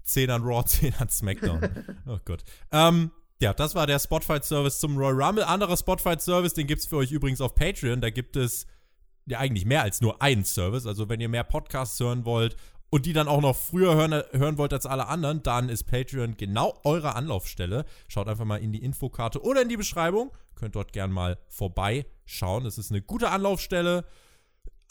10 0.03 0.29
an 0.29 0.43
Raw, 0.43 0.63
10 0.65 0.93
an 0.95 1.09
SmackDown. 1.09 1.61
oh 2.07 2.19
Gott. 2.23 2.43
Ähm, 2.71 3.11
Ja, 3.41 3.53
das 3.53 3.75
war 3.75 3.87
der 3.87 3.99
Spotfight-Service 3.99 4.79
zum 4.79 4.95
Royal 4.95 5.21
Rumble. 5.21 5.43
Anderer 5.43 5.75
Spotfight-Service, 5.75 6.53
den 6.53 6.67
gibt 6.67 6.81
es 6.81 6.87
für 6.87 6.97
euch 6.97 7.11
übrigens 7.11 7.41
auf 7.41 7.55
Patreon. 7.55 7.99
Da 7.99 8.09
gibt 8.09 8.37
es 8.37 8.67
ja 9.25 9.39
eigentlich 9.39 9.65
mehr 9.65 9.83
als 9.83 10.01
nur 10.01 10.21
einen 10.21 10.45
Service. 10.45 10.85
Also 10.85 11.09
wenn 11.09 11.21
ihr 11.21 11.29
mehr 11.29 11.43
Podcasts 11.43 11.99
hören 11.99 12.25
wollt 12.25 12.55
und 12.89 13.05
die 13.05 13.13
dann 13.13 13.27
auch 13.27 13.41
noch 13.41 13.55
früher 13.55 13.95
hören, 13.95 14.23
hören 14.31 14.57
wollt 14.57 14.73
als 14.73 14.85
alle 14.85 15.07
anderen, 15.07 15.43
dann 15.43 15.69
ist 15.69 15.85
Patreon 15.85 16.37
genau 16.37 16.79
eure 16.83 17.15
Anlaufstelle. 17.15 17.85
Schaut 18.07 18.27
einfach 18.27 18.45
mal 18.45 18.57
in 18.57 18.71
die 18.71 18.83
Infokarte 18.83 19.41
oder 19.41 19.61
in 19.61 19.69
die 19.69 19.77
Beschreibung. 19.77 20.31
Könnt 20.55 20.75
dort 20.75 20.93
gern 20.93 21.11
mal 21.11 21.39
vorbeischauen. 21.49 22.65
Es 22.65 22.77
ist 22.77 22.91
eine 22.91 23.01
gute 23.01 23.29
Anlaufstelle. 23.29 24.05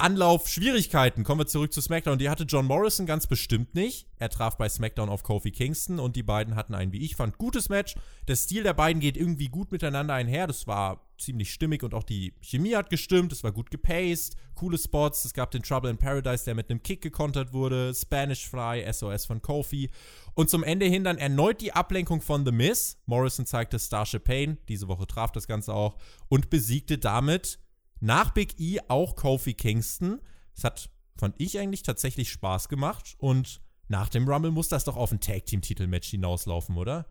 Anlaufschwierigkeiten. 0.03 1.23
Kommen 1.23 1.43
wir 1.43 1.47
zurück 1.47 1.73
zu 1.73 1.81
SmackDown. 1.81 2.19
Die 2.19 2.29
hatte 2.29 2.43
John 2.43 2.67
Morrison 2.67 3.07
ganz 3.07 3.29
bestimmt 3.29 3.77
nicht. 3.77 4.09
Er 4.19 4.31
traf 4.31 4.57
bei 4.57 4.69
SmackDown 4.69 5.09
auf 5.09 5.23
Kofi 5.23 5.53
Kingston 5.53 6.01
und 6.01 6.17
die 6.17 6.25
beiden 6.25 6.57
hatten 6.57 6.75
ein, 6.75 6.91
wie 6.91 7.05
ich 7.05 7.15
fand, 7.15 7.39
gutes 7.39 7.69
Match. 7.69 7.95
Der 8.27 8.35
Stil 8.35 8.65
der 8.65 8.75
beiden 8.75 8.99
geht 8.99 9.17
irgendwie 9.17 9.47
gut 9.47 9.71
miteinander 9.71 10.15
einher. 10.15 10.49
Das 10.49 10.67
war 10.67 11.07
ziemlich 11.19 11.53
stimmig 11.53 11.85
und 11.85 11.95
auch 11.95 12.03
die 12.03 12.35
Chemie 12.41 12.75
hat 12.75 12.91
gestimmt. 12.91 13.33
Es 13.33 13.45
war 13.45 13.53
gut 13.53 13.71
gepaced, 13.71 14.35
coole 14.57 14.77
Spots. 14.77 15.25
Es 15.25 15.35
gab 15.35 15.53
den 15.53 15.63
Trouble 15.63 15.91
in 15.91 15.99
Paradise, 15.99 16.45
der 16.45 16.57
mit 16.57 16.69
einem 16.69 16.83
Kick 16.83 17.01
gekontert 17.01 17.53
wurde. 17.53 17.95
Spanish 17.95 18.49
Fly, 18.49 18.85
SOS 18.93 19.27
von 19.27 19.41
Kofi. 19.41 19.89
Und 20.35 20.51
zum 20.51 20.65
Ende 20.65 20.87
hin 20.87 21.05
dann 21.05 21.19
erneut 21.19 21.61
die 21.61 21.75
Ablenkung 21.75 22.23
von 22.23 22.45
The 22.45 22.51
Miz. 22.51 22.99
Morrison 23.07 23.47
zeigte 23.47 23.79
Starship 23.79 24.25
Pain. 24.25 24.59
Diese 24.67 24.89
Woche 24.89 25.07
traf 25.07 25.31
das 25.31 25.47
Ganze 25.47 25.73
auch 25.73 25.97
und 26.29 26.51
besiegte 26.51 26.99
damit 26.99 27.61
nach 28.03 28.31
Big 28.31 28.59
E 28.59 28.81
auch 28.89 29.17
Kofi 29.17 29.55
Kingston. 29.55 30.21
Es 30.55 30.65
hat, 30.65 30.91
fand 31.17 31.35
ich 31.39 31.59
eigentlich 31.59 31.83
tatsächlich 31.83 32.31
Spaß 32.31 32.69
gemacht. 32.69 33.15
Und 33.19 33.61
nach 33.89 34.09
dem 34.09 34.29
Rumble 34.29 34.51
muss 34.51 34.69
das 34.69 34.85
doch 34.85 34.97
auf 34.97 35.13
ein 35.13 35.21
Tag 35.21 35.47
Team 35.47 35.63
Titelmatch 35.63 36.11
hinauslaufen, 36.11 36.77
oder? 36.77 37.07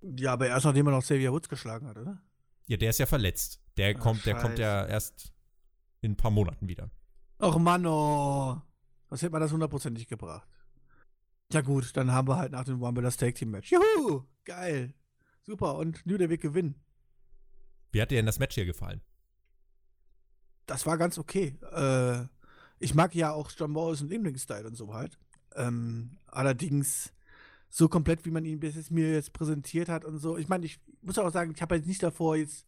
Ja, 0.00 0.32
aber 0.32 0.48
erst 0.48 0.64
nachdem 0.64 0.86
er 0.86 0.92
noch 0.92 1.02
Xavier 1.02 1.32
Woods 1.32 1.48
geschlagen 1.48 1.86
hat, 1.86 1.96
oder? 1.96 2.20
Ja, 2.66 2.76
der 2.76 2.90
ist 2.90 2.98
ja 2.98 3.06
verletzt. 3.06 3.60
Der, 3.76 3.94
Ach, 3.96 4.00
kommt, 4.00 4.24
der 4.26 4.36
kommt 4.36 4.58
ja 4.58 4.86
erst 4.86 5.32
in 6.00 6.12
ein 6.12 6.16
paar 6.16 6.30
Monaten 6.30 6.68
wieder. 6.68 6.90
Och 7.40 7.58
Mann, 7.58 7.86
oh. 7.86 8.60
Was 9.08 9.22
hätte 9.22 9.32
man 9.32 9.42
das 9.42 9.52
hundertprozentig 9.52 10.08
gebracht? 10.08 10.48
Ja 11.52 11.60
gut, 11.60 11.96
dann 11.96 12.10
haben 12.10 12.26
wir 12.28 12.36
halt 12.36 12.52
nach 12.52 12.64
dem 12.64 12.82
Rumble 12.82 13.04
das 13.04 13.16
Tag 13.16 13.34
Team 13.34 13.50
Match. 13.50 13.70
Juhu, 13.70 14.24
geil. 14.44 14.94
Super, 15.42 15.76
und 15.76 16.06
New 16.06 16.16
Day 16.16 16.30
wird 16.30 16.40
gewinnen. 16.40 16.82
Wie 17.92 18.00
hat 18.00 18.10
dir 18.10 18.16
denn 18.16 18.26
das 18.26 18.38
Match 18.38 18.54
hier 18.54 18.64
gefallen? 18.64 19.02
Das 20.66 20.86
war 20.86 20.98
ganz 20.98 21.18
okay. 21.18 21.56
Äh, 21.72 22.26
ich 22.78 22.94
mag 22.94 23.14
ja 23.14 23.32
auch 23.32 23.50
John 23.56 23.70
Morrison 23.70 24.08
Lieblingsstyle 24.08 24.66
und 24.66 24.76
so 24.76 24.94
halt. 24.94 25.18
Ähm, 25.56 26.18
allerdings 26.26 27.12
so 27.70 27.88
komplett, 27.88 28.24
wie 28.24 28.30
man 28.30 28.44
ihn 28.44 28.60
bis 28.60 28.76
jetzt 28.76 28.90
mir 28.90 29.12
jetzt 29.12 29.32
präsentiert 29.32 29.88
hat 29.88 30.04
und 30.04 30.18
so. 30.18 30.36
Ich 30.36 30.48
meine, 30.48 30.64
ich 30.66 30.78
muss 31.02 31.18
auch 31.18 31.30
sagen, 31.32 31.52
ich 31.54 31.62
habe 31.62 31.74
halt 31.74 31.86
nicht 31.86 32.02
davor 32.02 32.36
jetzt 32.36 32.66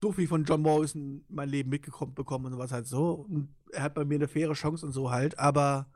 so 0.00 0.12
viel 0.12 0.28
von 0.28 0.44
John 0.44 0.62
Morrison 0.62 1.24
mein 1.28 1.48
Leben 1.48 1.70
mitgekommen 1.70 2.14
bekommen 2.14 2.46
und 2.46 2.52
sowas 2.52 2.72
halt 2.72 2.86
so. 2.86 3.26
Und 3.28 3.54
er 3.72 3.82
hat 3.82 3.94
bei 3.94 4.04
mir 4.04 4.16
eine 4.16 4.28
faire 4.28 4.52
Chance 4.52 4.86
und 4.86 4.92
so 4.92 5.10
halt. 5.10 5.38
Aber 5.38 5.86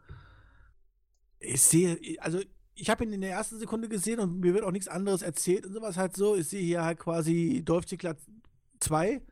ich 1.38 1.62
sehe, 1.62 1.98
also 2.20 2.40
ich 2.74 2.90
habe 2.90 3.04
ihn 3.04 3.12
in 3.12 3.20
der 3.20 3.30
ersten 3.30 3.58
Sekunde 3.58 3.88
gesehen 3.88 4.20
und 4.20 4.40
mir 4.40 4.54
wird 4.54 4.64
auch 4.64 4.72
nichts 4.72 4.88
anderes 4.88 5.22
erzählt 5.22 5.66
und 5.66 5.72
sowas 5.72 5.96
halt 5.96 6.16
so. 6.16 6.34
Ich 6.36 6.48
sehe 6.48 6.62
hier 6.62 6.82
halt 6.82 6.98
quasi 6.98 7.62
Dolph 7.64 7.86
Ziggler 7.86 8.16
2 8.80 9.22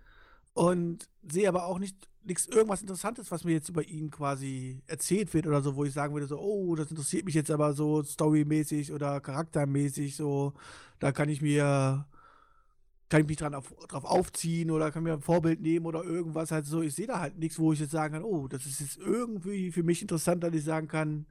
und 0.59 1.09
sehe 1.23 1.49
aber 1.49 1.67
auch 1.67 1.79
nicht 1.79 2.09
nichts 2.25 2.47
irgendwas 2.47 2.83
Interessantes, 2.83 3.31
was 3.31 3.45
mir 3.45 3.53
jetzt 3.53 3.69
über 3.69 3.87
ihn 3.87 4.11
quasi 4.11 4.83
erzählt 4.87 5.33
wird 5.33 5.47
oder 5.47 5.63
so, 5.63 5.77
wo 5.77 5.85
ich 5.85 5.93
sagen 5.93 6.13
würde, 6.13 6.27
so, 6.27 6.39
oh, 6.39 6.75
das 6.75 6.91
interessiert 6.91 7.25
mich 7.25 7.35
jetzt 7.35 7.51
aber 7.51 7.73
so 7.73 8.03
storymäßig 8.03 8.93
oder 8.93 9.21
charaktermäßig, 9.21 10.17
so, 10.17 10.53
da 10.99 11.13
kann 11.13 11.29
ich 11.29 11.41
mir, 11.41 12.07
kann 13.09 13.23
ich 13.23 13.29
mich 13.29 13.39
dran 13.39 13.55
auf, 13.55 13.73
drauf 13.89 14.05
aufziehen 14.05 14.71
oder 14.73 14.91
kann 14.91 15.05
mir 15.05 15.15
ein 15.15 15.23
Vorbild 15.23 15.63
nehmen 15.63 15.87
oder 15.87 16.03
irgendwas 16.03 16.51
halt 16.51 16.67
so. 16.67 16.83
Ich 16.83 16.95
sehe 16.95 17.07
da 17.07 17.21
halt 17.21 17.39
nichts, 17.39 17.59
wo 17.59 17.73
ich 17.73 17.79
jetzt 17.79 17.93
sagen 17.93 18.15
kann, 18.15 18.25
oh, 18.25 18.49
das 18.49 18.67
ist 18.67 18.81
jetzt 18.81 18.99
irgendwie 18.99 19.71
für 19.71 19.85
mich 19.85 20.03
interessant, 20.03 20.43
dass 20.43 20.53
ich 20.53 20.65
sagen 20.65 20.89
kann, 20.89 21.27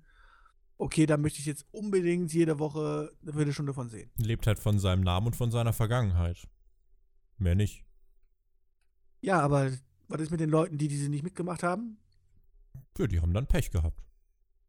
okay, 0.78 1.06
da 1.06 1.18
möchte 1.18 1.40
ich 1.40 1.46
jetzt 1.46 1.66
unbedingt 1.72 2.34
jede 2.34 2.58
Woche 2.60 3.12
eine 3.22 3.34
Viertelstunde 3.34 3.74
von 3.74 3.90
sehen. 3.90 4.10
Lebt 4.18 4.48
halt 4.48 4.58
von 4.58 4.80
seinem 4.80 5.02
Namen 5.02 5.28
und 5.28 5.36
von 5.36 5.52
seiner 5.52 5.74
Vergangenheit. 5.74 6.48
Mehr 7.38 7.56
nicht. 7.56 7.87
Ja, 9.22 9.40
aber 9.40 9.72
was 10.08 10.22
ist 10.22 10.32
mit 10.32 10.40
den 10.40 10.50
Leuten, 10.50 10.78
die 10.78 10.88
diese 10.88 11.10
nicht 11.10 11.24
mitgemacht 11.24 11.64
haben? 11.64 11.98
Ja, 12.98 13.08
die 13.08 13.22
haben 13.22 13.34
dann 13.34 13.48
Pech 13.48 13.72
gehabt. 13.72 14.04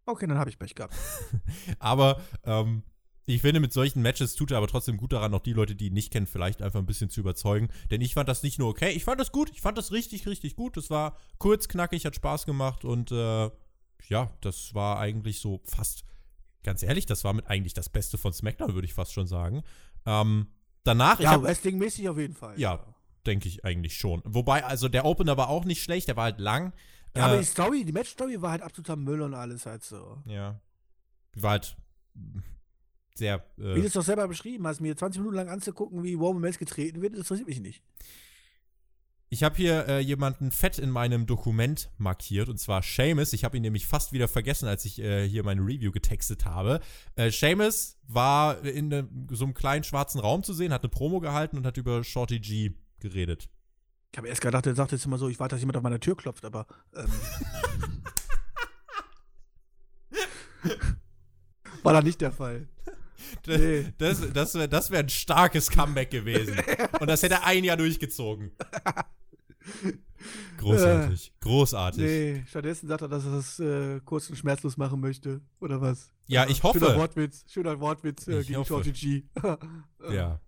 Okay, 0.07 0.27
dann 0.27 0.39
habe 0.39 0.51
ich 0.51 0.59
Pech 0.59 0.75
gehabt. 0.75 0.95
aber 1.79 2.21
ähm, 2.45 2.83
ich 3.27 3.43
finde, 3.43 3.61
mit 3.61 3.73
solchen 3.75 4.01
Matches 4.01 4.35
tut 4.35 4.51
er 4.51 4.57
aber 4.57 4.69
trotzdem 4.69 4.97
gut 4.97 5.13
daran, 5.13 5.35
auch 5.35 5.43
die 5.43 5.53
Leute, 5.53 5.77
die 5.77 5.89
ihn 5.89 5.93
nicht 5.93 6.11
kennen, 6.11 6.27
vielleicht 6.27 6.63
einfach 6.63 6.79
ein 6.81 6.87
bisschen 6.87 7.11
zu 7.11 7.21
überzeugen. 7.21 7.69
Denn 7.91 8.01
ich 8.01 8.15
fand 8.15 8.29
das 8.29 8.43
nicht 8.43 8.59
nur 8.59 8.69
okay, 8.69 8.91
ich 8.93 9.05
fand 9.05 9.21
das 9.21 9.33
gut, 9.33 9.51
ich 9.51 9.61
fand 9.61 9.77
das 9.77 9.93
richtig, 9.93 10.27
richtig 10.27 10.57
gut. 10.57 10.77
Es 10.79 10.89
war 10.89 11.17
kurz, 11.39 11.69
knackig, 11.69 12.07
hat 12.07 12.17
Spaß 12.17 12.47
gemacht 12.47 12.87
und 12.87 13.13
äh, 13.13 13.51
ja, 14.09 14.31
das 14.41 14.75
war 14.75 14.99
eigentlich 14.99 15.41
so 15.41 15.61
fast, 15.65 16.05
ganz 16.63 16.83
ehrlich, 16.83 17.05
das 17.05 17.23
war 17.23 17.35
mit 17.35 17.47
eigentlich 17.49 17.75
das 17.75 17.91
Beste 17.91 18.17
von 18.17 18.33
SmackDown, 18.33 18.75
würde 18.75 18.87
ich 18.87 18.95
fast 18.95 19.13
schon 19.13 19.27
sagen. 19.27 19.63
Ähm, 20.07 20.47
danach. 20.85 21.21
Ja, 21.21 21.43
Wrestling-mäßig 21.43 22.09
auf 22.09 22.17
jeden 22.17 22.35
Fall. 22.35 22.59
Ja, 22.59 22.83
denke 23.27 23.49
ich 23.49 23.65
eigentlich 23.65 23.97
schon. 23.97 24.23
Wobei, 24.25 24.65
also 24.65 24.89
der 24.89 25.05
Opener 25.05 25.37
war 25.37 25.49
auch 25.49 25.65
nicht 25.65 25.83
schlecht, 25.83 26.09
der 26.09 26.17
war 26.17 26.25
halt 26.25 26.41
lang. 26.41 26.73
Ja, 27.17 27.23
äh, 27.23 27.25
aber 27.31 27.39
die 27.39 27.45
Story, 27.45 27.85
die 27.85 27.93
Match-Story 27.93 28.41
war 28.41 28.53
halt 28.53 28.63
absoluter 28.63 28.97
Müll 28.97 29.23
und 29.23 29.35
alles 29.35 29.67
halt 29.67 29.83
so. 29.83 30.23
Ja. 30.27 30.61
War 31.35 31.53
halt 31.53 31.77
sehr. 33.15 33.45
Äh, 33.59 33.75
wie 33.75 33.81
du 33.81 33.87
es 33.87 33.93
doch 33.93 34.03
selber 34.03 34.29
beschrieben 34.29 34.67
hast, 34.67 34.81
mir 34.81 34.97
20 34.97 35.21
Minuten 35.21 35.37
lang 35.37 35.49
anzugucken, 35.49 36.03
wie 36.03 36.15
Roman 36.15 36.45
Reigns 36.45 36.59
getreten 36.59 37.03
wird, 37.03 37.13
das 37.13 37.21
interessiert 37.21 37.49
mich 37.49 37.61
nicht. 37.61 37.83
Ich 39.31 39.43
habe 39.43 39.57
hier 39.57 39.87
äh, 39.89 39.99
jemanden 40.01 40.51
fett 40.51 40.79
in 40.79 40.91
meinem 40.91 41.27
Dokument 41.27 41.91
markiert, 41.99 42.49
und 42.49 42.59
zwar 42.59 42.83
Seamus. 42.83 43.35
Ich 43.35 43.45
habe 43.45 43.59
ihn 43.59 43.63
nämlich 43.63 43.87
fast 43.87 44.13
wieder 44.13 44.27
vergessen, 44.27 44.67
als 44.67 44.87
ich 44.87 45.01
äh, 45.01 45.29
hier 45.29 45.45
meine 45.45 45.61
Review 45.61 45.93
getextet 45.93 46.47
habe. 46.47 46.81
Äh, 47.15 47.31
Seamus 47.31 47.99
war 48.07 48.65
in 48.65 48.89
ne, 48.89 49.07
so 49.31 49.45
einem 49.45 49.53
kleinen 49.53 49.85
schwarzen 49.85 50.19
Raum 50.19 50.43
zu 50.43 50.55
sehen, 50.55 50.73
hat 50.73 50.83
eine 50.83 50.89
Promo 50.89 51.21
gehalten 51.21 51.59
und 51.59 51.67
hat 51.67 51.77
über 51.77 52.03
Shorty 52.05 52.41
G 52.41 52.75
geredet. 53.01 53.49
Ich 54.13 54.19
habe 54.19 54.29
erst 54.29 54.41
gedacht, 54.41 54.67
er 54.67 54.75
sagt 54.75 54.93
jetzt 54.93 55.05
immer 55.05 55.19
so, 55.19 55.29
ich 55.29 55.39
warte, 55.39 55.55
dass 55.55 55.61
jemand 55.61 55.77
auf 55.77 55.83
meine 55.83 56.01
Tür 56.01 56.17
klopft, 56.17 56.45
aber. 56.45 56.67
Ähm, 56.95 57.11
war 61.83 61.93
da 61.93 62.03
nicht 62.03 62.21
der 62.21 62.33
Fall. 62.33 62.69
Das, 63.45 63.59
nee. 63.59 63.93
das, 63.99 64.33
das 64.33 64.55
wäre 64.55 64.91
wär 64.91 65.01
ein 65.01 65.09
starkes 65.09 65.71
Comeback 65.71 66.11
gewesen. 66.11 66.57
Und 67.01 67.09
das 67.09 67.23
hätte 67.23 67.45
ein 67.45 67.65
Jahr 67.65 67.77
durchgezogen. 67.77 68.53
Großartig. 70.57 71.33
Großartig. 71.41 72.03
Nee, 72.03 72.45
stattdessen 72.47 72.89
sagt 72.89 73.03
er, 73.03 73.09
dass 73.09 73.25
er 73.25 73.33
das 73.33 73.61
äh, 73.61 74.01
kurz 74.05 74.29
und 74.31 74.37
schmerzlos 74.37 74.77
machen 74.77 75.01
möchte. 75.01 75.41
Oder 75.61 75.81
was? 75.81 76.11
Ja, 76.27 76.47
ich 76.49 76.63
hoffe. 76.63 76.81
Schöner 76.81 76.97
Wortwitz, 76.97 77.45
schöner 77.49 77.79
Wortwitz 77.79 78.27
äh, 78.27 78.43
gegen 78.43 78.65
Shorty 78.65 78.93
G. 78.93 79.23
ja. 80.11 80.41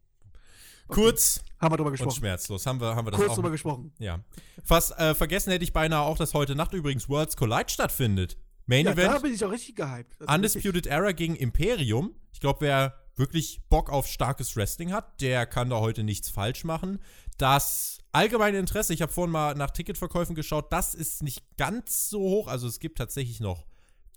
Kurz 0.91 1.41
haben 1.61 1.73
wir 1.73 1.77
drüber 1.77 1.91
gesprochen. 1.91 2.09
und 2.11 2.17
schmerzlos. 2.17 2.67
Haben 2.67 2.81
wir, 2.81 2.95
haben 2.95 3.07
wir 3.07 3.11
das 3.11 3.21
Kurz 3.21 3.33
auch, 3.33 3.35
drüber 3.37 3.51
gesprochen. 3.51 3.93
Ja. 3.99 4.21
Fast 4.65 4.99
äh, 4.99 5.15
vergessen 5.15 5.51
hätte 5.51 5.65
ich 5.65 5.73
beinahe 5.73 6.03
auch, 6.03 6.17
dass 6.17 6.35
heute 6.35 6.55
Nacht 6.55 6.73
übrigens 6.73 7.09
Worlds 7.09 7.37
Collide 7.37 7.69
stattfindet. 7.69 8.37
Main 8.67 8.87
ja, 8.87 8.93
Event. 8.93 9.15
Da 9.15 9.19
bin 9.19 9.35
ich 9.35 9.45
auch 9.45 9.51
richtig 9.51 9.77
gehypt. 9.77 10.17
Undisputed 10.21 10.87
Era 10.87 11.13
gegen 11.13 11.37
Imperium. 11.37 12.15
Ich 12.33 12.41
glaube, 12.41 12.61
wer 12.61 12.95
wirklich 13.17 13.61
Bock 13.69 13.91
auf 13.91 14.07
starkes 14.07 14.57
Wrestling 14.57 14.93
hat, 14.93 15.21
der 15.21 15.47
kann 15.47 15.71
da 15.71 15.81
heute 15.81 16.05
nichts 16.05 16.31
falsch 16.31 16.65
machen. 16.65 16.99
Das 17.37 17.99
allgemeine 18.13 18.59
Interesse, 18.59 18.95
ich 18.95 19.03
habe 19.03 19.13
vorhin 19.13 19.33
mal 19.33 19.55
nach 19.55 19.71
Ticketverkäufen 19.71 20.35
geschaut, 20.35 20.73
das 20.73 20.95
ist 20.95 21.23
nicht 21.23 21.45
ganz 21.57 22.09
so 22.09 22.21
hoch. 22.21 22.49
Also 22.49 22.67
es 22.67 22.81
gibt 22.81 22.99
tatsächlich 22.99 23.41
noch 23.41 23.67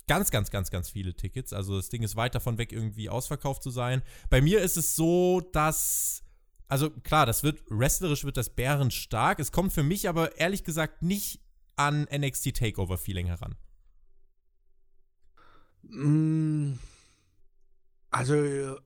ganz, 0.06 0.30
ganz, 0.30 0.50
ganz, 0.50 0.70
ganz 0.70 0.90
viele 0.90 1.14
Tickets. 1.14 1.52
Also 1.52 1.76
das 1.76 1.88
Ding 1.88 2.02
ist 2.02 2.16
weit 2.16 2.34
davon 2.34 2.58
weg, 2.58 2.72
irgendwie 2.72 3.08
ausverkauft 3.08 3.62
zu 3.62 3.70
sein. 3.70 4.02
Bei 4.30 4.40
mir 4.40 4.60
ist 4.60 4.76
es 4.76 4.96
so, 4.96 5.40
dass 5.40 6.23
also 6.68 6.90
klar, 6.90 7.26
das 7.26 7.42
wird, 7.42 7.62
wrestlerisch 7.68 8.24
wird 8.24 8.36
das 8.36 8.50
Bären 8.50 8.90
stark. 8.90 9.38
Es 9.38 9.52
kommt 9.52 9.72
für 9.72 9.82
mich 9.82 10.08
aber 10.08 10.38
ehrlich 10.38 10.64
gesagt 10.64 11.02
nicht 11.02 11.40
an 11.76 12.06
NXT 12.12 12.56
Takeover 12.56 12.98
Feeling 12.98 13.26
heran. 13.26 13.56
Mm. 15.82 16.78
Also, 18.10 18.34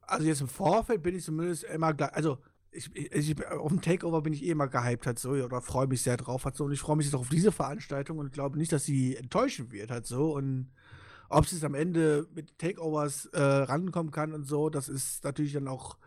also 0.00 0.26
jetzt 0.26 0.40
im 0.40 0.48
Vorfeld 0.48 1.02
bin 1.02 1.14
ich 1.14 1.22
zumindest 1.22 1.64
immer 1.64 1.92
gleich, 1.92 2.14
also 2.14 2.38
ich, 2.70 2.94
ich, 2.96 3.46
auf 3.46 3.70
dem 3.70 3.82
Takeover 3.82 4.22
bin 4.22 4.32
ich 4.32 4.42
eh 4.42 4.50
immer 4.50 4.68
gehypt 4.68 5.06
halt 5.06 5.18
so 5.18 5.30
oder 5.30 5.60
freue 5.60 5.86
mich 5.86 6.00
sehr 6.00 6.16
drauf 6.16 6.46
halt 6.46 6.56
so 6.56 6.64
und 6.64 6.72
ich 6.72 6.80
freue 6.80 6.96
mich 6.96 7.06
jetzt 7.06 7.14
auch 7.14 7.20
auf 7.20 7.28
diese 7.28 7.52
Veranstaltung 7.52 8.18
und 8.18 8.32
glaube 8.32 8.56
nicht, 8.56 8.72
dass 8.72 8.84
sie 8.84 9.16
enttäuschen 9.16 9.70
wird 9.70 9.90
halt 9.90 10.06
so 10.06 10.34
und 10.34 10.70
ob 11.28 11.44
es 11.44 11.62
am 11.62 11.74
Ende 11.74 12.26
mit 12.34 12.58
Takeovers 12.58 13.26
äh, 13.26 13.40
rankommen 13.40 14.12
kann 14.12 14.32
und 14.32 14.44
so, 14.44 14.70
das 14.70 14.88
ist 14.88 15.24
natürlich 15.24 15.52
dann 15.52 15.68
auch 15.68 15.98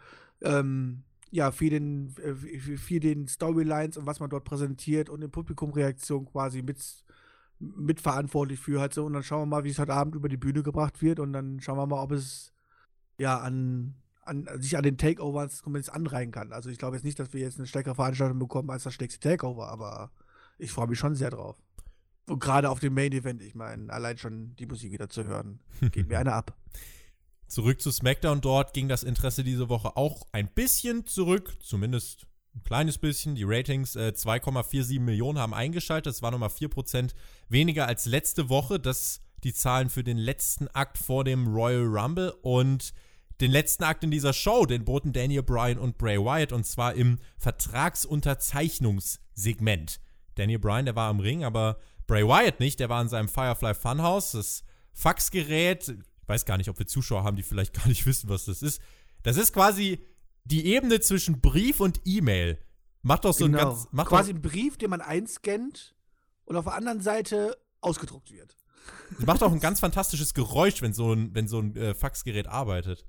ähm, 0.42 1.04
ja, 1.32 1.52
für 1.52 1.70
den, 1.70 2.14
äh, 2.18 2.36
für 2.78 3.00
den 3.00 3.28
Storylines 3.28 3.98
und 3.98 4.06
was 4.06 4.20
man 4.20 4.30
dort 4.30 4.44
präsentiert 4.44 5.10
und 5.10 5.22
den 5.22 5.32
Publikumreaktion 5.32 6.26
quasi 6.26 6.62
mit, 6.62 6.78
mitverantwortlich 7.60 8.60
für 8.60 8.82
halt 8.82 8.94
so. 8.94 9.06
Und 9.06 9.14
dann 9.14 9.24
schauen 9.24 9.44
wir 9.44 9.46
mal, 9.58 9.64
wie 9.64 9.70
es 9.70 9.80
heute 9.80 9.94
Abend 9.94 10.16
über 10.16 10.30
die 10.30 10.38
Bühne 10.38 10.62
gebracht 10.62 11.02
wird 11.02 11.20
und 11.20 11.32
dann 11.34 11.62
schauen 11.62 11.78
wir 11.78 11.88
mal, 11.88 12.04
ob 12.04 12.12
es 12.12 12.54
ja 13.18 13.40
an, 13.40 13.96
an, 14.24 14.48
sich 14.60 14.78
an 14.78 14.84
den 14.84 14.98
Takeovers 14.98 15.60
zumindest 15.60 15.94
anreihen 15.94 16.32
kann. 16.32 16.52
Also 16.52 16.70
ich 16.70 16.78
glaube 16.78 16.98
jetzt 16.98 17.06
nicht, 17.06 17.18
dass 17.18 17.34
wir 17.34 17.40
jetzt 17.40 17.58
eine 17.58 17.68
stärkere 17.68 17.96
Veranstaltung 17.96 18.40
bekommen 18.40 18.70
als 18.70 18.84
das 18.84 18.94
stärkste 18.94 19.20
Takeover, 19.20 19.70
aber 19.70 20.12
ich 20.58 20.72
freue 20.72 20.88
mich 20.88 21.00
schon 21.00 21.16
sehr 21.16 21.30
drauf. 21.30 21.56
Und 22.28 22.40
gerade 22.40 22.70
auf 22.70 22.80
dem 22.80 22.94
Main 22.94 23.14
Event, 23.14 23.42
ich 23.42 23.56
meine, 23.56 23.92
allein 23.92 24.18
schon 24.18 24.56
die 24.58 24.66
Musik 24.66 24.92
wieder 24.92 25.10
zu 25.10 25.24
hören, 25.24 25.62
geht 25.92 26.10
mir 26.10 26.20
eine 26.20 26.34
ab. 26.34 26.58
Zurück 27.52 27.82
zu 27.82 27.92
SmackDown. 27.92 28.40
Dort 28.40 28.74
ging 28.74 28.88
das 28.88 29.04
Interesse 29.04 29.44
diese 29.44 29.68
Woche 29.68 29.98
auch 29.98 30.26
ein 30.32 30.48
bisschen 30.48 31.06
zurück, 31.06 31.58
zumindest 31.62 32.26
ein 32.56 32.64
kleines 32.64 32.98
bisschen. 32.98 33.36
Die 33.36 33.44
Ratings 33.44 33.98
äh, 33.98 34.14
2,47 34.16 35.02
Millionen 35.02 35.38
haben 35.38 35.54
eingeschaltet. 35.54 36.14
Das 36.14 36.22
war 36.22 36.32
nochmal 36.32 36.48
4% 36.48 37.12
weniger 37.50 37.88
als 37.88 38.06
letzte 38.06 38.48
Woche. 38.48 38.80
Das 38.80 39.20
die 39.44 39.54
Zahlen 39.54 39.90
für 39.90 40.06
den 40.06 40.18
letzten 40.18 40.70
Akt 40.70 40.98
vor 40.98 41.26
dem 41.26 41.54
Royal 41.54 41.84
Rumble. 41.84 42.32
Und 42.42 42.94
den 43.42 43.52
letzten 43.52 43.84
Akt 43.84 44.06
in 44.06 44.12
dieser 44.12 44.32
Show, 44.32 44.66
den 44.66 44.86
boten 44.86 45.12
Daniel 45.12 45.44
Bryan 45.44 45.78
und 45.78 45.98
Bray 45.98 46.20
Wyatt. 46.20 46.54
Und 46.54 46.66
zwar 46.66 46.94
im 46.94 47.20
Vertragsunterzeichnungssegment. 47.38 50.00
Daniel 50.36 50.60
Bryan, 50.60 50.86
der 50.86 50.96
war 50.96 51.10
am 51.10 51.20
Ring, 51.20 51.44
aber 51.44 51.80
Bray 52.08 52.26
Wyatt 52.26 52.62
nicht. 52.62 52.80
Der 52.80 52.88
war 52.88 53.02
in 53.02 53.10
seinem 53.10 53.28
Firefly 53.28 53.74
Funhouse. 53.74 54.32
Das 54.32 54.64
Faxgerät. 54.94 55.94
Ich 56.32 56.36
weiß 56.36 56.46
gar 56.46 56.56
nicht, 56.56 56.70
ob 56.70 56.80
wir 56.80 56.88
Zuschauer 56.88 57.26
haben, 57.26 57.36
die 57.36 57.44
vielleicht 57.44 57.74
gar 57.78 57.88
nicht 57.90 58.06
wissen, 58.06 58.30
was 58.30 58.46
das 58.46 58.62
ist. 58.62 58.82
Das 59.22 59.36
ist 59.36 59.52
quasi 59.52 60.06
die 60.46 60.66
Ebene 60.68 61.02
zwischen 61.02 61.42
Brief 61.42 61.82
und 61.82 62.00
E-Mail. 62.06 62.58
Macht 63.02 63.26
doch 63.26 63.34
so 63.34 63.46
genau. 63.46 63.58
ein 63.58 63.66
ganz. 63.66 63.88
Macht 63.92 64.08
Quasi 64.08 64.32
ein 64.32 64.42
Brief, 64.42 64.78
den 64.78 64.92
man 64.92 65.02
einscannt 65.02 65.94
und 66.46 66.56
auf 66.56 66.64
der 66.64 66.74
anderen 66.76 67.02
Seite 67.02 67.58
ausgedruckt 67.82 68.32
wird. 68.32 68.56
Macht 69.20 69.44
auch 69.44 69.52
ein 69.52 69.60
ganz 69.60 69.82
fantastisches 69.82 70.34
Geräusch, 70.34 70.82
wenn 70.82 70.94
so 70.94 71.12
ein, 71.12 71.36
wenn 71.36 71.50
so 71.50 71.60
ein 71.60 71.76
äh, 71.76 71.94
Faxgerät 71.94 72.48
arbeitet. 72.48 73.06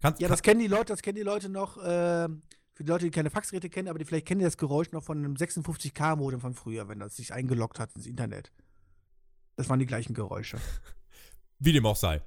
Kannst, 0.00 0.20
ja, 0.20 0.26
das 0.26 0.42
kennen 0.42 0.58
die 0.58 0.66
Leute, 0.66 0.86
das 0.86 1.02
kennen 1.02 1.16
die 1.16 1.22
Leute 1.22 1.48
noch, 1.48 1.76
äh, 1.78 2.28
für 2.72 2.82
die 2.82 2.90
Leute, 2.90 3.04
die 3.04 3.12
keine 3.12 3.30
Faxgeräte 3.30 3.70
kennen, 3.70 3.88
aber 3.88 4.00
die 4.00 4.04
vielleicht 4.04 4.26
kennen 4.26 4.40
das 4.40 4.58
Geräusch 4.58 4.90
noch 4.90 5.04
von 5.04 5.18
einem 5.18 5.34
56K-Modem 5.34 6.40
von 6.40 6.54
früher, 6.54 6.88
wenn 6.88 6.98
das 6.98 7.14
sich 7.14 7.32
eingeloggt 7.32 7.78
hat 7.78 7.94
ins 7.94 8.06
Internet. 8.06 8.50
Das 9.54 9.68
waren 9.68 9.78
die 9.78 9.86
gleichen 9.86 10.14
Geräusche. 10.14 10.58
Wie 11.64 11.72
dem 11.72 11.86
auch 11.86 11.96
sei. 11.96 12.20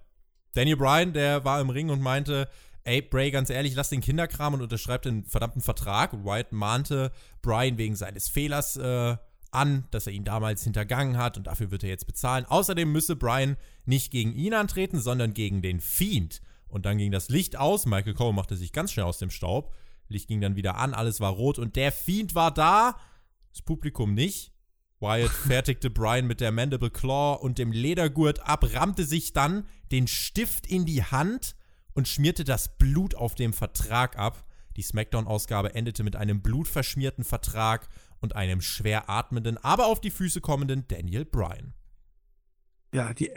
Daniel 0.54 0.78
Bryan, 0.78 1.14
der 1.14 1.46
war 1.46 1.62
im 1.62 1.70
Ring 1.70 1.92
und 1.92 2.02
meinte, 2.02 2.50
ey, 2.84 3.02
Bray, 3.04 3.30
ganz 3.30 3.52
ehrlich, 3.52 3.76
lass 3.76 3.90
den 3.90 4.02
Kinderkram 4.02 4.56
und 4.56 4.62
unterschreibt 4.62 5.06
den 5.06 5.26
verdammten 5.26 5.62
Vertrag. 5.62 6.14
Und 6.14 6.26
Wyatt 6.26 6.52
mahnte 6.52 7.12
Bryan 7.44 7.78
wegen 7.78 7.96
seines 7.96 8.30
Fehlers 8.30 8.78
äh, 8.78 9.16
an, 9.52 9.86
dass 9.92 10.08
er 10.08 10.14
ihn 10.14 10.24
damals 10.24 10.64
hintergangen 10.64 11.18
hat 11.18 11.38
und 11.38 11.46
dafür 11.46 11.70
wird 11.70 11.84
er 11.84 11.90
jetzt 11.90 12.08
bezahlen. 12.08 12.46
Außerdem 12.46 12.92
müsse 12.92 13.16
Bryan 13.16 13.58
nicht 13.86 14.12
gegen 14.12 14.34
ihn 14.34 14.56
antreten, 14.56 15.00
sondern 15.00 15.34
gegen 15.36 15.62
den 15.62 15.82
Fiend. 15.82 16.42
Und 16.68 16.86
dann 16.86 16.98
ging 16.98 17.12
das 17.12 17.30
Licht 17.30 17.58
aus. 17.58 17.86
Michael 17.86 18.16
Cole 18.16 18.34
machte 18.34 18.56
sich 18.56 18.74
ganz 18.74 18.92
schnell 18.92 19.06
aus 19.06 19.20
dem 19.20 19.30
Staub. 19.30 19.74
Licht 20.08 20.28
ging 20.28 20.42
dann 20.42 20.56
wieder 20.56 20.78
an, 20.78 20.94
alles 20.94 21.20
war 21.20 21.32
rot 21.32 21.60
und 21.60 21.76
der 21.76 21.92
Fiend 21.92 22.34
war 22.34 22.52
da. 22.52 22.98
Das 23.52 23.62
Publikum 23.62 24.14
nicht. 24.14 24.52
Wyatt 25.00 25.30
fertigte 25.30 25.92
Bryan 25.92 26.26
mit 26.26 26.42
der 26.42 26.52
Mandible 26.52 26.90
Claw 26.90 27.38
und 27.40 27.60
dem 27.60 27.72
Ledergurt 27.72 28.48
ab, 28.48 28.66
rammte 28.74 29.06
sich 29.06 29.32
dann 29.32 29.68
den 29.92 30.08
Stift 30.08 30.66
in 30.66 30.86
die 30.86 31.04
Hand 31.04 31.56
und 31.94 32.08
schmierte 32.08 32.44
das 32.44 32.78
Blut 32.78 33.14
auf 33.14 33.36
dem 33.36 33.54
Vertrag 33.54 34.18
ab. 34.18 34.44
Die 34.76 34.82
SmackDown-Ausgabe 34.82 35.76
endete 35.76 36.04
mit 36.04 36.16
einem 36.16 36.42
blutverschmierten 36.42 37.24
Vertrag 37.24 37.90
und 38.22 38.36
einem 38.36 38.62
schwer 38.62 39.08
atmenden, 39.08 39.58
aber 39.58 39.86
auf 39.86 40.02
die 40.02 40.10
Füße 40.10 40.42
kommenden 40.42 40.88
Daniel 40.88 41.26
Bryan. 41.26 41.74
Ja, 42.94 43.14
die 43.14 43.30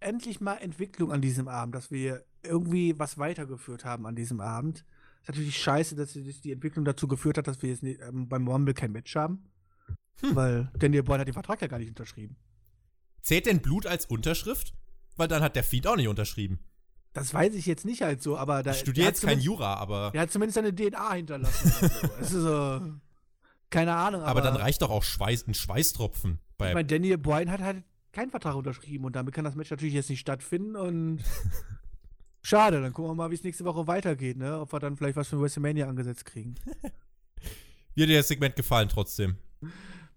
endlich 0.00 0.40
mal 0.40 0.56
Entwicklung 0.56 1.10
an 1.10 1.22
diesem 1.22 1.48
Abend, 1.48 1.74
dass 1.74 1.90
wir 1.90 2.24
irgendwie 2.42 2.98
was 2.98 3.16
weitergeführt 3.16 3.84
haben 3.84 4.06
an 4.06 4.14
diesem 4.14 4.40
Abend. 4.40 4.84
Ist 5.22 5.28
natürlich 5.28 5.58
scheiße, 5.58 5.96
dass 5.96 6.12
die 6.12 6.52
Entwicklung 6.52 6.84
dazu 6.84 7.08
geführt 7.08 7.38
hat, 7.38 7.46
dass 7.46 7.62
wir 7.62 7.70
jetzt 7.70 7.82
ähm, 7.82 8.28
beim 8.28 8.46
Rumble 8.46 8.74
kein 8.74 8.92
Match 8.92 9.16
haben. 9.16 9.44
Hm. 10.20 10.36
Weil 10.36 10.70
Daniel 10.78 11.02
Bryan 11.02 11.20
hat 11.20 11.28
den 11.28 11.34
Vertrag 11.34 11.60
ja 11.60 11.68
gar 11.68 11.78
nicht 11.78 11.88
unterschrieben. 11.88 12.36
Zählt 13.22 13.46
denn 13.46 13.60
Blut 13.60 13.86
als 13.86 14.06
Unterschrift? 14.06 14.74
Weil 15.16 15.28
dann 15.28 15.42
hat 15.42 15.56
der 15.56 15.64
Feed 15.64 15.86
auch 15.86 15.96
nicht 15.96 16.08
unterschrieben. 16.08 16.60
Das 17.12 17.34
weiß 17.34 17.54
ich 17.54 17.66
jetzt 17.66 17.84
nicht 17.84 18.02
halt 18.02 18.22
so, 18.22 18.36
aber 18.36 18.62
da. 18.62 18.70
Ich 18.70 18.78
studiere 18.78 19.08
jetzt 19.08 19.22
kein 19.22 19.40
Jura, 19.40 19.74
aber. 19.74 20.10
Er 20.14 20.22
hat 20.22 20.30
zumindest 20.30 20.54
seine 20.54 20.74
DNA 20.74 21.14
hinterlassen. 21.14 21.90
Es 22.20 22.32
ist 22.32 22.42
so. 22.42 22.80
Keine 23.70 23.94
Ahnung. 23.94 24.22
Aber, 24.22 24.30
aber, 24.30 24.40
dann 24.40 24.56
reicht 24.56 24.82
doch 24.82 24.90
auch 24.90 25.02
Schweiß, 25.02 25.46
ein 25.46 25.54
Schweißtropfen. 25.54 26.38
Bei 26.56 26.68
ich 26.68 26.74
meine, 26.74 26.86
Daniel 26.86 27.18
Bryan 27.18 27.50
hat 27.50 27.60
halt 27.60 27.82
keinen 28.12 28.30
Vertrag 28.30 28.54
unterschrieben 28.54 29.04
und 29.04 29.16
damit 29.16 29.34
kann 29.34 29.44
das 29.44 29.54
Match 29.54 29.70
natürlich 29.70 29.94
jetzt 29.94 30.10
nicht 30.10 30.20
stattfinden 30.20 30.76
und. 30.76 31.22
Schade, 32.42 32.80
dann 32.80 32.92
gucken 32.92 33.10
wir 33.10 33.14
mal, 33.14 33.30
wie 33.30 33.34
es 33.34 33.42
nächste 33.42 33.64
Woche 33.64 33.86
weitergeht, 33.86 34.36
ne? 34.36 34.60
Ob 34.60 34.72
wir 34.72 34.78
dann 34.78 34.96
vielleicht 34.96 35.16
was 35.16 35.28
für 35.28 35.40
WrestleMania 35.40 35.88
angesetzt 35.88 36.24
kriegen. 36.24 36.54
Wie 37.94 38.02
hat 38.02 38.08
dir 38.08 38.18
das 38.18 38.28
Segment 38.28 38.54
gefallen 38.54 38.88
trotzdem? 38.88 39.36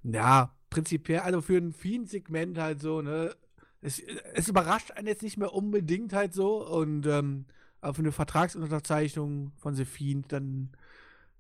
Ja, 0.04 0.56
prinzipiell, 0.70 1.20
also 1.20 1.42
für 1.42 1.58
ein 1.58 1.74
Fiend-Segment 1.74 2.58
halt 2.58 2.82
so, 2.82 3.02
ne? 3.02 3.36
es, 3.82 4.00
es, 4.34 4.48
überrascht 4.48 4.92
einen 4.92 5.08
jetzt 5.08 5.24
nicht 5.24 5.38
mehr 5.38 5.54
unbedingt 5.54 6.14
halt 6.14 6.34
so. 6.34 6.66
Und 6.68 7.06
ähm, 7.08 7.46
aber 7.82 7.96
für 7.96 8.02
eine 8.02 8.12
Vertragsunterzeichnung 8.12 9.52
von 9.58 9.76
The 9.76 9.86
Fiend, 9.86 10.32
dann 10.32 10.70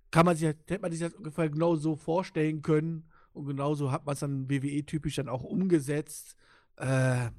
kann 0.09 0.25
man 0.25 0.35
sich, 0.35 0.47
hätte 0.47 0.79
man 0.79 0.91
sich 0.91 1.01
das 1.01 1.13
ungefähr 1.13 1.49
genau 1.49 1.75
so 1.75 1.95
vorstellen 1.95 2.61
können. 2.61 3.05
Und 3.33 3.45
genauso 3.45 3.91
hat 3.91 4.05
man 4.05 4.13
es 4.13 4.19
dann 4.19 4.49
WWE-typisch 4.49 5.15
dann 5.15 5.29
auch 5.29 5.43
umgesetzt. 5.43 6.35
Äh, 6.77 7.29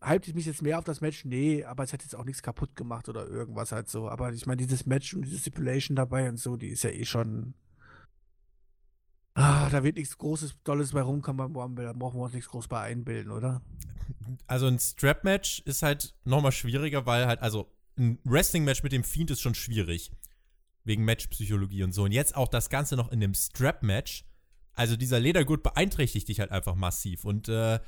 halte 0.00 0.30
ich 0.30 0.34
mich 0.34 0.46
jetzt 0.46 0.62
mehr 0.62 0.78
auf 0.78 0.84
das 0.84 1.00
Match? 1.00 1.24
Nee, 1.24 1.64
aber 1.64 1.82
es 1.82 1.92
hat 1.92 2.02
jetzt 2.02 2.14
auch 2.14 2.24
nichts 2.24 2.42
kaputt 2.42 2.76
gemacht 2.76 3.08
oder 3.08 3.26
irgendwas 3.26 3.72
halt 3.72 3.90
so. 3.90 4.08
Aber 4.08 4.32
ich 4.32 4.46
meine, 4.46 4.58
dieses 4.58 4.86
Match 4.86 5.12
und 5.12 5.22
diese 5.22 5.38
Stipulation 5.38 5.96
dabei 5.96 6.28
und 6.28 6.38
so, 6.38 6.56
die 6.56 6.68
ist 6.68 6.84
ja 6.84 6.90
eh 6.90 7.04
schon 7.04 7.54
Ah, 9.34 9.70
da 9.70 9.82
wird 9.82 9.96
nichts 9.96 10.18
Großes, 10.18 10.56
Dolles 10.64 10.92
bei 10.92 11.00
rumkommen 11.00 11.38
beim 11.38 11.56
Rumble. 11.56 11.86
Da 11.86 11.92
brauchen 11.92 12.20
wir 12.20 12.24
uns 12.24 12.34
nichts 12.34 12.50
groß 12.50 12.68
bei 12.68 12.80
einbilden, 12.80 13.32
oder? 13.32 13.62
Also 14.46 14.66
ein 14.66 14.78
Strap-Match 14.78 15.60
ist 15.64 15.82
halt 15.82 16.14
nochmal 16.24 16.52
schwieriger, 16.52 17.06
weil 17.06 17.26
halt, 17.26 17.40
also 17.40 17.70
ein 17.96 18.18
Wrestling-Match 18.24 18.82
mit 18.82 18.92
dem 18.92 19.04
Fiend 19.04 19.30
ist 19.30 19.40
schon 19.40 19.54
schwierig. 19.54 20.12
Wegen 20.84 21.04
Matchpsychologie 21.04 21.84
und 21.84 21.92
so. 21.92 22.04
Und 22.04 22.12
jetzt 22.12 22.36
auch 22.36 22.48
das 22.48 22.68
Ganze 22.68 22.96
noch 22.96 23.10
in 23.10 23.22
einem 23.22 23.34
Strap-Match. 23.34 24.24
Also 24.74 24.96
dieser 24.96 25.20
Ledergurt 25.20 25.62
beeinträchtigt 25.62 26.28
dich 26.28 26.40
halt 26.40 26.50
einfach 26.50 26.74
massiv. 26.74 27.24
Und 27.24 27.48
äh, 27.48 27.78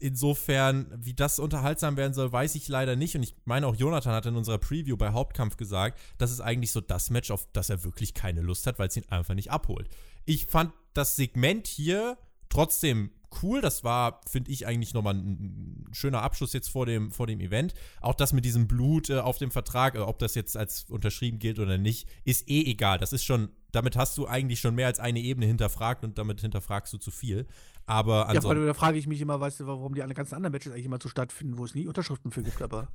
insofern, 0.00 0.92
wie 0.96 1.14
das 1.14 1.38
unterhaltsam 1.38 1.96
werden 1.96 2.14
soll, 2.14 2.32
weiß 2.32 2.54
ich 2.56 2.68
leider 2.68 2.96
nicht. 2.96 3.14
Und 3.14 3.22
ich 3.22 3.36
meine, 3.44 3.66
auch 3.66 3.76
Jonathan 3.76 4.14
hat 4.14 4.26
in 4.26 4.34
unserer 4.34 4.58
Preview 4.58 4.96
bei 4.96 5.12
Hauptkampf 5.12 5.56
gesagt, 5.56 5.98
das 6.18 6.32
ist 6.32 6.40
eigentlich 6.40 6.72
so 6.72 6.80
das 6.80 7.10
Match, 7.10 7.30
auf 7.30 7.46
das 7.52 7.70
er 7.70 7.84
wirklich 7.84 8.12
keine 8.12 8.40
Lust 8.40 8.66
hat, 8.66 8.78
weil 8.78 8.88
es 8.88 8.96
ihn 8.96 9.08
einfach 9.08 9.34
nicht 9.34 9.52
abholt. 9.52 9.88
Ich 10.24 10.46
fand 10.46 10.72
das 10.94 11.16
Segment 11.16 11.66
hier 11.66 12.18
trotzdem 12.48 13.10
cool. 13.42 13.60
Das 13.60 13.84
war, 13.84 14.20
finde 14.28 14.50
ich, 14.50 14.66
eigentlich 14.66 14.94
nochmal 14.94 15.14
ein, 15.14 15.86
ein, 15.88 15.94
schöner 15.94 16.22
Abschluss 16.22 16.52
jetzt 16.52 16.68
vor 16.68 16.86
dem, 16.86 17.10
vor 17.10 17.26
dem 17.26 17.40
Event. 17.40 17.74
Auch 18.00 18.14
das 18.14 18.32
mit 18.32 18.44
diesem 18.44 18.68
Blut 18.68 19.10
äh, 19.10 19.18
auf 19.18 19.38
dem 19.38 19.50
Vertrag, 19.50 19.94
äh, 19.94 19.98
ob 19.98 20.18
das 20.18 20.34
jetzt 20.34 20.56
als 20.56 20.84
unterschrieben 20.88 21.38
gilt 21.38 21.58
oder 21.58 21.78
nicht, 21.78 22.08
ist 22.24 22.48
eh 22.48 22.64
egal. 22.64 22.98
Das 22.98 23.12
ist 23.12 23.24
schon, 23.24 23.48
damit 23.72 23.96
hast 23.96 24.18
du 24.18 24.26
eigentlich 24.26 24.60
schon 24.60 24.74
mehr 24.74 24.86
als 24.86 25.00
eine 25.00 25.20
Ebene 25.20 25.46
hinterfragt 25.46 26.04
und 26.04 26.18
damit 26.18 26.40
hinterfragst 26.40 26.92
du 26.92 26.98
zu 26.98 27.10
viel. 27.10 27.46
Aber 27.86 28.28
ansonsten. 28.28 28.60
Ja, 28.60 28.66
da 28.66 28.74
frage 28.74 28.98
ich 28.98 29.06
mich 29.06 29.20
immer, 29.20 29.40
weißt 29.40 29.60
du, 29.60 29.66
warum 29.66 29.94
die 29.94 30.00
ganzen 30.00 30.34
anderen 30.34 30.52
Matches 30.52 30.72
eigentlich 30.72 30.86
immer 30.86 30.98
so 31.02 31.08
stattfinden, 31.08 31.58
wo 31.58 31.64
es 31.64 31.74
nie 31.74 31.86
Unterschriften 31.86 32.30
für 32.30 32.42
gibt, 32.42 32.60
aber. 32.62 32.88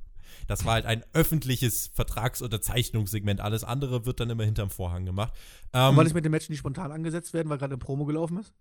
Das 0.46 0.64
war 0.64 0.74
halt 0.74 0.86
ein 0.86 1.04
öffentliches 1.12 1.88
Vertragsunterzeichnungssegment. 1.94 3.40
Alles 3.40 3.64
andere 3.64 4.06
wird 4.06 4.20
dann 4.20 4.30
immer 4.30 4.44
hinterm 4.44 4.70
Vorhang 4.70 5.04
gemacht. 5.04 5.32
Ähm, 5.72 5.96
weil 5.96 6.06
es 6.06 6.14
mit 6.14 6.24
den 6.24 6.32
Matches 6.32 6.48
nicht 6.48 6.58
spontan 6.58 6.92
angesetzt 6.92 7.32
werden, 7.34 7.48
weil 7.48 7.58
gerade 7.58 7.74
eine 7.74 7.78
Promo 7.78 8.04
gelaufen 8.04 8.38
ist? 8.38 8.52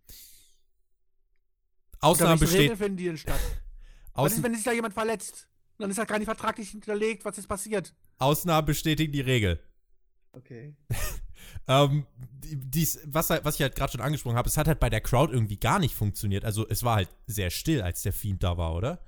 Ausnahmen 2.00 2.40
besteht. 2.40 2.60
Regeln 2.60 2.78
finden 2.78 2.98
die 2.98 3.06
denn 3.06 3.18
statt? 3.18 3.40
Was 4.14 4.34
ist, 4.34 4.44
wenn 4.44 4.54
sich 4.56 4.64
da 4.64 4.72
jemand 4.72 4.94
verletzt? 4.94 5.48
Dann 5.78 5.92
ist 5.92 5.98
halt 5.98 6.10
gar 6.10 6.18
nicht 6.18 6.28
vertraglich 6.28 6.70
hinterlegt, 6.70 7.24
was 7.24 7.38
ist 7.38 7.48
passiert. 7.48 7.94
Ausnahmen 8.18 8.66
bestätigen 8.66 9.12
die 9.12 9.22
Regel. 9.22 9.60
Okay. 10.32 10.76
ähm, 11.68 12.06
dies, 12.18 13.00
was, 13.06 13.30
was 13.30 13.56
ich 13.56 13.62
halt 13.62 13.76
gerade 13.76 13.92
schon 13.92 14.02
angesprochen 14.02 14.38
habe, 14.38 14.50
es 14.50 14.58
hat 14.58 14.68
halt 14.68 14.80
bei 14.80 14.90
der 14.90 15.02
Crowd 15.02 15.32
irgendwie 15.32 15.58
gar 15.58 15.80
nicht 15.80 15.96
funktioniert. 15.96 16.46
Also 16.46 16.68
es 16.68 16.84
war 16.84 16.96
halt 16.96 17.10
sehr 17.28 17.50
still, 17.50 17.82
als 17.82 18.02
der 18.02 18.14
Fiend 18.14 18.44
da 18.44 18.58
war, 18.58 18.76
oder? 18.76 19.00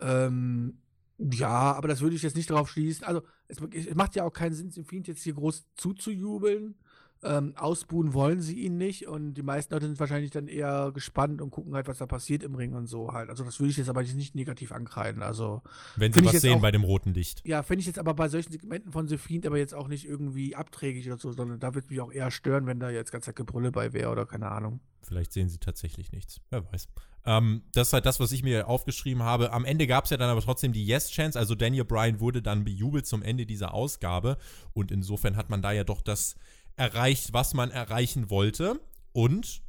Ähm, 0.00 0.82
ja, 1.18 1.72
aber 1.72 1.88
das 1.88 2.00
würde 2.00 2.14
ich 2.14 2.22
jetzt 2.22 2.36
nicht 2.36 2.50
darauf 2.50 2.70
schließen. 2.70 3.04
Also 3.04 3.22
es, 3.48 3.58
es, 3.72 3.94
macht 3.94 4.14
ja 4.14 4.24
auch 4.24 4.32
keinen 4.32 4.54
Sinn, 4.54 4.70
dem 4.70 4.84
Fiend 4.84 5.08
jetzt 5.08 5.22
hier 5.22 5.34
groß 5.34 5.66
zuzujubeln. 5.74 6.76
Ähm, 7.20 7.54
ausbuhen 7.56 8.14
wollen 8.14 8.40
sie 8.40 8.60
ihn 8.60 8.76
nicht 8.78 9.08
und 9.08 9.34
die 9.34 9.42
meisten 9.42 9.74
Leute 9.74 9.86
sind 9.86 9.98
wahrscheinlich 9.98 10.30
dann 10.30 10.46
eher 10.46 10.92
gespannt 10.94 11.42
und 11.42 11.50
gucken 11.50 11.74
halt, 11.74 11.88
was 11.88 11.98
da 11.98 12.06
passiert 12.06 12.44
im 12.44 12.54
Ring 12.54 12.74
und 12.74 12.86
so 12.86 13.12
halt. 13.12 13.28
Also 13.28 13.42
das 13.42 13.58
würde 13.58 13.70
ich 13.70 13.76
jetzt 13.76 13.88
aber 13.88 14.04
nicht 14.04 14.36
negativ 14.36 14.70
ankreiden. 14.70 15.20
Also 15.20 15.62
wenn 15.96 16.12
sie 16.12 16.24
was 16.24 16.40
sehen 16.40 16.58
auch, 16.58 16.62
bei 16.62 16.70
dem 16.70 16.84
roten 16.84 17.12
Licht. 17.12 17.42
Ja, 17.44 17.64
finde 17.64 17.80
ich 17.80 17.86
jetzt 17.86 17.98
aber 17.98 18.14
bei 18.14 18.28
solchen 18.28 18.52
Segmenten 18.52 18.92
von 18.92 19.08
The 19.08 19.18
Fiend 19.18 19.46
aber 19.46 19.58
jetzt 19.58 19.74
auch 19.74 19.88
nicht 19.88 20.06
irgendwie 20.06 20.54
abträglich 20.54 21.08
oder 21.08 21.18
so, 21.18 21.32
sondern 21.32 21.58
da 21.58 21.74
würde 21.74 21.88
mich 21.90 22.00
auch 22.00 22.12
eher 22.12 22.30
stören, 22.30 22.66
wenn 22.66 22.78
da 22.78 22.88
jetzt 22.88 23.10
ganz 23.10 23.28
Gebrülle 23.34 23.72
bei 23.72 23.92
wäre 23.92 24.12
oder 24.12 24.24
keine 24.24 24.52
Ahnung. 24.52 24.78
Vielleicht 25.08 25.32
sehen 25.32 25.48
sie 25.48 25.58
tatsächlich 25.58 26.12
nichts. 26.12 26.40
Wer 26.50 26.70
weiß. 26.70 26.88
Ähm, 27.24 27.62
das 27.72 27.88
ist 27.88 27.92
halt 27.94 28.06
das, 28.06 28.20
was 28.20 28.30
ich 28.30 28.42
mir 28.42 28.68
aufgeschrieben 28.68 29.22
habe. 29.22 29.52
Am 29.52 29.64
Ende 29.64 29.86
gab 29.86 30.04
es 30.04 30.10
ja 30.10 30.16
dann 30.16 30.30
aber 30.30 30.42
trotzdem 30.42 30.72
die 30.72 30.86
Yes-Chance. 30.86 31.38
Also 31.38 31.54
Daniel 31.54 31.84
Bryan 31.84 32.20
wurde 32.20 32.42
dann 32.42 32.64
bejubelt 32.64 33.06
zum 33.06 33.22
Ende 33.22 33.46
dieser 33.46 33.74
Ausgabe. 33.74 34.36
Und 34.74 34.92
insofern 34.92 35.36
hat 35.36 35.50
man 35.50 35.62
da 35.62 35.72
ja 35.72 35.84
doch 35.84 36.02
das 36.02 36.36
erreicht, 36.76 37.32
was 37.32 37.54
man 37.54 37.70
erreichen 37.70 38.30
wollte. 38.30 38.80
Und 39.12 39.62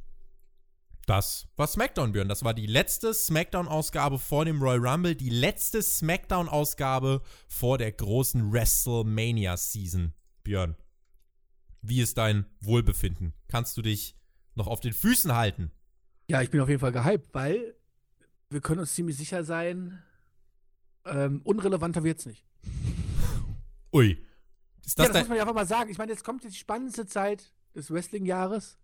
das 1.06 1.48
war 1.56 1.66
SmackDown, 1.66 2.12
Björn. 2.12 2.28
Das 2.28 2.44
war 2.44 2.54
die 2.54 2.66
letzte 2.66 3.12
SmackDown-Ausgabe 3.14 4.18
vor 4.18 4.44
dem 4.44 4.62
Royal 4.62 4.86
Rumble, 4.86 5.16
die 5.16 5.30
letzte 5.30 5.82
SmackDown-Ausgabe 5.82 7.22
vor 7.48 7.78
der 7.78 7.90
großen 7.92 8.52
WrestleMania-Season. 8.52 10.12
Björn, 10.44 10.76
wie 11.82 12.00
ist 12.00 12.18
dein 12.18 12.46
Wohlbefinden? 12.60 13.34
Kannst 13.48 13.76
du 13.76 13.82
dich 13.82 14.14
noch 14.60 14.68
auf 14.68 14.80
den 14.80 14.92
Füßen 14.92 15.34
halten? 15.34 15.70
Ja, 16.28 16.42
ich 16.42 16.50
bin 16.50 16.60
auf 16.60 16.68
jeden 16.68 16.80
Fall 16.80 16.92
gehypt, 16.92 17.34
weil 17.34 17.74
wir 18.50 18.60
können 18.60 18.80
uns 18.80 18.94
ziemlich 18.94 19.16
sicher 19.16 19.42
sein, 19.42 20.02
ähm, 21.04 21.40
unrelevanter 21.44 22.04
wird's 22.04 22.26
nicht. 22.26 22.44
Ui. 23.92 24.18
Ist 24.84 24.98
das, 24.98 25.06
ja, 25.06 25.12
das 25.12 25.22
muss 25.22 25.28
man 25.28 25.36
ja 25.38 25.42
einfach 25.42 25.54
mal 25.54 25.66
sagen. 25.66 25.90
Ich 25.90 25.98
meine, 25.98 26.12
jetzt 26.12 26.24
kommt 26.24 26.44
die 26.44 26.52
spannendste 26.52 27.06
Zeit 27.06 27.52
des 27.74 27.90
Wrestling-Jahres 27.90 28.78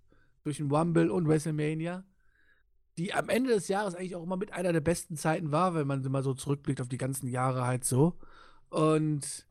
durch 0.45 0.59
den 0.59 0.71
Rumble 0.71 1.11
und 1.11 1.29
WrestleMania, 1.29 2.05
die 2.97 3.13
am 3.13 3.29
Ende 3.29 3.51
des 3.51 3.69
Jahres 3.69 3.95
eigentlich 3.95 4.17
auch 4.17 4.23
immer 4.23 4.37
mit 4.37 4.53
einer 4.53 4.73
der 4.73 4.81
besten 4.81 5.17
Zeiten 5.17 5.53
war, 5.53 5.75
wenn 5.75 5.87
man 5.87 6.03
mal 6.11 6.23
so 6.23 6.35
zurückblickt 6.35 6.81
auf 6.81 6.89
die 6.89 6.99
ganzen 6.99 7.29
Jahre 7.29 7.67
halt 7.67 7.85
so. 7.85 8.19
Und 8.71 9.47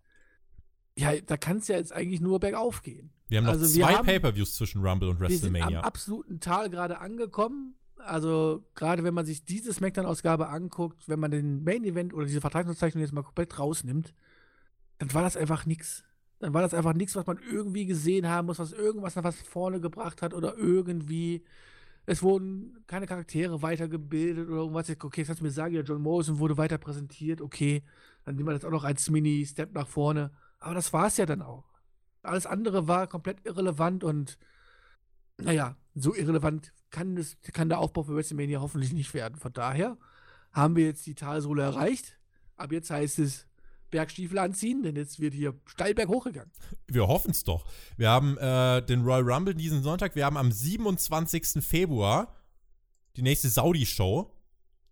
ja, 0.97 1.19
da 1.19 1.37
kann 1.37 1.57
es 1.57 1.67
ja 1.67 1.77
jetzt 1.77 1.93
eigentlich 1.93 2.21
nur 2.21 2.39
bergauf 2.39 2.81
gehen. 2.81 3.11
Wir 3.27 3.39
haben 3.39 3.45
noch 3.45 3.53
also 3.53 3.65
zwei 3.65 3.95
Pay-Per-Views 3.95 4.55
zwischen 4.55 4.85
Rumble 4.85 5.09
und 5.09 5.19
WrestleMania. 5.19 5.65
Wir 5.65 5.69
sind 5.69 5.77
am 5.77 5.83
absoluten 5.83 6.39
Tal 6.39 6.69
gerade 6.69 6.99
angekommen. 6.99 7.75
Also, 7.97 8.63
gerade 8.75 9.03
wenn 9.03 9.13
man 9.13 9.25
sich 9.25 9.43
diese 9.43 9.73
Smackdown-Ausgabe 9.73 10.47
anguckt, 10.49 11.07
wenn 11.09 11.19
man 11.19 11.31
den 11.31 11.63
Main-Event 11.63 12.13
oder 12.13 12.25
diese 12.25 12.41
Vertragsbezeichnung 12.41 13.01
jetzt 13.01 13.13
mal 13.13 13.23
komplett 13.23 13.57
rausnimmt, 13.57 14.13
dann 14.99 15.13
war 15.13 15.23
das 15.23 15.35
einfach 15.35 15.65
nichts. 15.65 16.03
Dann 16.39 16.53
war 16.53 16.61
das 16.61 16.73
einfach 16.73 16.93
nichts, 16.93 17.15
was 17.15 17.25
man 17.25 17.39
irgendwie 17.51 17.85
gesehen 17.85 18.27
haben 18.27 18.45
muss, 18.45 18.59
was 18.59 18.73
irgendwas 18.73 19.15
nach 19.15 19.23
was 19.23 19.41
vorne 19.41 19.79
gebracht 19.79 20.21
hat 20.21 20.33
oder 20.33 20.55
irgendwie. 20.55 21.43
Es 22.05 22.21
wurden 22.21 22.83
keine 22.85 23.07
Charaktere 23.07 23.63
weitergebildet 23.63 24.47
oder 24.47 24.57
irgendwas. 24.57 24.89
Okay, 24.89 25.21
jetzt 25.21 25.27
kannst 25.27 25.41
du 25.41 25.45
mir 25.45 25.51
sagen, 25.51 25.73
ja, 25.73 25.81
John 25.81 26.01
Morrison 26.01 26.37
wurde 26.37 26.57
weiter 26.57 26.77
präsentiert. 26.77 27.41
Okay, 27.41 27.83
dann 28.23 28.35
nehmen 28.35 28.47
wir 28.47 28.53
das 28.53 28.65
auch 28.65 28.71
noch 28.71 28.83
als 28.83 29.09
Mini-Step 29.09 29.73
nach 29.73 29.87
vorne. 29.87 30.31
Aber 30.65 30.73
das 30.73 30.91
war 30.93 31.05
es 31.05 31.17
ja 31.17 31.27
dann 31.27 31.43
auch. 31.43 31.63
Alles 32.23 32.47
andere 32.47 32.87
war 32.87 33.05
komplett 33.05 33.45
irrelevant 33.45 34.03
und 34.03 34.39
naja, 35.37 35.77
so 35.93 36.15
irrelevant 36.15 36.73
kann, 36.89 37.15
das, 37.15 37.37
kann 37.53 37.69
der 37.69 37.77
Aufbau 37.77 38.01
für 38.01 38.15
WrestleMania 38.15 38.61
hoffentlich 38.61 38.91
nicht 38.91 39.13
werden. 39.13 39.35
Von 39.35 39.53
daher 39.53 39.95
haben 40.51 40.75
wir 40.75 40.85
jetzt 40.85 41.05
die 41.05 41.13
Talsohle 41.13 41.61
erreicht. 41.61 42.17
Ab 42.55 42.71
jetzt 42.71 42.89
heißt 42.89 43.19
es 43.19 43.45
Bergstiefel 43.91 44.39
anziehen, 44.39 44.81
denn 44.81 44.95
jetzt 44.95 45.19
wird 45.19 45.35
hier 45.35 45.53
steil 45.67 45.93
berghoch 45.93 46.23
gegangen. 46.23 46.51
Wir 46.87 47.07
hoffen 47.07 47.29
es 47.29 47.43
doch. 47.43 47.67
Wir 47.95 48.09
haben 48.09 48.35
äh, 48.39 48.81
den 48.83 49.03
Royal 49.03 49.21
Rumble 49.21 49.53
diesen 49.53 49.83
Sonntag. 49.83 50.15
Wir 50.15 50.25
haben 50.25 50.37
am 50.37 50.51
27. 50.51 51.63
Februar 51.63 52.33
die 53.17 53.21
nächste 53.21 53.49
Saudi-Show. 53.49 54.31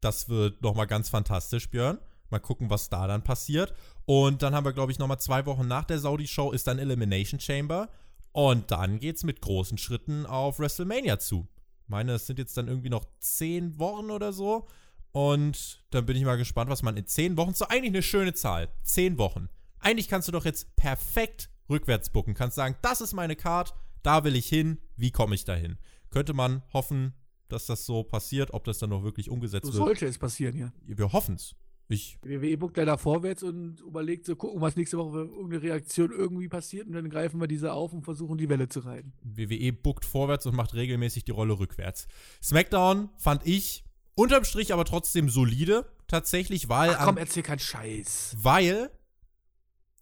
Das 0.01 0.29
wird 0.29 0.61
nochmal 0.61 0.85
ganz 0.85 1.09
fantastisch, 1.09 1.67
Björn. 1.71 1.97
Mal 2.33 2.39
gucken, 2.39 2.69
was 2.69 2.89
da 2.89 3.07
dann 3.07 3.23
passiert. 3.23 3.73
Und 4.05 4.41
dann 4.41 4.55
haben 4.55 4.65
wir, 4.65 4.73
glaube 4.73 4.91
ich, 4.91 4.99
nochmal 4.99 5.19
zwei 5.19 5.45
Wochen 5.45 5.67
nach 5.67 5.85
der 5.85 5.99
Saudi-Show 5.99 6.51
ist 6.51 6.67
dann 6.67 6.79
Elimination 6.79 7.39
Chamber. 7.39 7.89
Und 8.31 8.71
dann 8.71 8.99
geht 8.99 9.17
es 9.17 9.23
mit 9.23 9.39
großen 9.39 9.77
Schritten 9.77 10.25
auf 10.25 10.59
WrestleMania 10.59 11.19
zu. 11.19 11.47
Ich 11.83 11.89
meine, 11.89 12.13
es 12.13 12.25
sind 12.25 12.39
jetzt 12.39 12.57
dann 12.57 12.67
irgendwie 12.67 12.89
noch 12.89 13.05
zehn 13.19 13.77
Wochen 13.77 14.09
oder 14.09 14.33
so. 14.33 14.67
Und 15.11 15.85
dann 15.91 16.07
bin 16.07 16.17
ich 16.17 16.25
mal 16.25 16.37
gespannt, 16.37 16.71
was 16.71 16.81
man 16.81 16.97
in 16.97 17.05
zehn 17.05 17.37
Wochen, 17.37 17.53
so 17.53 17.67
eigentlich 17.67 17.91
eine 17.91 18.01
schöne 18.01 18.33
Zahl, 18.33 18.69
zehn 18.81 19.19
Wochen. 19.19 19.47
Eigentlich 19.79 20.07
kannst 20.07 20.27
du 20.27 20.31
doch 20.31 20.45
jetzt 20.45 20.75
perfekt 20.75 21.51
rückwärts 21.69 22.09
bucken. 22.09 22.33
Kannst 22.33 22.55
sagen, 22.55 22.75
das 22.81 22.99
ist 22.99 23.13
meine 23.13 23.35
Card, 23.35 23.75
da 24.01 24.23
will 24.23 24.35
ich 24.35 24.47
hin, 24.47 24.79
wie 24.95 25.11
komme 25.11 25.35
ich 25.35 25.45
da 25.45 25.53
hin? 25.53 25.77
Könnte 26.09 26.33
man 26.33 26.63
hoffen, 26.73 27.13
dass 27.47 27.67
das 27.67 27.85
so 27.85 28.01
passiert, 28.01 28.53
ob 28.53 28.63
das 28.63 28.79
dann 28.79 28.89
noch 28.89 29.03
wirklich 29.03 29.29
umgesetzt 29.29 29.67
so 29.67 29.73
wird. 29.73 29.85
Sollte 29.85 30.07
es 30.07 30.17
passieren, 30.17 30.57
ja. 30.57 30.73
Wir 30.83 31.13
hoffen 31.13 31.35
es. 31.35 31.55
Ich. 31.93 32.17
WWE 32.23 32.57
buckt 32.57 32.77
leider 32.77 32.97
vorwärts 32.97 33.43
und 33.43 33.81
überlegt 33.81 34.25
so, 34.25 34.35
gucken, 34.35 34.61
was 34.61 34.75
nächste 34.75 34.97
Woche 34.97 35.11
für 35.11 35.25
irgendeine 35.25 35.61
Reaktion 35.61 36.11
irgendwie 36.11 36.49
passiert 36.49 36.87
und 36.87 36.93
dann 36.93 37.09
greifen 37.09 37.39
wir 37.39 37.47
diese 37.47 37.73
auf 37.73 37.93
und 37.93 38.03
versuchen 38.03 38.37
die 38.37 38.49
Welle 38.49 38.67
zu 38.67 38.81
reiten. 38.81 39.13
WWE 39.23 39.73
buckt 39.73 40.05
vorwärts 40.05 40.45
und 40.45 40.55
macht 40.55 40.73
regelmäßig 40.73 41.23
die 41.23 41.31
Rolle 41.31 41.59
rückwärts. 41.59 42.07
SmackDown 42.41 43.09
fand 43.17 43.45
ich 43.45 43.83
unterm 44.15 44.43
Strich 44.43 44.73
aber 44.73 44.85
trotzdem 44.85 45.29
solide, 45.29 45.85
tatsächlich, 46.07 46.69
weil. 46.69 46.95
Ach 46.97 47.05
komm, 47.05 47.17
erzähl 47.17 47.43
keinen 47.43 47.59
Scheiß. 47.59 48.35
Weil 48.37 48.91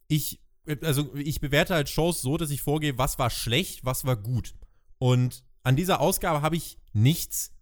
ich, 0.07 0.41
also 0.81 1.13
ich 1.15 1.39
bewerte 1.39 1.73
halt 1.73 1.89
Shows 1.89 2.21
so, 2.21 2.37
dass 2.37 2.51
ich 2.51 2.61
vorgehe, 2.61 2.97
was 2.97 3.19
war 3.19 3.29
schlecht, 3.29 3.85
was 3.85 4.05
war 4.05 4.15
gut. 4.15 4.55
Und 4.97 5.43
an 5.63 5.75
dieser 5.75 5.99
Ausgabe 5.99 6.41
habe 6.41 6.55
ich 6.55 6.77
nichts 6.93 7.53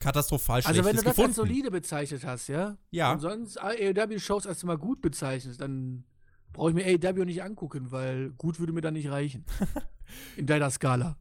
katastrophal 0.00 0.62
Schlechtes 0.62 0.86
Also 0.86 0.88
wenn 0.88 0.96
du 0.96 1.02
das 1.02 1.18
als 1.18 1.36
solide 1.36 1.70
bezeichnet 1.70 2.24
hast, 2.24 2.48
ja? 2.48 2.76
Ja. 2.90 3.12
Und 3.12 3.20
sonst 3.20 3.58
AEW-Shows 3.58 4.46
als 4.46 4.64
mal 4.64 4.78
gut 4.78 5.00
bezeichnest, 5.00 5.60
dann 5.60 6.04
brauche 6.52 6.70
ich 6.70 6.74
mir 6.74 6.84
AEW 6.84 7.24
nicht 7.24 7.42
angucken, 7.42 7.92
weil 7.92 8.30
gut 8.30 8.58
würde 8.58 8.72
mir 8.72 8.80
dann 8.80 8.94
nicht 8.94 9.10
reichen. 9.10 9.44
In 10.36 10.46
deiner 10.46 10.70
Skala. 10.70 11.16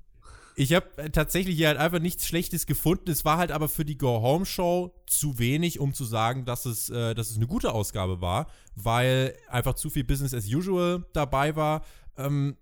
Ich 0.56 0.74
habe 0.74 0.88
äh, 0.98 1.10
tatsächlich 1.10 1.56
hier 1.56 1.68
halt 1.68 1.78
einfach 1.78 2.00
nichts 2.00 2.28
Schlechtes 2.28 2.66
gefunden. 2.66 3.12
Es 3.12 3.24
war 3.24 3.38
halt 3.38 3.52
aber 3.52 3.70
für 3.70 3.86
die 3.86 3.98
Go-Home-Show 3.98 4.94
zu 5.06 5.40
wenig, 5.40 5.80
um 5.80 5.94
zu 5.94 6.04
sagen, 6.04 6.44
dass 6.46 6.66
es, 6.66 6.90
äh, 6.90 7.14
dass 7.16 7.30
es 7.30 7.38
eine 7.38 7.48
gute 7.48 7.72
Ausgabe 7.72 8.20
war, 8.20 8.48
weil 8.76 9.38
einfach 9.48 9.76
zu 9.76 9.90
viel 9.90 10.04
Business 10.04 10.34
as 10.34 10.46
usual 10.48 11.06
dabei 11.14 11.56
war. 11.56 11.84
Ähm, 12.18 12.58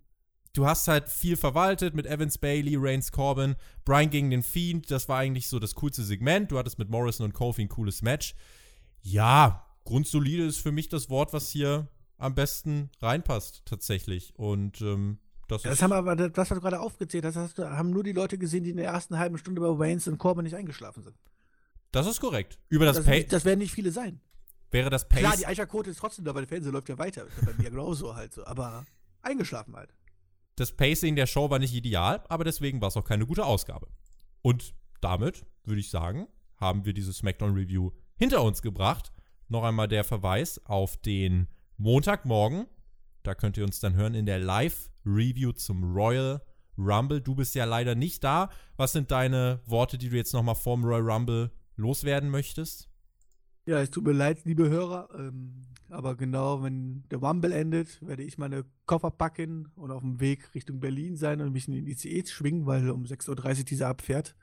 du 0.57 0.65
hast 0.65 0.87
halt 0.87 1.07
viel 1.07 1.37
verwaltet 1.37 1.93
mit 1.93 2.07
Evans 2.07 2.37
Bailey, 2.39 2.75
Reigns 2.77 3.11
Corbin, 3.11 3.55
Brian 3.85 4.09
gegen 4.09 4.31
den 4.31 4.41
Fiend. 4.41 4.89
Das 4.89 5.07
war 5.07 5.19
eigentlich 5.19 5.47
so 5.47 5.59
das 5.59 5.75
coolste 5.75 6.03
Segment. 6.03 6.51
Du 6.51 6.57
hattest 6.57 6.79
mit 6.79 6.89
Morrison 6.89 7.25
und 7.25 7.33
Kofi 7.33 7.61
ein 7.63 7.69
cooles 7.69 8.01
Match. 8.01 8.33
Ja, 9.01 9.67
grundsolide 9.83 10.45
ist 10.45 10.59
für 10.59 10.71
mich 10.71 10.89
das 10.89 11.09
Wort, 11.09 11.31
was 11.31 11.49
hier 11.49 11.87
am 12.17 12.33
besten 12.33 12.89
reinpasst, 13.01 13.61
tatsächlich. 13.65 14.33
Und 14.35 14.81
ähm, 14.81 15.19
das, 15.47 15.61
das 15.61 15.81
haben 15.81 15.93
aber, 15.93 16.15
das, 16.15 16.49
was 16.49 16.57
du 16.57 16.61
gerade 16.61 16.79
aufgezählt 16.79 17.23
hast, 17.23 17.35
hast 17.35 17.59
haben 17.59 17.91
nur 17.91 18.03
die 18.03 18.11
Leute 18.11 18.39
gesehen, 18.39 18.63
die 18.63 18.71
in 18.71 18.77
der 18.77 18.87
ersten 18.87 19.19
halben 19.19 19.37
Stunde 19.37 19.61
bei 19.61 19.67
Reigns 19.69 20.07
und 20.07 20.17
Corbin 20.17 20.43
nicht 20.43 20.55
eingeschlafen 20.55 21.03
sind. 21.03 21.15
Das 21.91 22.07
ist 22.07 22.19
korrekt. 22.19 22.57
Über 22.67 22.85
das, 22.85 22.97
das 22.97 23.05
Pay. 23.05 23.27
Das 23.27 23.45
werden 23.45 23.59
nicht 23.59 23.71
viele 23.71 23.91
sein. 23.91 24.19
Wäre 24.71 24.89
das 24.89 25.07
Pace. 25.07 25.19
Klar, 25.19 25.37
die 25.37 25.45
Eicherquote 25.45 25.91
ist 25.91 25.99
trotzdem 25.99 26.25
da, 26.25 26.33
weil 26.33 26.41
der 26.41 26.49
Fernseher 26.49 26.73
läuft 26.73 26.89
ja 26.89 26.97
weiter. 26.97 27.25
Das 27.25 27.37
ist 27.37 27.45
bei 27.45 27.63
mir 27.63 27.69
genauso 27.69 28.15
halt 28.15 28.33
so. 28.33 28.43
Aber 28.45 28.85
eingeschlafen 29.21 29.75
halt 29.75 29.93
das 30.57 30.71
Pacing 30.71 31.15
der 31.15 31.27
Show 31.27 31.49
war 31.49 31.59
nicht 31.59 31.73
ideal, 31.73 32.23
aber 32.29 32.43
deswegen 32.43 32.81
war 32.81 32.89
es 32.89 32.97
auch 32.97 33.05
keine 33.05 33.25
gute 33.25 33.45
Ausgabe. 33.45 33.87
Und 34.41 34.73
damit 35.01 35.45
würde 35.63 35.79
ich 35.79 35.89
sagen, 35.89 36.27
haben 36.57 36.83
wir 36.83 36.93
diese 36.93 37.13
SmackDown 37.13 37.53
Review 37.53 37.91
hinter 38.15 38.43
uns 38.43 38.61
gebracht. 38.61 39.11
Noch 39.47 39.63
einmal 39.63 39.87
der 39.87 40.03
Verweis 40.03 40.59
auf 40.65 40.97
den 40.97 41.47
Montagmorgen. 41.77 42.65
Da 43.21 43.35
könnt 43.35 43.57
ihr 43.57 43.63
uns 43.63 43.79
dann 43.79 43.95
hören 43.95 44.15
in 44.15 44.25
der 44.25 44.39
Live-Review 44.39 45.51
zum 45.51 45.95
Royal 45.95 46.41
Rumble. 46.75 47.21
Du 47.21 47.35
bist 47.35 47.53
ja 47.53 47.65
leider 47.65 47.93
nicht 47.93 48.23
da. 48.23 48.49
Was 48.77 48.93
sind 48.93 49.11
deine 49.11 49.61
Worte, 49.65 49.99
die 49.99 50.09
du 50.09 50.15
jetzt 50.15 50.33
nochmal 50.33 50.55
vorm 50.55 50.83
Royal 50.83 51.09
Rumble 51.09 51.51
loswerden 51.75 52.29
möchtest? 52.29 52.86
Ja, 53.67 53.81
es 53.81 53.91
tut 53.91 54.05
mir 54.05 54.13
leid, 54.13 54.45
liebe 54.45 54.69
Hörer. 54.69 55.09
Ähm, 55.13 55.61
aber 55.89 56.15
genau, 56.15 56.63
wenn 56.63 57.03
der 57.11 57.19
Rumble 57.19 57.51
endet, 57.51 58.01
werde 58.05 58.23
ich 58.23 58.37
meine 58.37 58.63
Koffer 58.85 59.11
packen 59.11 59.69
und 59.75 59.91
auf 59.91 60.01
dem 60.01 60.21
Weg 60.21 60.55
Richtung 60.55 60.79
Berlin 60.79 61.17
sein 61.17 61.41
und 61.41 61.51
mich 61.51 61.67
in 61.67 61.73
den 61.73 61.85
ICE 61.85 62.25
schwingen, 62.27 62.65
weil 62.65 62.89
um 62.89 63.03
6.30 63.03 63.59
Uhr 63.59 63.65
dieser 63.65 63.89
abfährt. 63.89 64.35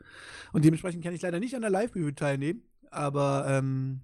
Und 0.52 0.64
dementsprechend 0.64 1.02
kann 1.02 1.14
ich 1.14 1.22
leider 1.22 1.40
nicht 1.40 1.54
an 1.54 1.62
der 1.62 1.70
Live-Review 1.70 2.10
teilnehmen. 2.10 2.64
Aber 2.90 3.46
ähm, 3.48 4.02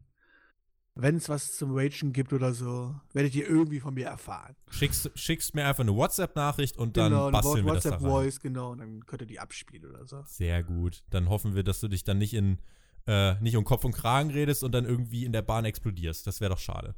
wenn 0.94 1.16
es 1.16 1.28
was 1.28 1.54
zum 1.54 1.76
Ragen 1.76 2.14
gibt 2.14 2.32
oder 2.32 2.54
so, 2.54 2.94
werdet 3.12 3.34
ihr 3.34 3.46
irgendwie 3.46 3.80
von 3.80 3.92
mir 3.92 4.06
erfahren. 4.06 4.56
Schickst, 4.70 5.10
schickst 5.14 5.54
mir 5.54 5.66
einfach 5.66 5.82
eine 5.82 5.94
WhatsApp-Nachricht 5.94 6.78
und 6.78 6.96
dann 6.96 7.12
genau, 7.12 7.30
basteln 7.30 7.66
wir 7.66 7.74
WhatsApp 7.74 7.92
das 7.92 8.02
da 8.02 8.08
rein. 8.08 8.22
Voice, 8.24 8.40
genau, 8.40 8.72
und 8.72 8.78
dann 8.78 9.04
könnt 9.04 9.20
ihr 9.20 9.28
die 9.28 9.38
abspielen 9.38 9.84
oder 9.84 10.06
so. 10.06 10.22
Sehr 10.26 10.62
gut. 10.62 11.02
Dann 11.10 11.28
hoffen 11.28 11.54
wir, 11.54 11.62
dass 11.62 11.80
du 11.80 11.88
dich 11.88 12.04
dann 12.04 12.16
nicht 12.16 12.32
in 12.32 12.58
äh, 13.06 13.34
nicht 13.40 13.56
um 13.56 13.64
Kopf 13.64 13.84
und 13.84 13.92
Kragen 13.92 14.30
redest 14.30 14.62
und 14.62 14.72
dann 14.72 14.84
irgendwie 14.84 15.24
in 15.24 15.32
der 15.32 15.42
Bahn 15.42 15.64
explodierst. 15.64 16.26
Das 16.26 16.40
wäre 16.40 16.50
doch 16.50 16.58
schade. 16.58 16.94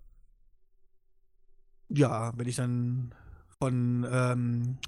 Ja, 1.88 2.32
wenn 2.36 2.48
ich 2.48 2.56
dann 2.56 3.14
von 3.58 4.06
ähm, 4.10 4.78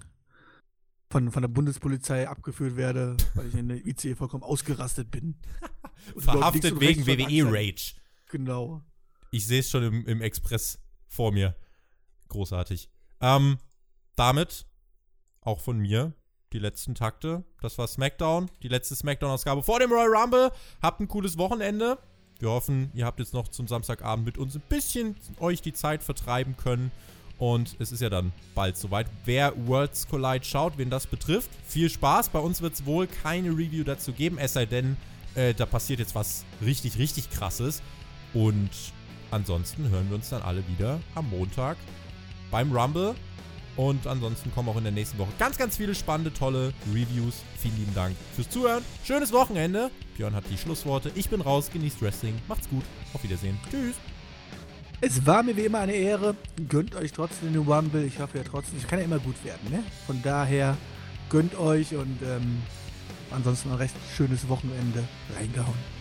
von, 1.14 1.30
von 1.30 1.42
der 1.42 1.48
Bundespolizei 1.48 2.28
abgeführt 2.28 2.74
werde, 2.74 3.16
weil 3.34 3.46
ich 3.46 3.54
in 3.54 3.68
der 3.68 3.86
ICE 3.86 4.16
vollkommen 4.16 4.42
ausgerastet 4.42 5.12
bin. 5.12 5.36
Verhaftet 6.16 6.80
wegen 6.80 7.06
WWE-Rage. 7.06 7.94
Genau. 8.30 8.82
Ich 9.30 9.46
sehe 9.46 9.60
es 9.60 9.70
schon 9.70 9.84
im, 9.84 10.06
im 10.06 10.20
Express 10.20 10.80
vor 11.06 11.30
mir. 11.30 11.54
Großartig. 12.28 12.90
Ähm, 13.20 13.58
damit 14.16 14.66
auch 15.40 15.60
von 15.60 15.78
mir 15.78 16.14
die 16.54 16.58
letzten 16.58 16.94
Takte. 16.94 17.44
Das 17.60 17.76
war 17.76 17.86
SmackDown, 17.86 18.48
die 18.62 18.68
letzte 18.68 18.94
SmackDown-Ausgabe 18.94 19.62
vor 19.62 19.80
dem 19.80 19.92
Royal 19.92 20.16
Rumble. 20.16 20.52
Habt 20.80 21.00
ein 21.00 21.08
cooles 21.08 21.36
Wochenende. 21.36 21.98
Wir 22.38 22.50
hoffen, 22.50 22.90
ihr 22.94 23.04
habt 23.04 23.18
jetzt 23.18 23.34
noch 23.34 23.48
zum 23.48 23.68
Samstagabend 23.68 24.24
mit 24.24 24.38
uns 24.38 24.54
ein 24.54 24.62
bisschen 24.68 25.16
euch 25.40 25.60
die 25.60 25.72
Zeit 25.72 26.02
vertreiben 26.02 26.56
können. 26.56 26.90
Und 27.38 27.76
es 27.80 27.90
ist 27.90 28.00
ja 28.00 28.08
dann 28.08 28.32
bald 28.54 28.76
soweit. 28.76 29.08
Wer 29.24 29.52
Worlds 29.66 30.08
Collide 30.08 30.44
schaut, 30.44 30.78
wen 30.78 30.88
das 30.88 31.06
betrifft, 31.06 31.50
viel 31.66 31.90
Spaß. 31.90 32.28
Bei 32.28 32.38
uns 32.38 32.62
wird 32.62 32.74
es 32.74 32.86
wohl 32.86 33.06
keine 33.06 33.50
Review 33.50 33.82
dazu 33.82 34.12
geben, 34.12 34.38
es 34.38 34.52
sei 34.52 34.66
denn, 34.66 34.96
äh, 35.34 35.52
da 35.52 35.66
passiert 35.66 35.98
jetzt 35.98 36.14
was 36.14 36.44
richtig, 36.64 36.98
richtig 36.98 37.30
krasses. 37.30 37.82
Und 38.32 38.70
ansonsten 39.32 39.88
hören 39.88 40.08
wir 40.08 40.16
uns 40.16 40.28
dann 40.28 40.42
alle 40.42 40.66
wieder 40.68 41.00
am 41.16 41.28
Montag 41.30 41.76
beim 42.50 42.72
Rumble. 42.72 43.16
Und 43.76 44.06
ansonsten 44.06 44.52
kommen 44.52 44.68
auch 44.68 44.76
in 44.76 44.84
der 44.84 44.92
nächsten 44.92 45.18
Woche 45.18 45.32
ganz, 45.38 45.58
ganz 45.58 45.76
viele 45.76 45.94
spannende, 45.94 46.32
tolle 46.32 46.72
Reviews. 46.92 47.42
Vielen 47.58 47.76
lieben 47.76 47.94
Dank 47.94 48.14
fürs 48.34 48.48
Zuhören. 48.48 48.84
Schönes 49.04 49.32
Wochenende. 49.32 49.90
Björn 50.16 50.34
hat 50.34 50.44
die 50.50 50.56
Schlussworte. 50.56 51.10
Ich 51.14 51.28
bin 51.28 51.40
raus, 51.40 51.70
genießt 51.72 52.00
Wrestling. 52.02 52.34
Macht's 52.46 52.68
gut. 52.68 52.84
Auf 53.12 53.24
Wiedersehen. 53.24 53.58
Tschüss. 53.70 53.96
Es 55.00 55.26
war 55.26 55.42
mir 55.42 55.56
wie 55.56 55.64
immer 55.64 55.80
eine 55.80 55.92
Ehre. 55.94 56.36
Gönnt 56.68 56.94
euch 56.94 57.12
trotzdem 57.12 57.52
den 57.52 57.62
Rumble. 57.62 58.04
Ich 58.04 58.20
hoffe 58.20 58.38
ja 58.38 58.44
trotzdem, 58.44 58.78
es 58.78 58.86
kann 58.86 59.00
ja 59.00 59.04
immer 59.04 59.18
gut 59.18 59.36
werden. 59.44 59.70
Ne? 59.70 59.82
Von 60.06 60.22
daher 60.22 60.76
gönnt 61.28 61.58
euch 61.58 61.94
und 61.94 62.18
ähm, 62.22 62.62
ansonsten 63.30 63.70
ein 63.70 63.76
recht 63.76 63.94
schönes 64.16 64.48
Wochenende 64.48 65.04
reingehauen. 65.36 65.93